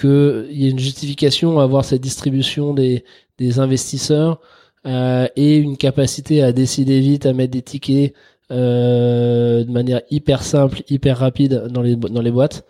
qu'il 0.00 0.46
y 0.50 0.66
a 0.66 0.70
une 0.70 0.78
justification 0.78 1.58
à 1.58 1.64
avoir 1.64 1.84
cette 1.84 2.02
distribution 2.02 2.74
des, 2.74 3.04
des 3.38 3.58
investisseurs 3.58 4.40
et 4.86 5.56
une 5.56 5.76
capacité 5.76 6.42
à 6.42 6.52
décider 6.52 7.00
vite, 7.00 7.26
à 7.26 7.32
mettre 7.32 7.52
des 7.52 7.62
tickets 7.62 8.14
de 8.50 9.70
manière 9.70 10.00
hyper 10.10 10.42
simple, 10.42 10.82
hyper 10.88 11.18
rapide 11.18 11.64
dans 11.70 11.82
les, 11.82 11.96
dans 11.96 12.22
les 12.22 12.30
boîtes. 12.30 12.64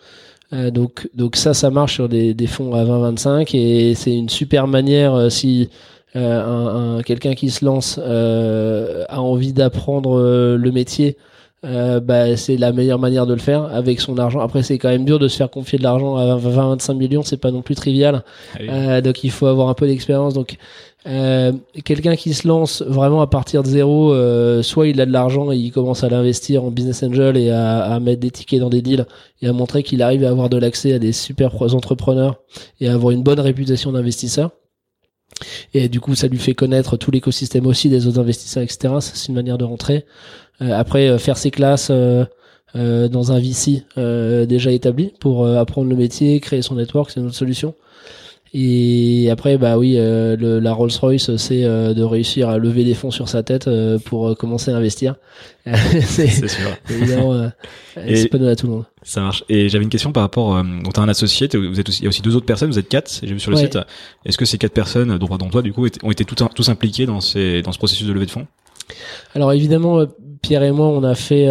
Euh, 0.52 0.70
donc, 0.70 1.08
donc 1.14 1.36
ça, 1.36 1.54
ça 1.54 1.70
marche 1.70 1.94
sur 1.94 2.08
des, 2.08 2.34
des 2.34 2.46
fonds 2.46 2.74
à 2.74 2.84
20-25 2.84 3.56
et 3.56 3.94
c'est 3.94 4.14
une 4.14 4.28
super 4.28 4.66
manière 4.68 5.14
euh, 5.14 5.28
si 5.28 5.70
euh, 6.14 6.40
un, 6.40 6.98
un 6.98 7.02
quelqu'un 7.02 7.34
qui 7.34 7.50
se 7.50 7.64
lance 7.64 7.98
a 7.98 9.20
envie 9.20 9.52
d'apprendre 9.52 10.20
le 10.56 10.72
métier. 10.72 11.16
bah, 11.62 12.36
c'est 12.36 12.56
la 12.56 12.72
meilleure 12.72 13.00
manière 13.00 13.26
de 13.26 13.34
le 13.34 13.40
faire 13.40 13.64
avec 13.64 14.00
son 14.00 14.16
argent. 14.18 14.40
Après, 14.40 14.62
c'est 14.62 14.78
quand 14.78 14.88
même 14.88 15.04
dur 15.04 15.18
de 15.18 15.28
se 15.28 15.36
faire 15.36 15.50
confier 15.50 15.78
de 15.78 15.82
l'argent 15.82 16.16
à 16.16 16.36
20-25 16.36 16.94
millions, 16.94 17.22
c'est 17.22 17.36
pas 17.40 17.50
non 17.50 17.60
plus 17.60 17.74
trivial. 17.74 18.22
Ah 18.68 19.00
donc, 19.00 19.24
il 19.24 19.30
faut 19.30 19.46
avoir 19.46 19.68
un 19.68 19.74
peu 19.74 19.86
d'expérience. 19.86 20.32
Donc, 20.32 20.56
euh, 21.06 21.52
quelqu'un 21.84 22.16
qui 22.16 22.34
se 22.34 22.48
lance 22.48 22.82
vraiment 22.82 23.20
à 23.20 23.28
partir 23.28 23.62
de 23.62 23.68
zéro, 23.68 24.12
euh, 24.12 24.62
soit 24.62 24.88
il 24.88 25.00
a 25.00 25.06
de 25.06 25.12
l'argent 25.12 25.52
et 25.52 25.56
il 25.56 25.70
commence 25.70 26.02
à 26.02 26.08
l'investir 26.08 26.64
en 26.64 26.70
business 26.70 27.02
angel 27.04 27.36
et 27.36 27.50
à, 27.50 27.98
mettre 28.00 28.20
des 28.20 28.30
tickets 28.30 28.60
dans 28.60 28.70
des 28.70 28.82
deals 28.82 29.06
et 29.40 29.46
à 29.46 29.52
montrer 29.52 29.84
qu'il 29.84 30.02
arrive 30.02 30.24
à 30.24 30.30
avoir 30.30 30.48
de 30.48 30.56
l'accès 30.56 30.92
à 30.92 30.98
des 30.98 31.12
super 31.12 31.62
entrepreneurs 31.62 32.40
et 32.80 32.88
à 32.88 32.94
avoir 32.94 33.12
une 33.12 33.22
bonne 33.22 33.38
réputation 33.38 33.92
d'investisseur. 33.92 34.50
Et 35.74 35.88
du 35.88 36.00
coup, 36.00 36.14
ça 36.14 36.28
lui 36.28 36.38
fait 36.38 36.54
connaître 36.54 36.96
tout 36.96 37.10
l'écosystème 37.10 37.66
aussi 37.66 37.88
des 37.88 38.06
autres 38.06 38.18
investisseurs, 38.18 38.62
etc. 38.62 38.94
C'est 39.00 39.28
une 39.28 39.34
manière 39.34 39.58
de 39.58 39.64
rentrer. 39.64 40.06
Euh, 40.62 40.72
après, 40.72 41.18
faire 41.18 41.36
ses 41.36 41.50
classes 41.50 41.90
dans 42.74 43.32
un 43.32 43.38
VC 43.38 43.84
déjà 44.46 44.72
établi 44.72 45.12
pour 45.20 45.46
apprendre 45.46 45.88
le 45.88 45.96
métier, 45.96 46.40
créer 46.40 46.62
son 46.62 46.74
network, 46.74 47.10
c'est 47.10 47.20
une 47.20 47.26
autre 47.26 47.36
solution. 47.36 47.74
Et 48.58 49.28
après, 49.30 49.58
bah 49.58 49.76
oui, 49.76 49.96
euh, 49.98 50.34
le, 50.34 50.60
la 50.60 50.72
Rolls 50.72 50.90
Royce, 50.98 51.36
c'est 51.36 51.64
euh, 51.64 51.92
de 51.92 52.02
réussir 52.02 52.48
à 52.48 52.56
lever 52.56 52.84
des 52.84 52.94
fonds 52.94 53.10
sur 53.10 53.28
sa 53.28 53.42
tête 53.42 53.68
euh, 53.68 53.98
pour 53.98 54.34
commencer 54.34 54.70
à 54.70 54.76
investir. 54.78 55.16
c'est 55.66 56.48
sûr. 56.48 56.70
Évidemment, 56.88 57.50
c'est 57.94 58.28
pas 58.28 58.38
donné 58.38 58.52
à 58.52 58.56
tout 58.56 58.66
le 58.66 58.72
monde. 58.72 58.84
Ça 59.02 59.20
marche. 59.20 59.44
Et 59.50 59.68
j'avais 59.68 59.84
une 59.84 59.90
question 59.90 60.10
par 60.10 60.22
rapport. 60.22 60.64
donc, 60.64 60.94
t'as 60.94 61.02
un 61.02 61.08
associé, 61.10 61.48
vous 61.52 61.78
êtes 61.78 61.90
aussi, 61.90 62.00
il 62.00 62.04
y 62.04 62.06
a 62.06 62.08
aussi 62.08 62.22
deux 62.22 62.34
autres 62.34 62.46
personnes. 62.46 62.70
Vous 62.70 62.78
êtes 62.78 62.88
quatre. 62.88 63.20
J'ai 63.22 63.34
vu 63.34 63.40
sur 63.40 63.50
le 63.50 63.58
site. 63.58 63.78
Est-ce 64.24 64.38
que 64.38 64.46
ces 64.46 64.56
quatre 64.56 64.72
personnes, 64.72 65.18
dont, 65.18 65.36
dont 65.36 65.50
toi, 65.50 65.60
du 65.60 65.74
coup, 65.74 65.86
ont 66.02 66.10
été 66.10 66.24
tout, 66.24 66.36
tous 66.54 66.68
impliqués 66.70 67.04
dans 67.04 67.20
ces, 67.20 67.60
dans 67.60 67.72
ce 67.72 67.78
processus 67.78 68.06
de 68.06 68.12
levée 68.14 68.24
de 68.24 68.30
fonds? 68.30 68.46
Alors 69.34 69.52
évidemment, 69.52 70.06
Pierre 70.40 70.62
et 70.62 70.72
moi, 70.72 70.86
on 70.86 71.04
a 71.04 71.14
fait. 71.14 71.44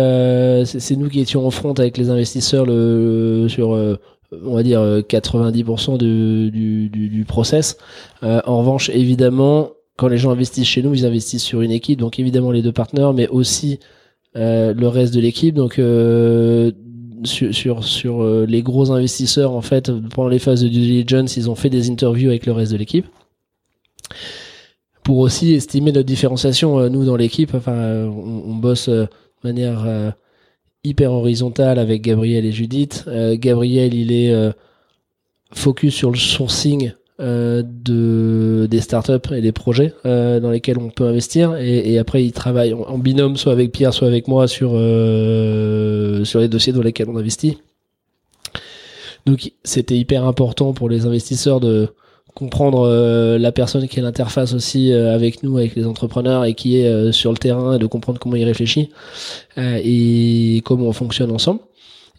c'est 0.66 0.96
nous 0.96 1.10
qui 1.10 1.20
étions 1.20 1.46
en 1.46 1.52
front 1.52 1.74
avec 1.74 1.98
les 2.00 2.10
investisseurs 2.10 2.66
le, 2.66 3.46
sur 3.48 3.76
on 4.32 4.56
va 4.56 4.64
dire 4.64 4.80
90% 4.80 5.94
euh, 5.94 5.98
de, 5.98 6.50
du, 6.50 6.90
du, 6.90 7.10
du, 7.10 7.26
process. 7.26 7.78
Euh, 8.24 8.42
en 8.46 8.60
revanche, 8.60 8.90
évidemment, 8.90 9.72
quand 9.98 10.08
les 10.08 10.18
gens 10.18 10.32
investissent 10.32 10.68
chez 10.68 10.82
nous, 10.82 10.94
ils 10.94 11.06
investissent 11.06 11.44
sur 11.44 11.62
une 11.62 11.72
équipe, 11.72 12.00
donc 12.00 12.20
évidemment 12.20 12.52
les 12.52 12.62
deux 12.62 12.72
partenaires, 12.72 13.14
mais 13.14 13.28
aussi 13.28 13.80
euh, 14.36 14.74
le 14.74 14.88
reste 14.88 15.14
de 15.14 15.20
l'équipe. 15.20 15.56
Donc 15.56 15.80
sur, 17.24 17.56
sur, 17.56 17.84
sur 17.84 18.46
les 18.46 18.62
gros 18.62 18.92
investisseurs, 18.92 19.54
en 19.54 19.62
fait, 19.62 19.92
pendant 20.14 20.30
les 20.30 20.40
phases 20.40 20.62
de 20.62 20.68
due 20.68 20.82
diligence, 20.82 21.38
ils 21.38 21.50
ont 21.50 21.56
fait 21.56 21.70
des 21.70 21.90
interviews 21.90 22.30
avec 22.30 22.46
le 22.46 22.52
reste 22.52 22.72
de 22.72 22.78
l'équipe 22.78 23.06
pour 25.04 25.20
aussi 25.20 25.54
estimer 25.54 25.92
notre 25.92 26.08
différenciation. 26.08 26.90
nous 26.90 27.06
dans 27.06 27.16
l'équipe, 27.16 27.54
enfin, 27.54 28.06
on, 28.06 28.44
on 28.48 28.56
bosse 28.56 28.90
de 28.90 29.08
manière 29.44 29.86
hyper 30.86 31.12
horizontale 31.12 31.80
avec 31.80 32.02
Gabriel 32.02 32.46
et 32.46 32.52
Judith. 32.52 33.04
Euh, 33.08 33.36
Gabriel, 33.38 33.94
il 33.94 34.12
est 34.12 34.32
euh, 34.32 34.52
focus 35.52 35.96
sur 35.96 36.12
le 36.12 36.18
sourcing 36.18 36.94
euh, 37.20 37.64
de 37.66 38.68
des 38.70 38.82
startups 38.82 39.34
et 39.34 39.42
des 39.42 39.52
projets 39.52 39.94
dans 40.04 40.50
lesquels 40.50 40.78
on 40.78 40.90
peut 40.90 41.06
investir 41.06 41.56
et, 41.56 41.98
après 41.98 42.26
il 42.26 42.34
travaille 42.34 42.74
en, 42.74 42.98
binôme 42.98 43.38
soit 43.38 43.54
avec 43.54 43.72
Pierre 43.72 43.94
soit 43.94 44.08
avec 44.08 44.28
moi 44.28 44.50
sur 44.50 44.72
sur 44.72 46.40
les 46.42 46.50
dossiers 46.50 46.74
dans 46.74 46.82
lesquels 46.82 47.10
on 47.10 47.16
investit 47.16 47.58
donc 49.26 49.54
c'était 49.64 49.96
hyper 49.96 50.26
important 50.26 50.74
pour 50.74 50.90
les 50.90 51.06
investisseurs 51.06 51.62
de 51.62 51.88
comprendre 52.36 52.88
euh, 52.88 53.40
la 53.40 53.52
personne 53.52 53.88
qui 53.88 54.00
est 54.00 54.04
l'interface 54.04 54.54
aussi 54.54 54.92
euh, 54.92 55.16
avec 55.16 55.42
nous, 55.42 55.58
avec 55.58 55.76
les 55.76 55.88
entrepreneurs 55.88 56.46
et 56.46 56.54
qui 56.54 56.80
est 56.80 56.88
euh, 56.88 57.12
sur 57.12 57.32
le 57.32 57.38
terrain 57.38 57.76
et 57.76 57.80
de 57.80 57.88
comprendre 57.88 58.20
comment 58.20 58.36
il 58.36 58.44
réfléchit 58.44 58.92
et 59.58 60.62
comment 60.64 60.86
on 60.86 60.94
fonctionne 60.94 61.32
ensemble. 61.32 61.62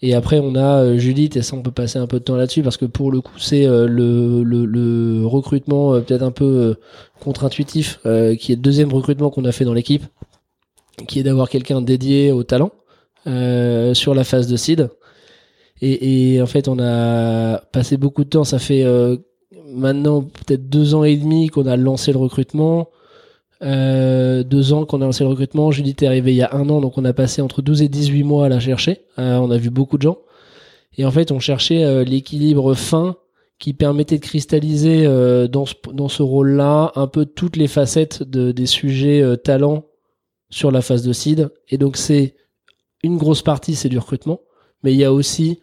Et 0.02 0.14
après, 0.14 0.38
on 0.40 0.55
a 0.55 0.83
euh, 0.83 0.98
Judith, 0.98 1.37
et 1.37 1.42
ça, 1.42 1.57
on 1.57 1.62
peut 1.62 1.70
passer 1.70 1.98
un 1.98 2.07
peu 2.07 2.18
de 2.18 2.24
temps 2.24 2.37
là-dessus, 2.37 2.62
parce 2.62 2.76
que 2.76 2.85
pour 2.85 3.11
le 3.11 3.20
coup, 3.20 3.38
c'est 3.38 3.66
euh, 3.66 3.87
le, 3.87 4.42
le, 4.42 4.66
le, 4.66 5.26
recrutement 5.26 5.94
euh, 5.94 6.00
peut-être 6.00 6.22
un 6.22 6.31
peu 6.31 6.76
contre-intuitif, 7.20 7.98
qui 8.38 8.52
est 8.52 8.57
le 8.57 8.61
deuxième 8.62 8.92
recrutement 8.92 9.31
qu'on 9.31 9.44
a 9.44 9.52
fait 9.52 9.64
dans 9.64 9.72
l'équipe, 9.72 10.05
qui 11.09 11.18
est 11.18 11.22
d'avoir 11.22 11.48
quelqu'un 11.48 11.81
dédié 11.81 12.31
au 12.33 12.42
talent 12.42 12.70
sur 13.94 14.14
la 14.14 14.24
phase 14.24 14.46
de 14.46 14.57
seed. 14.57 14.90
Et, 15.81 16.35
et, 16.35 16.42
en 16.42 16.46
fait, 16.46 16.68
on 16.68 16.79
a 16.79 17.59
passé 17.72 17.96
beaucoup 17.96 18.24
de 18.24 18.29
temps, 18.29 18.44
ça 18.44 18.59
fait 18.59 18.85
maintenant 19.77 20.23
peut-être 20.23 20.69
deux 20.69 20.95
ans 20.95 21.05
et 21.05 21.17
demi 21.17 21.49
qu'on 21.49 21.67
a 21.67 21.77
lancé 21.77 22.12
le 22.12 22.19
recrutement. 22.19 22.89
Euh, 23.62 24.43
deux 24.43 24.73
ans 24.73 24.85
qu'on 24.85 25.01
a 25.01 25.07
lancé 25.07 25.25
le 25.25 25.31
recrutement. 25.31 25.71
Judith 25.71 26.03
est 26.03 26.07
arrivée 26.07 26.33
il 26.33 26.37
y 26.37 26.43
a 26.43 26.55
un 26.55 26.69
an, 26.69 26.81
donc 26.81 26.99
on 26.99 27.05
a 27.05 27.12
passé 27.12 27.43
entre 27.43 27.62
12 27.62 27.83
et 27.83 27.89
18 27.89 28.23
mois 28.23 28.47
à 28.47 28.49
la 28.49 28.61
chercher. 28.61 29.03
Euh, 29.19 29.37
on 29.37 29.51
a 29.51 29.59
vu 29.59 29.71
beaucoup 29.71 29.97
de 29.97 30.03
gens. 30.03 30.19
Et 30.99 31.05
en 31.05 31.11
fait, 31.11 31.33
on 31.33 31.41
cherchait 31.41 31.85
euh, 31.85 32.05
l'équilibre 32.05 32.75
fin 32.75 33.17
qui 33.59 33.73
permettait 33.73 34.19
de 34.19 34.23
cristalliser 34.23 35.07
euh, 35.07 35.49
dans 35.49 35.65
ce, 35.65 35.75
dans 35.93 36.09
ce 36.09 36.23
rôle-là 36.23 36.93
un 36.95 37.07
peu 37.07 37.25
toutes 37.25 37.57
les 37.57 37.69
facettes 37.69 38.23
de, 38.23 38.53
des 38.53 38.67
sujets 38.67 39.25
talents 39.39 39.87
sur 40.51 40.71
la 40.71 40.83
phase 40.83 41.03
de 41.03 41.12
seed. 41.12 41.49
Et 41.71 41.79
donc, 41.79 41.97
c'est 41.97 42.35
une 43.03 43.17
grosse 43.17 43.43
partie, 43.43 43.75
c'est 43.75 43.89
du 43.89 43.99
recrutement. 43.99 44.41
Mais 44.83 44.93
il 44.93 44.99
y 44.99 45.05
a 45.05 45.12
aussi 45.12 45.61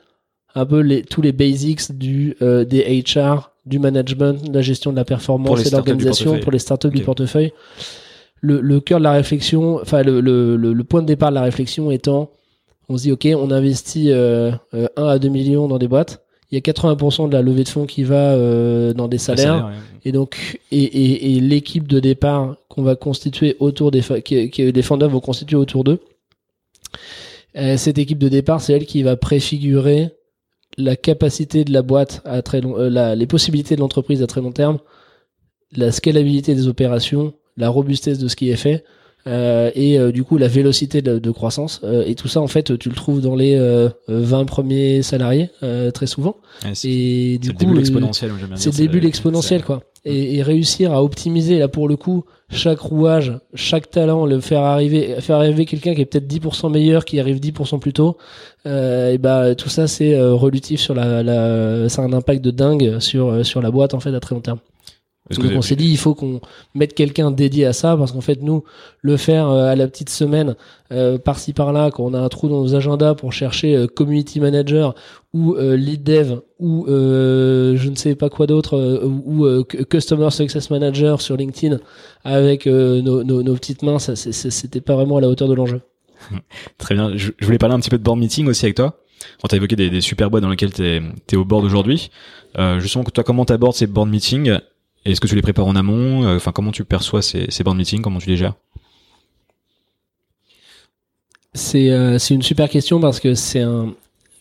un 0.55 0.65
peu 0.65 0.79
les, 0.79 1.03
tous 1.03 1.21
les 1.21 1.31
basics 1.31 1.95
du, 1.97 2.35
des 2.41 3.03
HR, 3.05 3.52
du 3.65 3.79
management, 3.79 4.49
de 4.49 4.53
la 4.53 4.61
gestion 4.61 4.91
de 4.91 4.97
la 4.97 5.05
performance 5.05 5.61
et 5.61 5.69
de 5.69 5.71
l'organisation 5.71 6.39
pour 6.39 6.51
les 6.51 6.59
startups 6.59 6.89
du 6.89 7.01
portefeuille. 7.01 7.53
Le, 8.41 8.59
le 8.59 8.79
cœur 8.81 8.99
de 8.99 9.03
la 9.03 9.13
réflexion, 9.13 9.79
enfin 9.81 10.03
le, 10.03 10.19
le, 10.19 10.57
le, 10.57 10.83
point 10.83 11.01
de 11.01 11.07
départ 11.07 11.29
de 11.29 11.35
la 11.35 11.43
réflexion 11.43 11.91
étant, 11.91 12.29
on 12.89 12.97
se 12.97 13.03
dit 13.03 13.11
ok, 13.13 13.27
on 13.37 13.51
investit 13.51 14.11
euh, 14.11 14.51
1 14.73 14.77
euh, 14.77 14.87
à 14.97 15.19
2 15.19 15.29
millions 15.29 15.67
dans 15.69 15.77
des 15.77 15.87
boîtes. 15.87 16.23
Il 16.51 16.55
y 16.55 16.57
a 16.57 16.61
80% 16.61 17.29
de 17.29 17.33
la 17.33 17.41
levée 17.41 17.63
de 17.63 17.69
fonds 17.69 17.85
qui 17.85 18.03
va 18.03 18.33
euh, 18.33 18.93
dans 18.93 19.07
des 19.07 19.17
salaires. 19.17 19.71
Et 20.05 20.11
donc, 20.11 20.59
et, 20.71 20.83
et, 20.83 21.35
et 21.35 21.39
l'équipe 21.39 21.87
de 21.87 21.99
départ 21.99 22.57
qu'on 22.67 22.83
va 22.83 22.95
constituer 22.95 23.55
autour 23.59 23.89
des, 23.89 24.01
qui, 24.21 24.49
qui, 24.49 24.71
les 24.71 24.81
fondeurs 24.81 25.09
vont 25.09 25.21
constituer 25.21 25.55
autour 25.55 25.83
d'eux. 25.83 25.99
Euh, 27.55 27.77
cette 27.77 27.97
équipe 27.97 28.17
de 28.17 28.29
départ, 28.29 28.61
c'est 28.61 28.73
elle 28.73 28.85
qui 28.85 29.03
va 29.03 29.15
préfigurer 29.15 30.09
la 30.77 30.95
capacité 30.95 31.63
de 31.63 31.71
la 31.71 31.81
boîte 31.81 32.21
à 32.25 32.41
très 32.41 32.61
long, 32.61 32.77
euh, 32.77 33.15
les 33.15 33.27
possibilités 33.27 33.75
de 33.75 33.81
l'entreprise 33.81 34.21
à 34.21 34.27
très 34.27 34.41
long 34.41 34.51
terme, 34.51 34.79
la 35.75 35.91
scalabilité 35.91 36.55
des 36.55 36.67
opérations, 36.67 37.33
la 37.57 37.69
robustesse 37.69 38.19
de 38.19 38.27
ce 38.27 38.35
qui 38.35 38.49
est 38.49 38.55
fait, 38.55 38.83
euh, 39.27 39.71
et 39.75 39.97
euh, 39.97 40.11
du 40.11 40.23
coup 40.23 40.37
la 40.37 40.47
vélocité 40.47 41.01
de, 41.01 41.31
croissance. 41.31 41.81
et 42.05 42.15
tout 42.15 42.27
ça, 42.27 42.41
en 42.41 42.47
fait, 42.47 42.77
tu 42.77 42.89
le 42.89 42.95
trouves 42.95 43.21
dans 43.21 43.35
les 43.35 43.57
20 44.07 44.45
premiers 44.45 45.01
salariés 45.01 45.49
très 45.93 46.07
souvent. 46.07 46.37
et 46.83 47.37
du 47.39 47.53
coup, 47.53 47.57
c'est 47.59 47.65
le 47.65 47.71
début 47.73 47.79
exponentiel. 47.79 48.31
C'est 48.55 48.71
le 48.71 48.77
début 48.77 48.99
l'exponentiel, 48.99 49.63
quoi 49.63 49.81
et, 50.05 50.35
et, 50.37 50.43
réussir 50.43 50.93
à 50.93 51.03
optimiser 51.03 51.59
là 51.59 51.67
pour 51.67 51.87
le 51.87 51.95
coup 51.95 52.25
chaque 52.49 52.79
rouage, 52.79 53.33
chaque 53.55 53.89
talent, 53.89 54.25
le 54.25 54.39
faire 54.39 54.61
arriver, 54.61 55.15
faire 55.21 55.37
arriver 55.37 55.65
quelqu'un 55.65 55.95
qui 55.95 56.01
est 56.01 56.05
peut-être 56.05 56.27
10% 56.27 56.71
meilleur, 56.71 57.05
qui 57.05 57.19
arrive 57.19 57.39
10% 57.39 57.79
plus 57.79 57.93
tôt, 57.93 58.17
euh, 58.67 59.11
et 59.11 59.17
bah 59.17 59.55
tout 59.55 59.69
ça 59.69 59.87
c'est 59.87 60.13
euh, 60.13 60.33
relutif 60.33 60.79
sur 60.79 60.93
la, 60.93 61.23
la 61.23 61.89
ça 61.89 62.03
a 62.03 62.05
un 62.05 62.13
impact 62.13 62.43
de 62.43 62.51
dingue 62.51 62.99
sur 62.99 63.29
euh, 63.29 63.43
sur 63.43 63.61
la 63.61 63.71
boîte 63.71 63.93
en 63.93 63.99
fait 63.99 64.13
à 64.13 64.19
très 64.19 64.35
long 64.35 64.41
terme. 64.41 64.59
Donc 65.31 65.51
on 65.55 65.61
s'est 65.61 65.77
dit 65.77 65.89
il 65.89 65.97
faut 65.97 66.15
qu'on 66.15 66.41
mette 66.75 66.93
quelqu'un 66.93 67.31
dédié 67.31 67.65
à 67.65 67.71
ça 67.71 67.95
parce 67.95 68.11
qu'en 68.11 68.21
fait 68.21 68.41
nous 68.41 68.65
le 69.01 69.15
faire 69.15 69.49
euh, 69.49 69.71
à 69.71 69.75
la 69.75 69.87
petite 69.87 70.09
semaine 70.09 70.55
euh, 70.91 71.17
par-ci 71.17 71.53
par-là 71.53 71.91
quand 71.91 72.03
on 72.03 72.13
a 72.13 72.19
un 72.19 72.27
trou 72.27 72.49
dans 72.49 72.61
nos 72.61 72.75
agendas 72.75 73.13
pour 73.15 73.31
chercher 73.31 73.73
euh, 73.73 73.87
community 73.87 74.41
manager 74.41 74.95
ou 75.33 75.55
lead 75.55 76.03
dev 76.03 76.39
ou 76.59 76.85
je 76.87 77.89
ne 77.89 77.95
sais 77.95 78.15
pas 78.15 78.29
quoi 78.29 78.47
d'autre 78.47 78.77
ou 79.25 79.63
customer 79.85 80.29
success 80.29 80.69
manager 80.69 81.21
sur 81.21 81.37
LinkedIn 81.37 81.79
avec 82.23 82.67
nos, 82.67 83.23
nos, 83.23 83.41
nos, 83.41 83.53
petites 83.55 83.81
mains 83.81 83.97
ça 83.97 84.15
c'était 84.15 84.81
pas 84.81 84.95
vraiment 84.95 85.17
à 85.17 85.21
la 85.21 85.29
hauteur 85.29 85.47
de 85.47 85.55
l'enjeu. 85.55 85.81
Très 86.77 86.95
bien. 86.95 87.15
Je, 87.15 87.31
voulais 87.41 87.57
parler 87.57 87.75
un 87.75 87.79
petit 87.79 87.89
peu 87.89 87.97
de 87.97 88.03
board 88.03 88.19
meeting 88.19 88.47
aussi 88.47 88.65
avec 88.65 88.75
toi. 88.75 88.99
On 89.43 89.47
t'a 89.47 89.55
évoqué 89.55 89.75
des, 89.75 89.89
des 89.89 90.01
super 90.01 90.29
boîtes 90.29 90.43
dans 90.43 90.49
lesquelles 90.49 90.73
tu 90.73 90.83
es, 90.83 91.35
au 91.35 91.45
board 91.45 91.63
aujourd'hui. 91.63 92.11
Euh, 92.57 92.79
justement, 92.79 93.03
toi, 93.03 93.23
comment 93.23 93.45
t'abordes 93.45 93.75
ces 93.75 93.87
board 93.87 94.09
meetings? 94.09 94.59
Est-ce 95.05 95.19
que 95.21 95.27
tu 95.27 95.35
les 95.35 95.41
prépares 95.41 95.67
en 95.67 95.75
amont 95.75 96.25
euh, 96.25 96.35
Enfin, 96.35 96.51
comment 96.51 96.71
tu 96.71 96.85
perçois 96.85 97.21
ces, 97.21 97.47
ces 97.49 97.63
board 97.63 97.77
meetings 97.77 98.01
Comment 98.01 98.19
tu 98.19 98.29
les 98.29 98.37
gères? 98.37 98.55
C'est 101.53 101.91
euh, 101.91 102.17
c'est 102.17 102.33
une 102.33 102.41
super 102.41 102.69
question 102.69 102.99
parce 102.99 103.19
que 103.19 103.35
c'est 103.35 103.61
un 103.61 103.93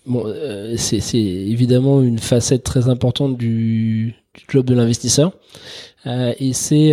bon 0.07 0.25
euh, 0.27 0.77
c'est 0.79 1.18
évidemment 1.18 2.01
une 2.01 2.18
facette 2.18 2.64
très 2.64 2.88
importante 2.88 3.37
du, 3.37 4.14
du 4.35 4.44
job 4.48 4.64
de 4.64 4.75
l'investisseur. 4.75 5.33
Et 6.07 6.53
c'est 6.53 6.92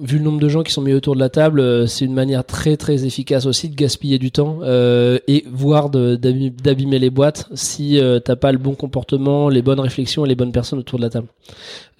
vu 0.00 0.18
le 0.18 0.24
nombre 0.24 0.40
de 0.40 0.48
gens 0.48 0.62
qui 0.62 0.72
sont 0.72 0.82
mis 0.82 0.92
autour 0.92 1.14
de 1.14 1.20
la 1.20 1.28
table, 1.28 1.60
euh, 1.60 1.86
c'est 1.86 2.04
une 2.04 2.14
manière 2.14 2.44
très 2.44 2.76
très 2.76 3.04
efficace 3.04 3.46
aussi 3.46 3.68
de 3.68 3.74
gaspiller 3.74 4.18
du 4.18 4.30
temps 4.30 4.60
euh, 4.62 5.18
et 5.28 5.44
voire 5.50 5.90
d'abîmer 5.90 6.98
les 6.98 7.10
boîtes 7.10 7.48
si 7.54 7.98
euh, 7.98 8.18
t'as 8.18 8.36
pas 8.36 8.52
le 8.52 8.58
bon 8.58 8.74
comportement, 8.74 9.48
les 9.48 9.62
bonnes 9.62 9.80
réflexions 9.80 10.24
et 10.24 10.28
les 10.28 10.34
bonnes 10.34 10.52
personnes 10.52 10.78
autour 10.78 10.98
de 10.98 11.04
la 11.04 11.10
table. 11.10 11.28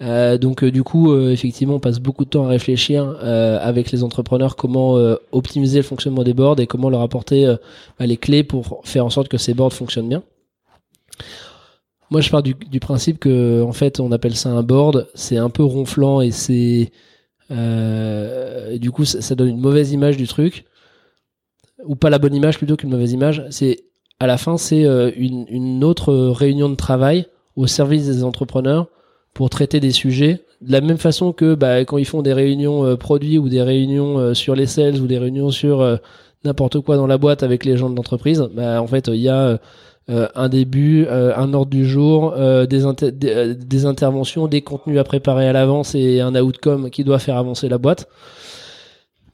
Euh, 0.01 0.37
donc 0.37 0.65
du 0.65 0.83
coup, 0.83 1.15
effectivement, 1.29 1.75
on 1.75 1.79
passe 1.79 1.99
beaucoup 1.99 2.25
de 2.25 2.29
temps 2.29 2.45
à 2.45 2.49
réfléchir 2.49 3.15
avec 3.21 3.91
les 3.91 4.03
entrepreneurs 4.03 4.55
comment 4.55 4.93
optimiser 5.31 5.77
le 5.77 5.83
fonctionnement 5.83 6.23
des 6.23 6.33
boards 6.33 6.59
et 6.59 6.67
comment 6.67 6.89
leur 6.89 7.01
apporter 7.01 7.45
bah, 7.99 8.05
les 8.05 8.17
clés 8.17 8.43
pour 8.43 8.81
faire 8.83 9.05
en 9.05 9.09
sorte 9.09 9.27
que 9.27 9.37
ces 9.37 9.53
boards 9.53 9.73
fonctionnent 9.73 10.09
bien. 10.09 10.23
Moi, 12.09 12.19
je 12.19 12.29
pars 12.29 12.43
du, 12.43 12.55
du 12.55 12.81
principe 12.81 13.19
que 13.19 13.63
en 13.63 13.71
fait, 13.71 14.01
on 14.01 14.11
appelle 14.11 14.35
ça 14.35 14.49
un 14.49 14.63
board. 14.63 15.07
C'est 15.15 15.37
un 15.37 15.49
peu 15.49 15.63
ronflant 15.63 16.19
et 16.19 16.31
c'est 16.31 16.91
euh, 17.51 18.77
du 18.77 18.91
coup, 18.91 19.05
ça, 19.05 19.35
donne 19.35 19.49
une 19.49 19.59
mauvaise 19.59 19.91
image 19.91 20.17
du 20.17 20.27
truc, 20.27 20.65
ou 21.85 21.95
pas 21.95 22.09
la 22.09 22.19
bonne 22.19 22.35
image 22.35 22.57
plutôt 22.57 22.75
qu'une 22.75 22.89
mauvaise 22.89 23.11
image. 23.11 23.43
C'est 23.49 23.83
à 24.19 24.27
la 24.27 24.37
fin, 24.37 24.57
c'est 24.57 24.85
euh, 24.85 25.11
une, 25.15 25.83
autre 25.83 26.13
réunion 26.13 26.69
de 26.69 26.75
travail 26.75 27.27
au 27.55 27.67
service 27.67 28.05
des 28.05 28.23
entrepreneurs 28.23 28.87
pour 29.33 29.49
traiter 29.49 29.79
des 29.79 29.91
sujets 29.91 30.41
de 30.61 30.71
la 30.71 30.81
même 30.81 30.97
façon 30.97 31.33
que 31.33 31.55
bah, 31.55 31.79
quand 31.85 31.97
ils 31.97 32.05
font 32.05 32.21
des 32.21 32.33
réunions 32.33 32.85
euh, 32.85 32.95
produits 32.95 33.39
ou 33.39 33.49
des 33.49 33.63
réunions 33.63 34.33
sur 34.35 34.55
les 34.55 34.67
sales 34.67 35.01
ou 35.01 35.07
des 35.07 35.17
réunions 35.17 35.49
sur 35.49 35.99
n'importe 36.43 36.79
quoi 36.79 36.97
dans 36.97 37.07
la 37.07 37.17
boîte 37.17 37.43
avec 37.43 37.65
les 37.65 37.77
gens 37.77 37.89
de 37.89 37.95
l'entreprise, 37.95 38.47
bah, 38.53 38.81
en 38.81 38.87
fait, 38.87 39.07
il 39.07 39.15
y 39.15 39.29
a 39.29 39.59
euh, 40.09 40.27
un 40.33 40.49
début, 40.49 41.05
euh, 41.05 41.33
un 41.37 41.53
ordre 41.53 41.69
du 41.69 41.85
jour, 41.85 42.33
euh, 42.35 42.65
des, 42.65 43.85
interventions, 43.85 44.47
des 44.47 44.61
contenus 44.61 44.99
à 44.99 45.03
préparer 45.03 45.47
à 45.47 45.53
l'avance 45.53 45.93
et 45.93 46.19
un 46.19 46.35
outcome 46.35 46.89
qui 46.89 47.03
doit 47.03 47.19
faire 47.19 47.37
avancer 47.37 47.69
la 47.69 47.77
boîte. 47.77 48.09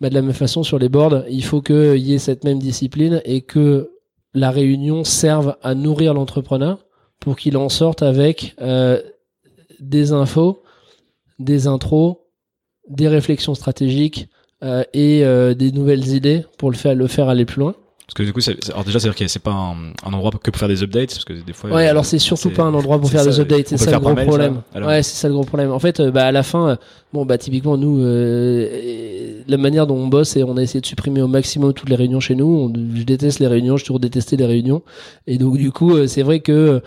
Bah, 0.02 0.10
de 0.10 0.14
la 0.14 0.22
même 0.22 0.34
façon, 0.34 0.64
sur 0.64 0.78
les 0.78 0.90
boards, 0.90 1.24
il 1.30 1.44
faut 1.44 1.62
qu'il 1.62 1.98
y 1.98 2.14
ait 2.14 2.20
cette 2.20 2.44
même 2.44 2.60
discipline 2.60 3.22
et 3.24 3.42
que 3.42 3.92
la 4.34 4.52
réunion 4.52 5.04
serve 5.04 5.56
à 5.64 5.74
nourrir 5.74 6.14
l'entrepreneur 6.14 6.86
pour 7.20 7.38
qu'il 7.38 7.58
en 7.58 7.70
sorte 7.70 8.04
avec 8.04 8.56
des 9.80 10.12
infos, 10.12 10.62
des 11.40 11.66
intros, 11.66 12.18
des 12.88 13.08
réflexions 13.08 13.56
stratégiques 13.56 14.28
et 14.94 15.24
des 15.56 15.72
nouvelles 15.72 16.10
idées 16.10 16.46
pour 16.60 16.70
le 16.70 16.78
faire 16.78 17.30
aller 17.30 17.46
plus 17.46 17.62
loin. 17.62 17.74
Parce 18.08 18.14
que 18.16 18.24
du 18.24 18.32
coup, 18.32 18.40
alors 18.70 18.86
déjà, 18.86 19.02
c'est-à-dire 19.02 19.20
que 19.20 19.28
c'est 19.28 19.42
pas 19.42 19.52
un, 19.52 20.14
endroit 20.14 20.32
que 20.32 20.50
pour 20.50 20.58
faire 20.58 20.70
des 20.70 20.82
updates, 20.82 21.10
parce 21.10 21.26
que 21.26 21.34
des 21.34 21.52
fois. 21.52 21.70
Ouais, 21.72 21.88
alors 21.88 22.06
c'est 22.06 22.20
surtout 22.20 22.52
pas 22.52 22.64
un 22.64 22.74
endroit 22.74 23.02
pour 23.02 23.10
faire 23.10 23.26
des 23.26 23.38
updates, 23.42 23.68
c'est 23.68 23.78
ça 23.78 23.92
le 23.92 24.00
gros 24.00 24.16
problème. 24.16 24.62
ouais, 24.76 25.04
c'est 25.04 25.16
ça 25.16 25.28
le 25.28 25.34
gros 25.34 25.44
problème. 25.44 25.74
En 25.74 25.80
fait, 25.80 26.00
euh, 26.00 26.10
bah 26.10 26.26
à 26.26 26.32
la 26.32 26.42
fin, 26.42 26.70
euh, 26.70 26.76
bon 27.12 27.26
bah 27.26 27.38
typiquement 27.38 27.76
nous, 27.76 28.00
euh, 28.00 29.42
la 29.46 29.58
manière 29.58 29.88
dont 29.88 29.98
on 29.98 30.08
bosse, 30.08 30.38
et 30.38 30.44
on 30.46 30.56
a 30.56 30.62
essayé 30.62 30.80
de 30.80 30.86
supprimer 30.86 31.22
au 31.22 31.28
maximum 31.28 31.74
toutes 31.74 31.90
les 31.90 31.98
réunions 31.98 32.22
chez 32.22 32.36
nous. 32.36 32.72
je 32.96 33.04
déteste 33.04 33.40
les 33.40 33.48
réunions, 33.48 33.76
je 33.76 33.84
toujours 33.84 34.00
détesté 34.00 34.38
les 34.38 34.46
réunions, 34.46 34.84
et 35.28 35.38
donc 35.38 35.58
du 35.58 35.72
coup, 35.72 36.08
c'est 36.08 36.24
vrai 36.24 36.40
que 36.40 36.82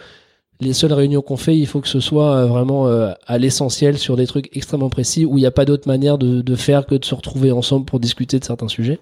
les 0.62 0.72
seules 0.72 0.94
réunions 0.94 1.20
qu'on 1.20 1.37
fait, 1.37 1.56
il 1.56 1.66
faut 1.66 1.83
que 1.83 1.88
ce 1.88 2.00
soit 2.00 2.46
vraiment 2.46 2.87
à 2.87 3.38
l'essentiel 3.38 3.98
sur 3.98 4.16
des 4.16 4.26
trucs 4.26 4.48
extrêmement 4.56 4.88
précis 4.88 5.26
où 5.26 5.37
il 5.37 5.42
n'y 5.42 5.46
a 5.46 5.50
pas 5.50 5.66
d'autre 5.66 5.87
manière 5.87 6.16
de, 6.16 6.40
de 6.40 6.54
faire 6.56 6.87
que 6.87 6.94
de 6.94 7.04
se 7.04 7.14
retrouver 7.14 7.52
ensemble 7.52 7.85
pour 7.85 8.00
discuter 8.00 8.38
de 8.38 8.44
certains 8.44 8.68
sujets. 8.68 9.00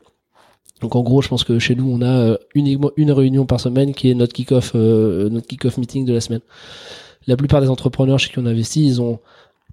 Donc 0.80 0.94
en 0.96 1.02
gros, 1.02 1.22
je 1.22 1.28
pense 1.28 1.44
que 1.44 1.58
chez 1.58 1.74
nous, 1.74 1.90
on 1.90 2.02
a 2.02 2.06
euh, 2.10 2.36
uniquement 2.54 2.90
une 2.96 3.10
réunion 3.10 3.46
par 3.46 3.60
semaine 3.60 3.94
qui 3.94 4.10
est 4.10 4.14
notre 4.14 4.32
kick-off, 4.32 4.72
euh, 4.74 5.28
notre 5.28 5.46
kick-off 5.46 5.78
meeting 5.78 6.04
de 6.04 6.12
la 6.12 6.20
semaine. 6.20 6.40
La 7.26 7.36
plupart 7.36 7.60
des 7.60 7.68
entrepreneurs 7.68 8.18
chez 8.18 8.30
qui 8.30 8.38
on 8.38 8.46
investit, 8.46 8.86
ils 8.86 9.02
ont 9.02 9.18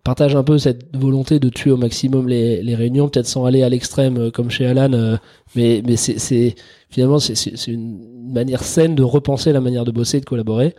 partagent 0.03 0.35
un 0.35 0.43
peu 0.43 0.59
cette 0.59 0.95
volonté 0.95 1.39
de 1.39 1.49
tuer 1.49 1.71
au 1.71 1.77
maximum 1.77 2.27
les, 2.27 2.61
les 2.61 2.75
réunions, 2.75 3.09
peut-être 3.09 3.25
sans 3.25 3.45
aller 3.45 3.63
à 3.63 3.69
l'extrême 3.69 4.17
euh, 4.17 4.31
comme 4.31 4.51
chez 4.51 4.65
Alan, 4.67 5.17
mais 5.55 5.81
mais 5.85 5.95
c'est 5.95 6.55
finalement 6.89 7.19
c'est 7.19 7.67
une 7.67 8.31
manière 8.31 8.63
saine 8.63 8.95
de 8.95 9.03
repenser 9.03 9.51
la 9.51 9.61
manière 9.61 9.85
de 9.85 9.91
bosser, 9.91 10.19
de 10.19 10.25
collaborer. 10.25 10.75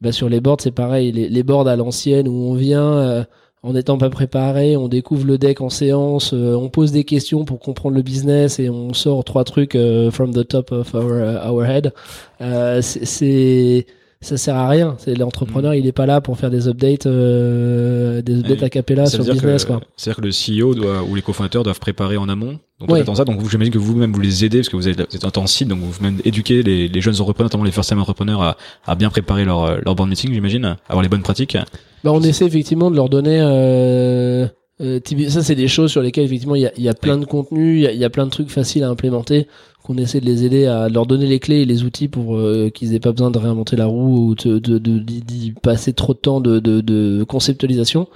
Bah, 0.00 0.12
sur 0.12 0.28
les 0.28 0.40
boards, 0.40 0.60
c'est 0.60 0.70
pareil. 0.70 1.12
Les, 1.12 1.28
les 1.28 1.42
boards 1.42 1.68
à 1.68 1.76
l'ancienne 1.76 2.26
où 2.26 2.32
on 2.32 2.54
vient 2.54 3.26
en 3.62 3.74
n'étant 3.74 3.98
pas 3.98 4.08
préparé, 4.08 4.76
on 4.76 4.88
découvre 4.88 5.26
le 5.26 5.36
deck 5.36 5.60
en 5.60 5.68
séance, 5.68 6.32
euh, 6.32 6.54
on 6.54 6.70
pose 6.70 6.92
des 6.92 7.04
questions 7.04 7.44
pour 7.44 7.60
comprendre 7.60 7.94
le 7.94 8.02
business 8.02 8.58
et 8.58 8.70
on 8.70 8.94
sort 8.94 9.22
trois 9.24 9.44
trucs 9.44 9.74
euh, 9.74 10.10
from 10.10 10.32
the 10.32 10.46
top 10.46 10.72
of 10.72 10.94
our, 10.94 11.46
our 11.46 11.64
head. 11.64 11.92
Euh, 12.40 12.80
c'est 12.80 13.86
ça 14.22 14.36
sert 14.36 14.54
à 14.56 14.68
rien. 14.68 14.96
C'est 14.98 15.14
l'entrepreneur, 15.14 15.74
il 15.74 15.86
est 15.86 15.92
pas 15.92 16.04
là 16.06 16.20
pour 16.20 16.36
faire 16.38 16.50
des 16.50 16.68
updates, 16.68 17.06
euh, 17.06 18.20
des 18.22 18.40
updates 18.40 18.62
a 18.62 18.68
cappella 18.68 19.06
sur 19.06 19.18
le 19.18 19.24
dire 19.24 19.34
business. 19.34 19.66
C'est-à-dire 19.96 20.16
que 20.22 20.26
le 20.26 20.30
CEO 20.30 20.74
doit, 20.74 21.02
ou 21.08 21.14
les 21.14 21.22
cofondateurs 21.22 21.62
doivent 21.62 21.80
préparer 21.80 22.16
en 22.16 22.28
amont. 22.28 22.58
Donc, 22.80 22.90
Ouais. 22.90 23.04
ça. 23.14 23.24
Donc, 23.24 23.48
j'imagine 23.50 23.72
que 23.72 23.78
vous-même 23.78 24.12
vous 24.12 24.20
les 24.20 24.44
aidez 24.44 24.58
parce 24.58 24.68
que 24.68 24.76
vous 24.76 24.88
êtes, 24.88 24.98
vous 25.10 25.16
êtes 25.26 25.38
en 25.38 25.46
site, 25.46 25.68
donc 25.68 25.80
vous 25.80 26.02
même 26.02 26.18
éduquez 26.24 26.62
les, 26.62 26.88
les 26.88 27.00
jeunes 27.00 27.14
entrepreneurs, 27.20 27.46
notamment 27.46 27.64
les 27.64 27.70
first 27.72 27.88
time 27.90 27.98
entrepreneurs, 27.98 28.42
à, 28.42 28.56
à 28.86 28.94
bien 28.94 29.10
préparer 29.10 29.44
leur, 29.44 29.80
leur 29.82 29.94
board 29.94 30.08
meeting, 30.08 30.32
j'imagine, 30.32 30.76
avoir 30.88 31.02
les 31.02 31.08
bonnes 31.08 31.22
pratiques. 31.22 31.56
Bah, 32.04 32.12
on 32.12 32.22
essaie 32.22 32.46
effectivement 32.46 32.90
de 32.90 32.96
leur 32.96 33.08
donner. 33.10 33.38
Euh, 33.40 34.46
euh, 34.80 35.00
ça, 35.28 35.42
c'est 35.42 35.54
des 35.54 35.68
choses 35.68 35.90
sur 35.90 36.00
lesquelles 36.02 36.24
effectivement 36.24 36.54
il 36.54 36.62
y 36.62 36.66
a, 36.66 36.72
y 36.78 36.88
a 36.88 36.94
plein 36.94 37.18
de 37.18 37.24
contenus, 37.26 37.86
il 37.88 37.94
y 37.94 37.98
y 37.98 38.04
a 38.04 38.10
plein 38.10 38.24
de 38.26 38.30
trucs 38.30 38.50
faciles 38.50 38.82
à 38.84 38.88
implémenter. 38.88 39.46
Qu'on 39.82 39.96
essaie 39.96 40.20
de 40.20 40.26
les 40.26 40.44
aider 40.44 40.66
à 40.66 40.88
leur 40.90 41.06
donner 41.06 41.26
les 41.26 41.38
clés 41.40 41.62
et 41.62 41.64
les 41.64 41.84
outils 41.84 42.08
pour 42.08 42.36
euh, 42.36 42.68
qu'ils 42.70 42.94
aient 42.94 43.00
pas 43.00 43.12
besoin 43.12 43.30
de 43.30 43.38
réinventer 43.38 43.76
la 43.76 43.86
roue 43.86 44.28
ou 44.30 44.34
de 44.34 44.58
de- 44.58 44.78
de- 44.78 44.98
d'y 44.98 45.52
passer 45.62 45.92
trop 45.94 46.12
de 46.14 46.18
temps 46.18 46.40
de, 46.40 46.60
de, 46.60 46.80
de 46.82 47.24
conceptualisation. 47.24 48.06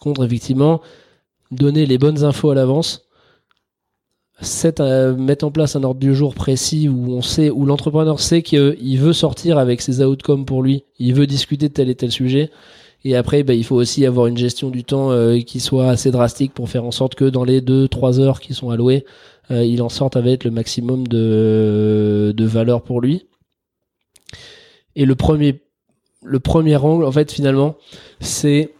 Contre 0.00 0.24
effectivement 0.24 0.80
donner 1.50 1.84
les 1.86 1.98
bonnes 1.98 2.24
infos 2.24 2.50
à 2.50 2.54
l'avance. 2.54 3.06
Euh, 4.80 5.14
mettre 5.16 5.44
en 5.44 5.50
place 5.50 5.76
un 5.76 5.84
ordre 5.84 6.00
du 6.00 6.14
jour 6.14 6.34
précis 6.34 6.88
où 6.88 7.12
on 7.12 7.20
sait 7.20 7.50
où 7.50 7.66
l'entrepreneur 7.66 8.18
sait 8.20 8.40
qu'il 8.42 8.98
veut 8.98 9.12
sortir 9.12 9.58
avec 9.58 9.82
ses 9.82 10.02
outcomes 10.02 10.46
pour 10.46 10.62
lui, 10.62 10.84
il 10.98 11.12
veut 11.12 11.26
discuter 11.26 11.68
de 11.68 11.74
tel 11.74 11.90
et 11.90 11.94
tel 11.94 12.10
sujet. 12.10 12.50
Et 13.04 13.16
après, 13.16 13.42
bah, 13.42 13.54
il 13.54 13.64
faut 13.64 13.76
aussi 13.76 14.04
avoir 14.04 14.26
une 14.26 14.36
gestion 14.36 14.70
du 14.70 14.84
temps 14.84 15.10
euh, 15.10 15.40
qui 15.40 15.60
soit 15.60 15.88
assez 15.88 16.10
drastique 16.10 16.52
pour 16.52 16.68
faire 16.68 16.84
en 16.84 16.90
sorte 16.90 17.14
que 17.14 17.24
dans 17.24 17.44
les 17.44 17.60
2-3 17.60 18.20
heures 18.20 18.40
qui 18.40 18.52
sont 18.52 18.70
allouées, 18.70 19.06
euh, 19.50 19.64
il 19.64 19.82
en 19.82 19.88
sorte 19.88 20.16
avec 20.16 20.44
le 20.44 20.50
maximum 20.50 21.08
de, 21.08 22.34
de 22.36 22.44
valeur 22.44 22.82
pour 22.82 23.00
lui. 23.00 23.26
Et 24.96 25.06
le 25.06 25.14
premier, 25.14 25.62
le 26.22 26.40
premier 26.40 26.76
angle, 26.76 27.04
en 27.04 27.12
fait, 27.12 27.32
finalement, 27.32 27.76
c'est 28.20 28.74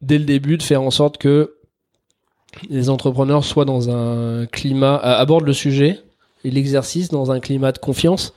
dès 0.00 0.18
le 0.18 0.24
début 0.24 0.56
de 0.56 0.62
faire 0.62 0.82
en 0.82 0.90
sorte 0.90 1.18
que 1.18 1.56
les 2.70 2.88
entrepreneurs 2.88 3.44
soient 3.44 3.64
dans 3.64 3.90
un 3.90 4.46
climat, 4.46 4.96
abordent 4.96 5.46
le 5.46 5.52
sujet 5.52 6.00
et 6.44 6.50
l'exercice 6.50 7.08
dans 7.08 7.32
un 7.32 7.40
climat 7.40 7.72
de 7.72 7.78
confiance 7.78 8.32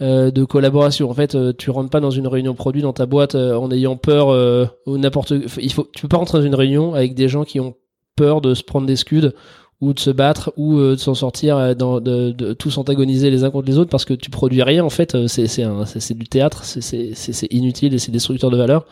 euh, 0.00 0.30
de 0.30 0.44
collaboration. 0.44 1.10
En 1.10 1.14
fait, 1.14 1.34
euh, 1.34 1.52
tu 1.56 1.70
rentres 1.70 1.90
pas 1.90 2.00
dans 2.00 2.10
une 2.10 2.26
réunion 2.26 2.54
produit 2.54 2.82
dans 2.82 2.92
ta 2.92 3.06
boîte 3.06 3.34
euh, 3.34 3.56
en 3.56 3.70
ayant 3.70 3.96
peur 3.96 4.28
euh, 4.30 4.66
ou 4.86 4.98
n'importe. 4.98 5.32
Il 5.60 5.72
faut, 5.72 5.88
tu 5.94 6.02
peux 6.02 6.08
pas 6.08 6.18
rentrer 6.18 6.38
dans 6.38 6.44
une 6.44 6.54
réunion 6.54 6.94
avec 6.94 7.14
des 7.14 7.28
gens 7.28 7.44
qui 7.44 7.60
ont 7.60 7.74
peur 8.16 8.40
de 8.40 8.54
se 8.54 8.62
prendre 8.62 8.86
des 8.86 8.96
scuds 8.96 9.32
ou 9.80 9.92
de 9.92 10.00
se 10.00 10.10
battre 10.10 10.52
ou 10.56 10.78
euh, 10.78 10.94
de 10.94 11.00
s'en 11.00 11.14
sortir 11.14 11.56
euh, 11.56 11.74
dans, 11.74 12.00
de, 12.00 12.30
de 12.30 12.52
tous 12.52 12.78
antagoniser 12.78 13.30
les 13.30 13.44
uns 13.44 13.50
contre 13.50 13.68
les 13.68 13.78
autres 13.78 13.90
parce 13.90 14.04
que 14.04 14.14
tu 14.14 14.30
produis 14.30 14.62
rien. 14.62 14.84
En 14.84 14.90
fait, 14.90 15.26
c'est 15.26 15.46
c'est 15.46 16.14
du 16.14 16.28
théâtre, 16.28 16.64
c'est 16.64 17.52
inutile 17.52 17.94
et 17.94 17.98
c'est 17.98 18.12
destructeur 18.12 18.50
de 18.50 18.56
valeur. 18.56 18.86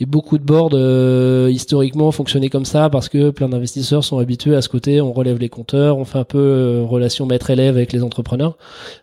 Et 0.00 0.06
beaucoup 0.06 0.38
de 0.38 0.44
boards 0.44 0.70
euh, 0.74 1.50
historiquement 1.50 2.12
fonctionnaient 2.12 2.50
comme 2.50 2.64
ça 2.64 2.88
parce 2.88 3.08
que 3.08 3.30
plein 3.30 3.48
d'investisseurs 3.48 4.04
sont 4.04 4.18
habitués 4.18 4.54
à 4.54 4.62
ce 4.62 4.68
côté. 4.68 5.00
On 5.00 5.12
relève 5.12 5.38
les 5.38 5.48
compteurs, 5.48 5.98
on 5.98 6.04
fait 6.04 6.18
un 6.18 6.24
peu 6.24 6.38
euh, 6.38 6.82
relation 6.84 7.26
maître-élève 7.26 7.76
avec 7.76 7.92
les 7.92 8.04
entrepreneurs 8.04 8.56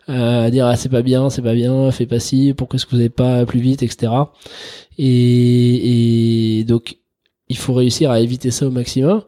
euh, 0.08 0.46
à 0.46 0.50
dire 0.50 0.66
ah 0.66 0.76
c'est 0.76 0.88
pas 0.88 1.02
bien, 1.02 1.28
c'est 1.28 1.42
pas 1.42 1.54
bien, 1.54 1.90
fais 1.90 2.06
pas 2.06 2.18
ci, 2.18 2.54
pourquoi 2.56 2.76
est-ce 2.76 2.86
que 2.86 2.92
vous 2.92 2.96
n'avez 2.96 3.10
pas 3.10 3.44
plus 3.44 3.60
vite, 3.60 3.82
etc. 3.82 4.10
Et, 4.96 6.60
et 6.60 6.64
donc 6.64 6.96
il 7.48 7.58
faut 7.58 7.74
réussir 7.74 8.10
à 8.10 8.20
éviter 8.20 8.50
ça 8.50 8.66
au 8.66 8.70
maximum 8.70 9.22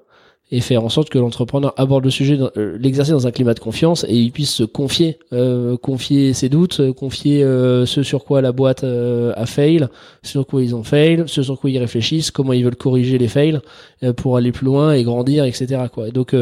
et 0.50 0.60
faire 0.60 0.82
en 0.82 0.88
sorte 0.88 1.10
que 1.10 1.18
l'entrepreneur 1.18 1.74
aborde 1.76 2.04
le 2.04 2.10
sujet, 2.10 2.38
euh, 2.56 2.78
l'exercice 2.80 3.12
dans 3.12 3.26
un 3.26 3.30
climat 3.30 3.52
de 3.52 3.60
confiance 3.60 4.04
et 4.08 4.16
il 4.16 4.32
puisse 4.32 4.52
se 4.52 4.64
confier, 4.64 5.18
euh, 5.32 5.76
confier 5.76 6.32
ses 6.32 6.48
doutes, 6.48 6.80
euh, 6.80 6.92
confier 6.92 7.42
euh, 7.42 7.84
ce 7.84 8.02
sur 8.02 8.24
quoi 8.24 8.40
la 8.40 8.52
boîte 8.52 8.82
euh, 8.82 9.32
a 9.36 9.44
fail, 9.44 9.88
ce 10.22 10.30
sur 10.32 10.46
quoi 10.46 10.62
ils 10.62 10.74
ont 10.74 10.84
fail, 10.84 11.24
ce 11.26 11.42
sur 11.42 11.60
quoi 11.60 11.70
ils 11.70 11.78
réfléchissent, 11.78 12.30
comment 12.30 12.54
ils 12.54 12.64
veulent 12.64 12.76
corriger 12.76 13.18
les 13.18 13.28
fails 13.28 13.60
euh, 14.02 14.14
pour 14.14 14.38
aller 14.38 14.50
plus 14.50 14.64
loin 14.64 14.94
et 14.94 15.02
grandir, 15.02 15.44
etc. 15.44 15.82
Quoi. 15.92 16.08
Et 16.08 16.12
donc 16.12 16.34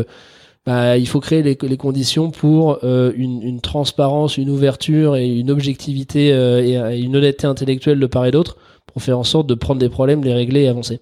bah, 0.65 0.97
il 0.97 1.09
faut 1.09 1.21
créer 1.21 1.43
les, 1.43 1.59
les 1.61 1.77
conditions 1.77 2.31
pour 2.31 2.79
une, 2.85 3.43
une 3.43 3.61
transparence, 3.61 4.37
une 4.37 4.51
ouverture 4.51 5.17
et 5.17 5.29
une 5.29 5.51
objectivité 5.51 6.29
et 6.29 6.99
une 6.99 7.15
honnêteté 7.17 7.47
intellectuelle 7.47 8.01
de 8.01 8.07
part 8.07 8.27
et 8.27 8.33
d'autre 8.33 8.57
pour 8.87 9.03
faire 9.03 9.19
en 9.19 9.25
sorte 9.25 9.47
de 9.47 9.55
prendre 9.55 9.81
des 9.81 9.89
problèmes, 9.89 10.25
les 10.25 10.35
régler 10.35 10.63
et 10.63 10.69
avancer. 10.69 11.01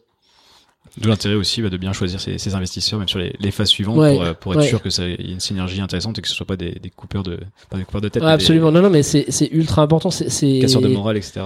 D'où 0.96 1.08
l'intérêt 1.08 1.34
aussi 1.34 1.60
bah, 1.60 1.70
de 1.70 1.76
bien 1.76 1.92
choisir 1.92 2.20
ses, 2.20 2.38
ses 2.38 2.54
investisseurs, 2.54 3.00
même 3.00 3.08
sur 3.08 3.18
les, 3.18 3.34
les 3.40 3.50
phases 3.50 3.68
suivantes, 3.68 3.98
Ouais, 3.98 4.12
pour, 4.14 4.22
euh, 4.22 4.32
pour 4.34 4.52
être 4.54 4.60
ouais. 4.60 4.68
sûr 4.68 4.80
que 4.80 4.90
ça 4.90 5.08
y 5.08 5.12
ait 5.12 5.16
une 5.32 5.40
synergie 5.40 5.80
intéressante 5.80 6.18
et 6.18 6.22
que 6.22 6.28
ce 6.28 6.34
soit 6.34 6.46
pas 6.46 6.56
des, 6.56 6.72
des 6.80 6.90
coupeurs 6.90 7.24
de, 7.24 7.40
pas 7.68 7.78
des 7.78 7.84
coupeurs 7.84 8.00
de 8.00 8.08
tête, 8.08 8.22
Ouais, 8.22 8.30
absolument, 8.30 8.70
non, 8.70 8.80
non, 8.82 8.90
mais 8.90 9.02
c'est 9.02 9.26
ultra 9.52 9.82
important. 9.82 10.10
C'est 10.10 10.58
casseurs 10.60 10.82
de 10.82 10.88
morale, 10.88 11.16
etc. 11.16 11.40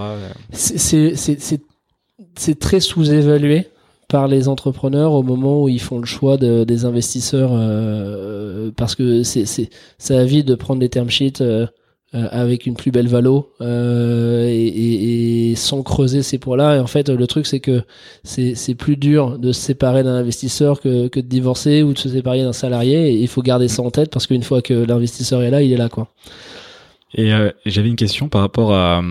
c'est- 0.53 2.55
très 2.59 2.81
sous-évalué 2.81 3.69
par 4.09 4.27
les 4.29 4.49
entrepreneurs 4.49 5.13
au 5.13 5.23
moment 5.23 5.63
où 5.63 5.69
ils 5.69 5.81
font 5.81 5.99
le 5.99 6.07
choix 6.07 6.37
de, 6.39 6.65
des 6.65 6.85
investisseurs 6.87 7.51
euh, 7.53 8.71
parce 8.77 8.95
que 8.95 9.23
c'est 9.23 9.45
c'est 9.45 9.69
ça 9.99 10.23
évite 10.23 10.47
de 10.47 10.55
prendre 10.55 10.81
des 10.81 10.89
term 10.89 11.11
sheets 11.11 11.43
euh, 11.43 11.67
avec 12.15 12.65
une 12.65 12.75
plus 12.75 12.91
belle 12.91 13.09
valo 13.09 13.53
euh, 13.61 14.47
et, 14.49 14.67
et, 14.67 15.51
et 15.51 15.55
sans 15.57 15.83
creuser 15.83 16.23
ces 16.23 16.39
points-là. 16.39 16.77
Et 16.77 16.81
en 16.81 16.87
fait, 16.87 17.11
le 17.11 17.27
truc 17.27 17.47
c'est 17.47 17.61
que 17.61 17.83
c'est 18.23 18.75
plus 18.75 18.97
dur 18.97 19.39
de 19.39 19.53
se 19.53 19.61
séparer 19.61 20.03
d'un 20.03 20.15
investisseur 20.15 20.81
que, 20.81 21.09
que 21.09 21.21
de 21.21 21.27
divorcer 21.27 21.83
ou 21.83 21.93
de 21.93 21.99
se 21.99 22.09
séparer 22.09 22.43
d'un 22.43 22.55
salarié. 22.55 23.11
Et 23.11 23.15
il 23.15 23.29
faut 23.29 23.43
garder 23.43 23.69
ça 23.69 23.83
en 23.83 23.91
tête 23.91 24.11
parce 24.11 24.27
qu'une 24.27 24.43
fois 24.43 24.63
que 24.63 24.73
l'investisseur 24.73 25.43
est 25.43 25.51
là, 25.51 25.63
il 25.63 25.73
est 25.73 25.77
là 25.77 25.89
quoi. 25.89 26.09
Et 27.15 27.33
euh, 27.33 27.51
j'avais 27.67 27.89
une 27.89 27.97
question 27.97 28.29
par 28.29 28.41
rapport 28.41 28.75
à. 28.75 29.03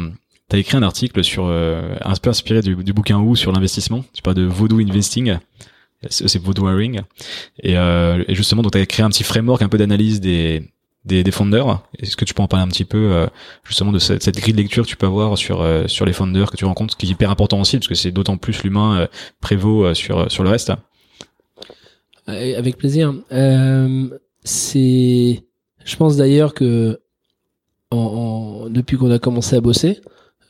Tu 0.50 0.56
as 0.56 0.60
écrit 0.60 0.78
un 0.78 0.84
article 0.84 1.24
sur 1.24 1.46
euh, 1.48 1.96
un 2.02 2.14
peu 2.16 2.30
inspiré 2.30 2.62
du, 2.62 2.76
du 2.76 2.94
bouquin 2.94 3.20
Who 3.20 3.36
sur 3.36 3.52
l'investissement. 3.52 4.06
Tu 4.14 4.22
parles 4.22 4.38
de 4.38 4.46
Voodoo 4.46 4.80
Investing. 4.80 5.38
C'est 6.10 6.42
Voodoo 6.42 6.64
Wiring. 6.64 7.02
Et, 7.62 7.78
euh, 7.78 8.24
et 8.28 8.36
justement, 8.36 8.62
tu 8.64 8.78
as 8.78 8.86
créé 8.86 9.04
un 9.04 9.10
petit 9.10 9.24
framework 9.24 9.62
un 9.62 9.68
peu 9.68 9.78
d'analyse 9.78 10.22
des, 10.22 10.64
des, 11.06 11.24
des 11.24 11.32
founders. 11.32 11.82
Est-ce 12.00 12.18
que 12.18 12.26
tu 12.26 12.34
peux 12.34 12.42
en 12.44 12.48
parler 12.48 12.66
un 12.66 12.68
petit 12.68 12.86
peu 12.86 13.12
euh, 13.12 13.28
justement 13.64 13.92
de 13.92 14.00
cette, 14.00 14.24
cette 14.24 14.38
grille 14.38 14.54
de 14.54 14.58
lecture 14.62 14.84
que 14.84 14.90
tu 14.90 14.98
peux 14.98 15.06
avoir 15.06 15.38
sur 15.38 15.62
euh, 15.62 15.88
sur 15.88 16.06
les 16.06 16.14
founders 16.14 16.52
que 16.52 16.58
tu 16.58 16.66
rencontres, 16.66 16.94
ce 16.94 16.98
qui 16.98 17.06
est 17.06 17.10
hyper 17.10 17.32
important 17.32 17.62
aussi 17.62 17.78
parce 17.78 17.88
que 17.88 17.96
c'est 17.96 18.12
d'autant 18.12 18.38
plus 18.38 18.64
l'humain 18.64 19.02
euh, 19.02 19.08
prévaut 19.40 19.86
euh, 19.86 19.94
sur 19.94 20.30
sur 20.32 20.44
le 20.44 20.50
reste. 20.50 20.72
Euh, 22.30 22.58
Avec 22.58 22.78
plaisir. 22.78 23.14
Euh, 23.32 24.10
c'est, 24.44 25.44
je 25.86 25.96
pense 25.96 26.18
d'ailleurs 26.18 26.54
que 26.54 27.00
en, 27.92 27.98
en- 27.98 28.70
depuis 28.70 28.98
qu'on 28.98 29.12
a 29.12 29.20
commencé 29.20 29.56
à 29.56 29.62
bosser, 29.62 30.02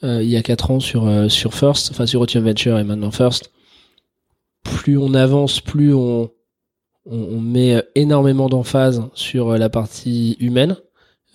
il 0.03 0.23
y 0.29 0.37
a 0.37 0.43
quatre 0.43 0.69
ans 0.71 0.79
sur 0.79 1.31
sur 1.31 1.53
First, 1.53 1.89
enfin 1.91 2.05
sur 2.05 2.21
Otium 2.21 2.43
Venture 2.45 2.77
et 2.79 2.83
maintenant 2.83 3.09
First, 3.11 3.51
plus 4.63 4.97
on 4.97 5.13
avance, 5.15 5.59
plus 5.59 5.93
on 5.93 6.29
on, 7.09 7.39
met 7.39 7.83
énormément 7.95 8.49
d'emphase 8.49 9.03
sur 9.13 9.49
euh, 9.49 9.57
la 9.57 9.69
partie 9.69 10.37
humaine 10.39 10.77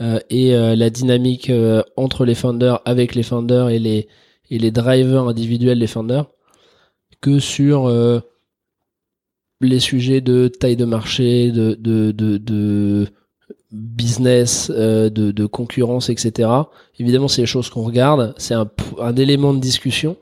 euh, 0.01 0.19
et 0.31 0.55
euh, 0.55 0.77
la 0.77 0.91
dynamique 0.91 1.51
euh, 1.51 1.83
entre 1.97 2.25
les 2.25 2.35
founders, 2.35 2.81
avec 2.85 3.15
les 3.15 3.23
founders 3.23 3.69
et 3.71 3.79
les 3.79 4.09
et 4.51 4.59
les 4.59 4.71
drivers 4.71 5.29
individuels 5.29 5.79
des 5.79 5.87
founders, 5.87 6.27
que 7.23 7.39
sur 7.39 7.87
euh, 7.87 8.21
les 9.63 9.81
sujets 9.81 10.21
de 10.21 10.49
taille 10.49 10.77
de 10.77 10.85
marché, 10.85 11.51
de, 11.51 11.75
de, 11.75 12.13
de, 12.13 13.07
business, 13.71 14.71
euh, 14.75 15.09
de, 15.09 15.47
concurrence, 15.47 16.11
etc. 16.11 16.51
Évidemment, 16.99 17.29
c'est 17.29 17.43
les 17.43 17.47
choses 17.47 17.71
qu'on 17.71 17.83
regarde, 17.83 18.35
c'est 18.37 18.55
un 18.55 19.17
élément 19.17 19.55
de 19.55 19.61
discussion. 19.61 20.17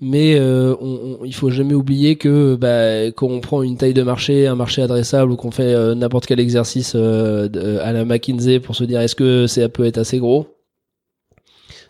Mais 0.00 0.36
euh, 0.38 0.74
on, 0.80 1.18
on- 1.20 1.24
il 1.24 1.34
faut 1.34 1.50
jamais 1.50 1.74
oublier 1.74 2.16
que 2.16 2.54
bah, 2.56 3.06
quand 3.16 3.26
on 3.28 3.40
prend 3.40 3.62
une 3.62 3.76
taille 3.76 3.94
de 3.94 4.02
marché, 4.02 4.46
un 4.46 4.54
marché 4.54 4.82
adressable, 4.82 5.32
ou 5.32 5.36
qu'on 5.36 5.50
fait 5.50 5.74
euh, 5.74 5.94
n'importe 5.94 6.26
quel 6.26 6.40
exercice 6.40 6.92
euh, 6.94 7.48
de- 7.48 7.78
à 7.78 7.92
la 7.92 8.04
McKinsey 8.04 8.60
pour 8.60 8.76
se 8.76 8.84
dire 8.84 9.00
est-ce 9.00 9.16
que 9.16 9.46
ça 9.46 9.68
peut 9.68 9.84
être 9.84 9.98
assez 9.98 10.18
gros, 10.18 10.46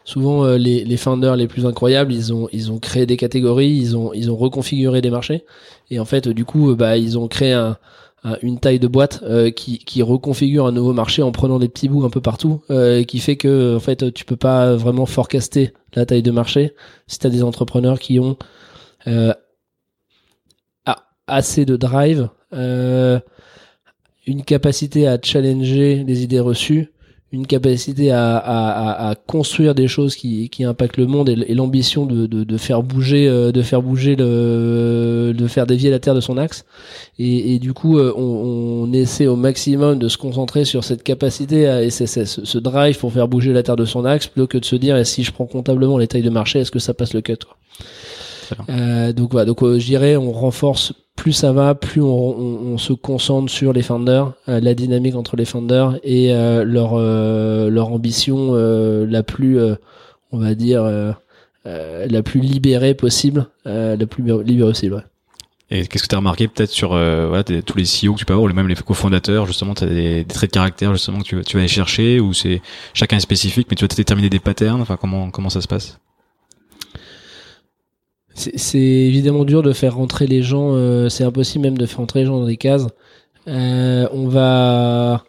souvent 0.05 0.45
euh, 0.45 0.57
les, 0.59 0.85
les 0.85 0.97
founders 0.97 1.37
les 1.37 1.47
plus 1.49 1.67
incroyables, 1.67 2.13
ils 2.13 2.33
ont 2.33 2.49
ils 2.53 2.73
ont 2.73 2.79
créé 2.79 3.07
des 3.07 3.17
catégories, 3.17 3.71
ils 3.71 3.97
ont 3.97 4.13
ils 4.13 4.31
ont 4.31 4.37
reconfiguré 4.37 5.01
des 5.01 5.11
marchés. 5.11 5.45
Et 5.91 5.99
en 6.01 6.05
fait 6.05 6.29
du 6.29 6.45
coup 6.45 6.71
euh, 6.71 6.75
bah 6.75 6.97
ils 6.97 7.19
ont 7.19 7.29
créé 7.29 7.53
un- 7.53 7.77
une 8.43 8.59
taille 8.59 8.79
de 8.79 8.89
boîte 8.89 9.21
euh, 9.23 9.51
qui 9.51 9.79
qui 9.79 10.03
reconfigure 10.03 10.67
un 10.67 10.73
nouveau 10.73 10.93
marché 10.93 11.23
en 11.23 11.33
prenant 11.33 11.59
des 11.59 11.69
petits 11.69 11.89
bouts 11.89 12.05
un 12.05 12.11
peu 12.11 12.21
partout 12.21 12.63
euh, 12.71 12.99
et 12.99 13.05
qui 13.05 13.21
fait 13.21 13.37
que 13.37 13.77
en 13.77 13.81
fait 13.81 14.13
tu 14.13 14.25
peux 14.25 14.37
pas 14.37 14.75
vraiment 14.75 15.07
forecaster 15.07 15.73
la 15.95 16.05
taille 16.05 16.23
de 16.23 16.31
marché 16.31 16.75
si 17.07 17.19
tu 17.19 17.27
as 17.27 17.31
des 17.31 17.43
entrepreneurs 17.43 17.99
qui 17.99 18.19
ont 18.19 18.37
euh, 19.07 19.33
assez 21.27 21.65
de 21.65 21.77
drive 21.77 22.31
une 22.53 24.43
capacité 24.45 25.07
à 25.07 25.19
challenger 25.23 26.05
les 26.05 26.23
idées 26.23 26.41
reçues 26.41 26.91
une 27.31 27.47
capacité 27.47 28.11
à, 28.11 28.37
à, 28.39 29.11
à, 29.11 29.15
construire 29.15 29.75
des 29.75 29.87
choses 29.87 30.17
qui, 30.17 30.49
qui 30.49 30.65
impactent 30.65 30.97
le 30.97 31.07
monde 31.07 31.29
et, 31.29 31.55
l'ambition 31.55 32.07
de, 32.07 32.27
de, 32.27 32.43
de, 32.43 32.57
faire 32.57 32.83
bouger 32.83 33.29
euh, 33.29 33.53
de 33.53 33.61
faire 33.61 33.83
bouger 33.83 34.17
le 34.17 35.35
de 35.37 35.47
faire 35.47 35.67
dévier 35.67 35.91
la 35.91 35.99
terre 35.99 36.15
de 36.15 36.21
son 36.21 36.39
axe 36.39 36.65
et, 37.19 37.55
et 37.55 37.59
du 37.59 37.75
coup 37.75 37.99
euh, 37.99 38.15
on, 38.17 38.87
on, 38.89 38.93
essaie 38.95 39.27
au 39.27 39.37
maximum 39.37 39.99
de 39.99 40.09
se 40.09 40.17
concentrer 40.17 40.65
sur 40.65 40.85
cette 40.85 41.03
capacité 41.03 41.69
à, 41.69 41.83
et 41.83 41.91
c'est, 41.91 42.07
ce 42.07 42.59
drive 42.59 42.99
pour 42.99 43.13
faire 43.13 43.29
bouger 43.29 43.53
la 43.53 43.63
terre 43.63 43.77
de 43.77 43.85
son 43.85 44.07
axe 44.07 44.27
plutôt 44.27 44.47
que 44.47 44.57
de 44.57 44.65
se 44.65 44.77
dire 44.77 45.07
si 45.07 45.23
je 45.23 45.31
prends 45.31 45.47
comptablement 45.47 45.99
les 45.99 46.09
tailles 46.09 46.23
de 46.23 46.31
marché 46.31 46.61
est-ce 46.61 46.71
que 46.71 46.79
ça 46.79 46.95
passe 46.95 47.13
le 47.13 47.21
cut. 47.21 47.37
Euh, 48.69 49.13
donc 49.13 49.33
voilà 49.33 49.45
donc 49.45 49.63
euh, 49.63 49.79
je 49.79 49.87
dirais 49.87 50.17
on 50.17 50.33
renforce 50.33 50.93
plus 51.17 51.33
ça 51.33 51.53
va, 51.53 51.75
plus 51.75 52.01
on, 52.01 52.79
se 52.79 52.93
concentre 52.93 53.51
sur 53.51 53.73
les 53.73 53.83
founders, 53.83 54.35
euh, 54.49 54.61
la 54.61 54.75
dynamique 54.75 55.17
entre 55.17 55.35
les 55.35 55.45
founders 55.45 55.99
et 56.05 56.29
leur 56.65 56.97
leur 56.97 57.93
ambition 57.93 58.53
la 58.55 59.23
plus, 59.25 59.59
on 60.31 60.39
va 60.39 60.55
dire, 60.55 60.85
la 61.65 62.23
plus 62.23 62.39
libérée 62.39 62.95
possible, 62.95 63.49
la 63.65 63.97
plus 64.07 64.23
libérée 64.23 64.71
possible. 64.71 65.05
Et 65.73 65.89
qu'est-ce 65.89 66.05
que 66.05 66.09
tu 66.09 66.15
as 66.15 66.19
remarqué 66.19 66.47
peut-être 66.47 66.71
sur 66.71 66.91
voilà, 66.91 67.43
tous 67.43 67.77
les 67.77 67.83
CEO 67.83 68.15
que 68.15 68.21
tu 68.21 68.25
peux 68.25 68.35
avoir, 68.35 68.49
ou 68.49 68.55
même 68.55 68.69
les 68.69 68.77
cofondateurs, 68.77 69.45
justement, 69.47 69.75
tu 69.75 69.83
as 69.83 69.89
des, 69.89 70.25
traits 70.25 70.51
de 70.51 70.55
caractère 70.55 70.93
justement 70.93 71.19
que 71.19 71.25
tu, 71.25 71.43
tu 71.43 71.57
vas 71.57 71.63
aller 71.63 71.69
chercher, 71.69 72.21
ou 72.21 72.33
c'est 72.33 72.63
chacun 72.95 73.17
est 73.17 73.21
spécifique, 73.21 73.67
mais 73.71 73.75
tu 73.75 73.85
vas 73.85 73.89
déterminer 73.89 74.31
des 74.31 74.39
patterns, 74.39 74.81
enfin 74.81 74.97
comment 74.97 75.33
comment 75.33 75.51
ça 75.51 75.61
se 75.61 75.67
passe? 75.67 75.99
C'est 78.39 78.79
évidemment 78.79 79.45
dur 79.45 79.63
de 79.63 79.73
faire 79.73 79.97
rentrer 79.97 80.27
les 80.27 80.43
gens, 80.43 80.75
euh, 80.75 81.09
c'est 81.09 81.25
impossible 81.25 81.65
même 81.65 81.79
de 81.79 81.87
faire 81.87 81.99
rentrer 81.99 82.21
les 82.21 82.27
gens 82.27 82.39
dans 82.39 82.47
des 82.47 82.57
cases. 82.57 82.87
Euh, 83.49 84.09
on 84.13 84.29
va. 84.29 85.25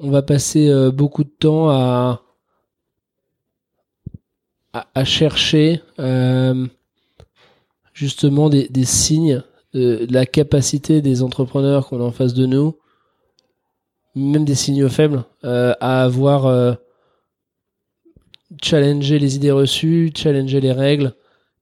On 0.00 0.10
va 0.10 0.22
passer 0.22 0.68
euh, 0.68 0.90
beaucoup 0.90 1.22
de 1.22 1.30
temps 1.30 1.70
à, 1.70 2.22
à, 4.72 5.04
chercher 5.04 5.80
justement 7.92 8.48
des, 8.48 8.68
des 8.68 8.84
signes 8.84 9.42
de 9.74 10.06
la 10.10 10.26
capacité 10.26 11.02
des 11.02 11.22
entrepreneurs 11.22 11.88
qu'on 11.88 12.00
a 12.00 12.04
en 12.04 12.12
face 12.12 12.34
de 12.34 12.46
nous, 12.46 12.76
même 14.14 14.44
des 14.44 14.54
signaux 14.54 14.88
faibles, 14.88 15.24
à 15.42 16.02
avoir 16.02 16.76
challenger 18.62 19.18
les 19.18 19.36
idées 19.36 19.50
reçues, 19.50 20.12
challenger 20.16 20.60
les 20.60 20.72
règles 20.72 21.14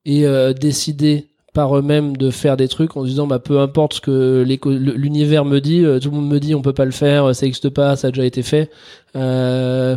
et 0.04 0.26
euh, 0.26 0.52
décider 0.52 1.26
par 1.56 1.74
eux-mêmes 1.74 2.18
de 2.18 2.30
faire 2.30 2.58
des 2.58 2.68
trucs 2.68 2.98
en 2.98 3.04
disant 3.04 3.26
bah 3.26 3.38
peu 3.38 3.60
importe 3.60 3.94
ce 3.94 4.00
que 4.02 4.44
l'univers 4.44 5.46
me 5.46 5.58
dit, 5.58 5.82
euh, 5.82 5.98
tout 5.98 6.10
le 6.10 6.16
monde 6.16 6.28
me 6.28 6.38
dit 6.38 6.54
on 6.54 6.60
peut 6.60 6.74
pas 6.74 6.84
le 6.84 6.90
faire, 6.90 7.34
ça 7.34 7.46
n'existe 7.46 7.70
pas, 7.70 7.96
ça 7.96 8.08
a 8.08 8.10
déjà 8.10 8.26
été 8.26 8.42
fait. 8.42 8.70
Euh, 9.16 9.96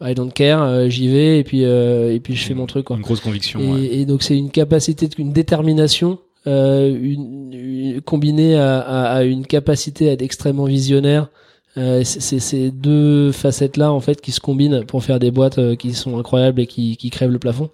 I 0.00 0.14
don't 0.14 0.32
care, 0.32 0.60
euh, 0.64 0.88
j'y 0.88 1.06
vais 1.06 1.38
et 1.38 1.44
puis 1.44 1.62
et 1.62 2.20
puis 2.20 2.34
je 2.34 2.44
fais 2.44 2.54
mon 2.54 2.66
truc 2.66 2.86
quoi. 2.86 2.96
Une 2.96 3.02
grosse 3.02 3.20
conviction. 3.20 3.76
Et, 3.76 4.04
donc 4.04 4.24
c'est 4.24 4.36
une 4.36 4.50
capacité, 4.50 5.08
une 5.16 5.32
détermination, 5.32 6.18
une, 6.44 8.00
combinée 8.04 8.56
à, 8.56 8.80
à, 8.80 9.02
à, 9.18 9.22
une 9.22 9.46
capacité 9.46 10.10
à 10.10 10.12
être 10.12 10.22
extrêmement 10.22 10.64
visionnaire 10.64 11.28
euh, 11.78 12.04
c'est 12.04 12.40
ces 12.40 12.70
deux 12.70 13.32
facettes 13.32 13.76
là 13.76 13.92
en 13.92 14.00
fait 14.00 14.20
qui 14.20 14.32
se 14.32 14.40
combinent 14.40 14.84
pour 14.84 15.04
faire 15.04 15.18
des 15.18 15.30
boîtes 15.30 15.58
euh, 15.58 15.76
qui 15.76 15.92
sont 15.92 16.18
incroyables 16.18 16.60
et 16.60 16.66
qui, 16.66 16.96
qui 16.96 17.10
crèvent 17.10 17.30
le 17.30 17.38
plafond. 17.38 17.70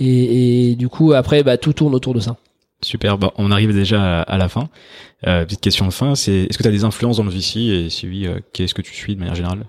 Et, 0.00 0.70
et 0.70 0.76
du 0.76 0.88
coup 0.88 1.12
après 1.12 1.42
bah, 1.42 1.58
tout 1.58 1.72
tourne 1.72 1.94
autour 1.94 2.14
de 2.14 2.20
ça. 2.20 2.36
Super, 2.84 3.18
bah, 3.18 3.32
on 3.36 3.50
arrive 3.50 3.72
déjà 3.72 4.22
à, 4.22 4.38
la 4.38 4.48
fin. 4.48 4.68
Euh, 5.26 5.44
petite 5.44 5.60
question 5.60 5.86
de 5.86 5.92
fin, 5.92 6.14
c'est 6.14 6.44
est-ce 6.44 6.58
que 6.58 6.62
tu 6.62 6.68
as 6.68 6.72
des 6.72 6.84
influences 6.84 7.16
dans 7.16 7.24
le 7.24 7.30
VC 7.30 7.60
et 7.60 7.90
si 7.90 8.06
oui, 8.06 8.26
euh, 8.26 8.40
qu'est-ce 8.52 8.74
que 8.74 8.82
tu 8.82 8.94
suis 8.94 9.14
de 9.14 9.20
manière 9.20 9.34
générale? 9.34 9.64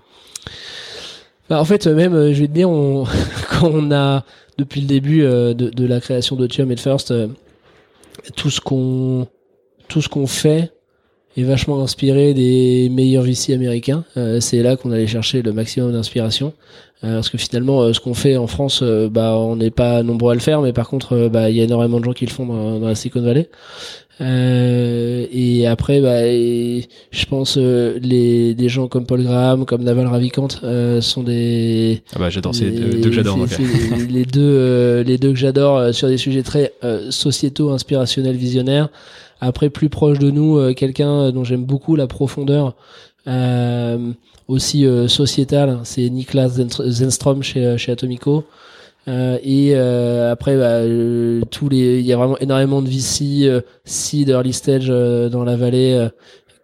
Bah, 1.48 1.60
En 1.60 1.64
fait, 1.64 1.86
même, 1.86 2.32
je 2.32 2.40
vais 2.40 2.48
te 2.48 2.52
dire, 2.52 2.68
on, 2.68 3.06
quand 3.50 3.70
on 3.72 3.90
a, 3.90 4.24
depuis 4.58 4.82
le 4.82 4.86
début 4.86 5.20
de, 5.20 5.52
de, 5.52 5.86
la 5.86 6.00
création 6.00 6.36
de 6.36 6.44
et 6.44 6.74
de 6.74 6.80
First, 6.80 7.14
tout 8.36 8.50
ce 8.50 8.60
qu'on 8.60 9.26
tout 9.88 10.02
ce 10.02 10.08
qu'on 10.08 10.26
fait, 10.26 10.72
est 11.36 11.42
vachement 11.42 11.82
inspiré 11.82 12.34
des 12.34 12.88
meilleurs 12.90 13.24
VC 13.24 13.52
américains. 13.52 14.04
Euh, 14.16 14.40
c'est 14.40 14.62
là 14.62 14.76
qu'on 14.76 14.90
allait 14.90 15.06
chercher 15.06 15.42
le 15.42 15.52
maximum 15.52 15.92
d'inspiration. 15.92 16.52
Euh, 17.04 17.16
parce 17.16 17.28
que 17.28 17.36
finalement, 17.36 17.82
euh, 17.82 17.92
ce 17.92 18.00
qu'on 18.00 18.14
fait 18.14 18.38
en 18.38 18.46
France, 18.46 18.82
bah, 18.82 19.36
on 19.36 19.56
n'est 19.56 19.70
pas 19.70 20.02
nombreux 20.02 20.32
à 20.32 20.34
le 20.34 20.40
faire, 20.40 20.62
mais 20.62 20.72
par 20.72 20.88
contre, 20.88 21.28
bah, 21.28 21.50
il 21.50 21.56
y 21.56 21.60
a 21.60 21.64
énormément 21.64 22.00
de 22.00 22.04
gens 22.04 22.12
qui 22.12 22.24
le 22.24 22.32
font 22.32 22.46
dans, 22.46 22.78
dans 22.80 22.88
la 22.88 22.94
Silicon 22.94 23.20
Valley. 23.20 23.50
et 24.18 25.66
après, 25.66 26.00
bah, 26.00 26.22
je 26.22 27.26
pense 27.26 27.58
les 27.58 28.54
des 28.54 28.68
gens 28.70 28.88
comme 28.88 29.04
Paul 29.04 29.22
Graham, 29.22 29.66
comme 29.66 29.82
Naval 29.82 30.06
Ravikant 30.06 30.48
sont 31.02 31.22
des. 31.22 32.02
Ah 32.14 32.18
bah 32.18 32.30
j'adore, 32.30 32.54
c'est 32.54 32.70
deux 32.70 33.10
que 33.10 33.12
j'adore. 33.12 33.38
les 34.08 34.24
deux, 34.24 35.02
les 35.02 35.18
deux 35.18 35.32
que 35.32 35.38
j'adore 35.38 35.92
sur 35.92 36.08
des 36.08 36.16
sujets 36.16 36.42
très 36.42 36.72
sociétaux, 37.10 37.72
inspirationnels, 37.72 38.36
visionnaires. 38.36 38.88
Après, 39.40 39.70
plus 39.70 39.88
proche 39.88 40.18
de 40.18 40.30
nous, 40.30 40.56
euh, 40.56 40.72
quelqu'un 40.72 41.30
dont 41.30 41.44
j'aime 41.44 41.64
beaucoup 41.64 41.96
la 41.96 42.06
profondeur, 42.06 42.74
euh, 43.26 44.12
aussi 44.48 44.86
euh, 44.86 45.08
sociétale, 45.08 45.80
c'est 45.84 46.08
Niklas 46.08 46.60
Zenstrom 46.86 47.42
chez, 47.42 47.76
chez 47.78 47.92
Atomico. 47.92 48.44
et 49.06 49.74
après, 49.74 50.56
bah, 50.56 50.82
tous 51.50 51.68
les, 51.68 52.00
il 52.00 52.06
y 52.06 52.12
a 52.12 52.16
vraiment 52.16 52.38
énormément 52.38 52.82
de 52.82 52.88
VC, 52.88 53.62
seed, 53.84 54.28
early 54.30 54.52
stage 54.52 54.88
dans 54.88 55.44
la 55.44 55.56
vallée 55.56 56.08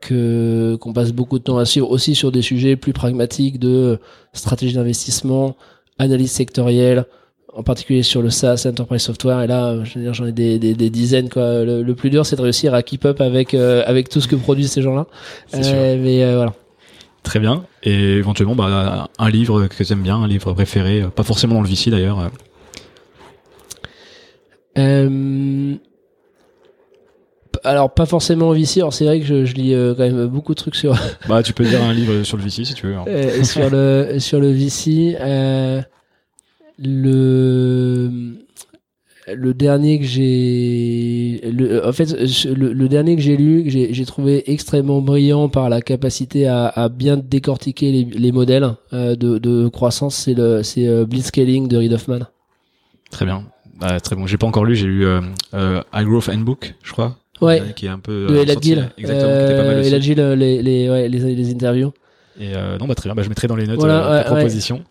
que 0.00 0.76
qu'on 0.80 0.92
passe 0.92 1.12
beaucoup 1.12 1.38
de 1.38 1.44
temps 1.44 1.58
à 1.58 1.64
suivre, 1.64 1.88
aussi 1.88 2.16
sur 2.16 2.32
des 2.32 2.42
sujets 2.42 2.74
plus 2.74 2.92
pragmatiques 2.92 3.60
de 3.60 3.98
stratégie 4.32 4.74
d'investissement, 4.74 5.56
analyse 5.98 6.32
sectorielle, 6.32 7.06
en 7.54 7.62
particulier 7.62 8.02
sur 8.02 8.22
le 8.22 8.30
SaaS, 8.30 8.66
Enterprise 8.66 9.02
Software. 9.02 9.42
Et 9.42 9.46
là, 9.46 9.76
j'en 9.84 10.26
ai 10.26 10.32
des, 10.32 10.58
des, 10.58 10.74
des, 10.74 10.90
dizaines. 10.90 11.28
Quoi. 11.28 11.64
Le, 11.64 11.94
plus 11.94 12.10
dur, 12.10 12.24
c'est 12.24 12.36
de 12.36 12.42
réussir 12.42 12.74
à 12.74 12.82
keep 12.82 13.04
up 13.04 13.20
avec 13.20 13.54
euh, 13.54 13.82
avec 13.86 14.08
tout 14.08 14.20
ce 14.20 14.28
que 14.28 14.36
produisent 14.36 14.72
ces 14.72 14.82
gens-là. 14.82 15.06
Euh, 15.54 15.98
mais 16.00 16.24
euh, 16.24 16.36
voilà. 16.36 16.54
Très 17.22 17.38
bien. 17.38 17.64
Et 17.82 18.16
éventuellement, 18.16 18.56
bah, 18.56 19.08
un 19.18 19.30
livre 19.30 19.66
que 19.66 19.82
tu 19.82 19.92
aimes 19.92 20.02
bien, 20.02 20.16
un 20.16 20.26
livre 20.26 20.52
préféré, 20.54 21.04
pas 21.14 21.22
forcément 21.22 21.54
dans 21.54 21.62
le 21.62 21.68
VC 21.68 21.90
d'ailleurs. 21.90 22.30
alors 27.64 27.94
pas 27.94 28.06
forcément 28.06 28.48
en 28.48 28.52
VC. 28.52 28.78
Alors 28.78 28.92
c'est 28.92 29.04
vrai 29.04 29.20
que 29.20 29.26
je, 29.26 29.44
je 29.44 29.54
lis 29.54 29.74
quand 29.96 30.02
même 30.02 30.26
beaucoup 30.26 30.54
de 30.54 30.58
trucs 30.58 30.74
sur. 30.74 30.96
bah 31.28 31.42
tu 31.42 31.52
peux 31.52 31.64
dire 31.64 31.82
un 31.82 31.92
livre 31.92 32.24
sur 32.24 32.38
le 32.38 32.42
VC 32.42 32.64
si 32.64 32.74
tu 32.74 32.86
veux. 32.86 32.96
Hein. 32.96 33.44
sur 33.44 33.70
le 33.70 34.16
sur 34.18 34.40
le 34.40 34.50
VC. 34.50 35.16
Le 36.78 38.38
le 39.32 39.54
dernier 39.54 40.00
que 40.00 40.04
j'ai 40.04 41.40
en 41.84 41.92
fait 41.92 42.12
le, 42.44 42.88
dernier 42.88 43.16
que 43.16 43.22
j'ai 43.22 43.36
lu 43.36 43.64
que 43.64 43.70
j'ai 43.70 44.04
trouvé 44.04 44.50
extrêmement 44.50 45.00
brillant 45.00 45.48
par 45.48 45.68
la 45.68 45.80
capacité 45.80 46.46
à, 46.48 46.66
à 46.66 46.88
bien 46.88 47.16
décortiquer 47.16 47.92
les, 47.92 48.04
les 48.04 48.32
modèles 48.32 48.68
euh, 48.92 49.14
de, 49.14 49.38
de, 49.38 49.68
croissance 49.68 50.16
c'est 50.16 50.34
le 50.34 50.62
c'est 50.62 50.88
euh, 50.88 51.06
Blitzscaling 51.06 51.68
de 51.68 51.76
Reid 51.76 51.92
Hoffman. 51.92 52.20
Très 53.10 53.24
bien. 53.24 53.44
Bah, 53.78 54.00
très 54.00 54.16
bon. 54.16 54.26
J'ai 54.26 54.38
pas 54.38 54.46
encore 54.46 54.64
lu 54.64 54.74
j'ai 54.74 54.86
lu 54.86 55.06
euh, 55.06 55.20
euh, 55.54 55.82
iGrowth 55.94 56.28
Handbook 56.28 56.74
je 56.82 56.92
crois. 56.92 57.16
Ouais. 57.40 57.62
Qui 57.76 57.86
est 57.86 57.90
un 57.90 57.98
peu 57.98 58.26
de 58.28 58.36
Elad 58.36 58.62
Gill 58.62 58.90
exactement 58.98 59.36
qui 59.36 59.44
était 59.44 59.56
pas 59.56 59.64
mal 59.64 59.78
aussi. 59.78 59.88
Elad 59.88 60.02
Gill 60.02 60.20
les 60.20 60.62
les, 60.62 60.90
ouais, 60.90 61.08
les, 61.08 61.34
les 61.34 61.50
interviews. 61.52 61.92
Et 62.40 62.52
non 62.80 62.86
bah 62.86 62.94
très 62.94 63.08
bien. 63.08 63.14
Bah, 63.14 63.22
je 63.22 63.28
mettrai 63.28 63.46
dans 63.46 63.56
les 63.56 63.66
notes 63.66 63.78
voilà, 63.78 64.24
propositions 64.24 64.82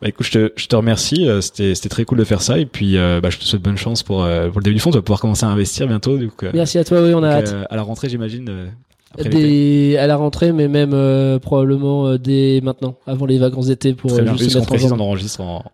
bah 0.00 0.08
écoute, 0.08 0.26
je 0.26 0.32
te, 0.32 0.52
je 0.56 0.66
te 0.66 0.76
remercie. 0.76 1.28
Euh, 1.28 1.40
c'était, 1.40 1.74
c'était 1.74 1.90
très 1.90 2.04
cool 2.04 2.18
de 2.18 2.24
faire 2.24 2.40
ça. 2.40 2.58
Et 2.58 2.64
puis, 2.64 2.96
euh, 2.96 3.20
bah, 3.20 3.28
je 3.28 3.38
te 3.38 3.44
souhaite 3.44 3.60
bonne 3.60 3.76
chance 3.76 4.02
pour, 4.02 4.24
euh, 4.24 4.48
pour 4.48 4.60
le 4.60 4.64
début 4.64 4.74
du 4.74 4.80
fond. 4.80 4.90
Tu 4.90 4.96
vas 4.96 5.02
pouvoir 5.02 5.20
commencer 5.20 5.44
à 5.44 5.50
investir 5.50 5.86
bientôt. 5.86 6.16
Donc, 6.16 6.42
Merci 6.54 6.78
à 6.78 6.84
toi. 6.84 7.02
Oui, 7.02 7.12
on 7.14 7.22
a 7.22 7.28
hâte. 7.28 7.54
à 7.68 7.76
la 7.76 7.82
rentrée, 7.82 8.08
j'imagine. 8.08 8.70
Des... 9.18 9.96
à 9.98 10.06
la 10.06 10.16
rentrée, 10.16 10.52
mais 10.52 10.68
même 10.68 11.38
probablement 11.40 12.16
dès 12.16 12.60
maintenant, 12.62 12.96
avant 13.06 13.26
les 13.26 13.38
vacances 13.38 13.66
d'été 13.66 13.92
pour 13.92 14.12
très 14.12 14.22
bien. 14.22 14.36
juste 14.36 14.54
mettre 14.54 14.68
précise, 14.68 14.92
on 14.92 15.00
enregistre 15.00 15.40
en, 15.40 15.64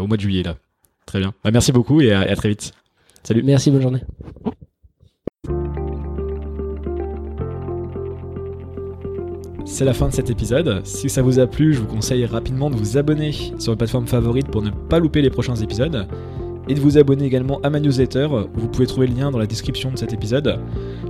au 0.00 0.06
mois 0.06 0.16
de 0.16 0.22
juillet 0.22 0.42
là. 0.42 0.56
Très 1.04 1.18
bien. 1.18 1.34
Bah, 1.44 1.50
merci 1.52 1.72
beaucoup 1.72 2.00
et 2.00 2.12
à 2.12 2.34
très 2.36 2.48
vite. 2.48 2.72
Salut. 3.24 3.42
Merci, 3.44 3.70
bonne 3.70 3.82
journée. 3.82 4.00
C'est 9.68 9.84
la 9.84 9.92
fin 9.92 10.08
de 10.08 10.12
cet 10.12 10.30
épisode. 10.30 10.80
Si 10.86 11.10
ça 11.10 11.22
vous 11.22 11.40
a 11.40 11.46
plu, 11.48 11.74
je 11.74 11.80
vous 11.80 11.86
conseille 11.86 12.24
rapidement 12.24 12.70
de 12.70 12.76
vous 12.76 12.96
abonner 12.98 13.32
sur 13.32 13.72
votre 13.72 13.78
plateforme 13.78 14.06
favorite 14.06 14.46
pour 14.46 14.62
ne 14.62 14.70
pas 14.70 15.00
louper 15.00 15.22
les 15.22 15.28
prochains 15.28 15.56
épisodes 15.56 16.06
et 16.68 16.74
de 16.74 16.80
vous 16.80 16.98
abonner 16.98 17.24
également 17.24 17.60
à 17.62 17.70
ma 17.70 17.80
newsletter. 17.80 18.28
Vous 18.54 18.68
pouvez 18.68 18.86
trouver 18.86 19.06
le 19.06 19.14
lien 19.14 19.30
dans 19.30 19.38
la 19.38 19.46
description 19.46 19.90
de 19.90 19.98
cet 19.98 20.12
épisode. 20.12 20.58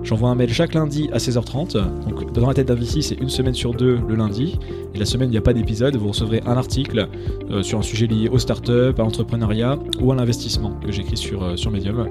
J'envoie 0.03 0.31
un 0.31 0.35
mail 0.35 0.53
chaque 0.53 0.75
lundi 0.75 1.09
à 1.13 1.19
16h30. 1.19 1.75
Donc, 2.09 2.33
dans 2.33 2.47
la 2.47 2.55
tête 2.55 2.69
d'investi, 2.69 3.03
c'est 3.03 3.17
une 3.17 3.29
semaine 3.29 3.55
sur 3.55 3.75
deux 3.75 3.99
le 4.07 4.15
lundi. 4.15 4.59
Et 4.95 4.99
la 4.99 5.07
semaine, 5.07 5.29
il 5.29 5.33
n'y 5.33 5.39
a 5.39 5.43
pas 5.43 5.53
d'épisode. 5.53 5.97
Vous 5.97 6.09
recevrez 6.09 6.43
un 6.47 6.57
article 6.57 7.09
euh, 7.51 7.63
sur 7.63 7.79
un 7.79 7.83
sujet 7.83 8.07
lié 8.07 8.29
aux 8.29 8.39
startups, 8.39 8.95
à 8.97 9.03
l'entrepreneuriat 9.03 9.79
ou 10.01 10.13
à 10.13 10.15
l'investissement 10.15 10.73
que 10.85 10.93
j'écris 10.93 11.17
sur, 11.17 11.43
euh, 11.43 11.57
sur 11.57 11.71
Medium. 11.71 12.09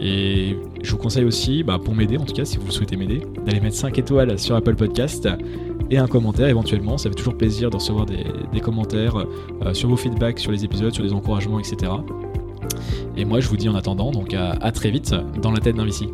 Et 0.00 0.56
je 0.82 0.90
vous 0.90 0.98
conseille 0.98 1.24
aussi, 1.24 1.62
bah, 1.62 1.78
pour 1.82 1.94
m'aider 1.94 2.18
en 2.18 2.24
tout 2.24 2.34
cas, 2.34 2.44
si 2.44 2.58
vous 2.58 2.70
souhaitez 2.70 2.96
m'aider, 2.96 3.22
d'aller 3.46 3.60
mettre 3.60 3.76
5 3.76 3.96
étoiles 3.98 4.38
sur 4.38 4.56
Apple 4.56 4.74
Podcast 4.74 5.28
et 5.90 5.98
un 5.98 6.06
commentaire 6.06 6.48
éventuellement. 6.48 6.98
Ça 6.98 7.08
fait 7.08 7.14
toujours 7.14 7.36
plaisir 7.36 7.70
de 7.70 7.76
recevoir 7.76 8.06
des, 8.06 8.60
commentaires 8.60 9.16
euh, 9.16 9.74
sur 9.74 9.88
vos 9.88 9.96
feedbacks, 9.96 10.38
sur 10.38 10.52
les 10.52 10.64
épisodes, 10.64 10.92
sur 10.92 11.04
des 11.04 11.12
encouragements, 11.12 11.58
etc. 11.58 11.92
Et 13.16 13.24
moi, 13.24 13.40
je 13.40 13.48
vous 13.48 13.56
dis 13.56 13.68
en 13.68 13.74
attendant, 13.74 14.10
donc 14.10 14.34
à, 14.34 14.72
très 14.72 14.90
vite 14.90 15.14
dans 15.40 15.52
la 15.52 15.60
tête 15.60 15.76
d'un 15.76 15.84
Vici. 15.84 16.08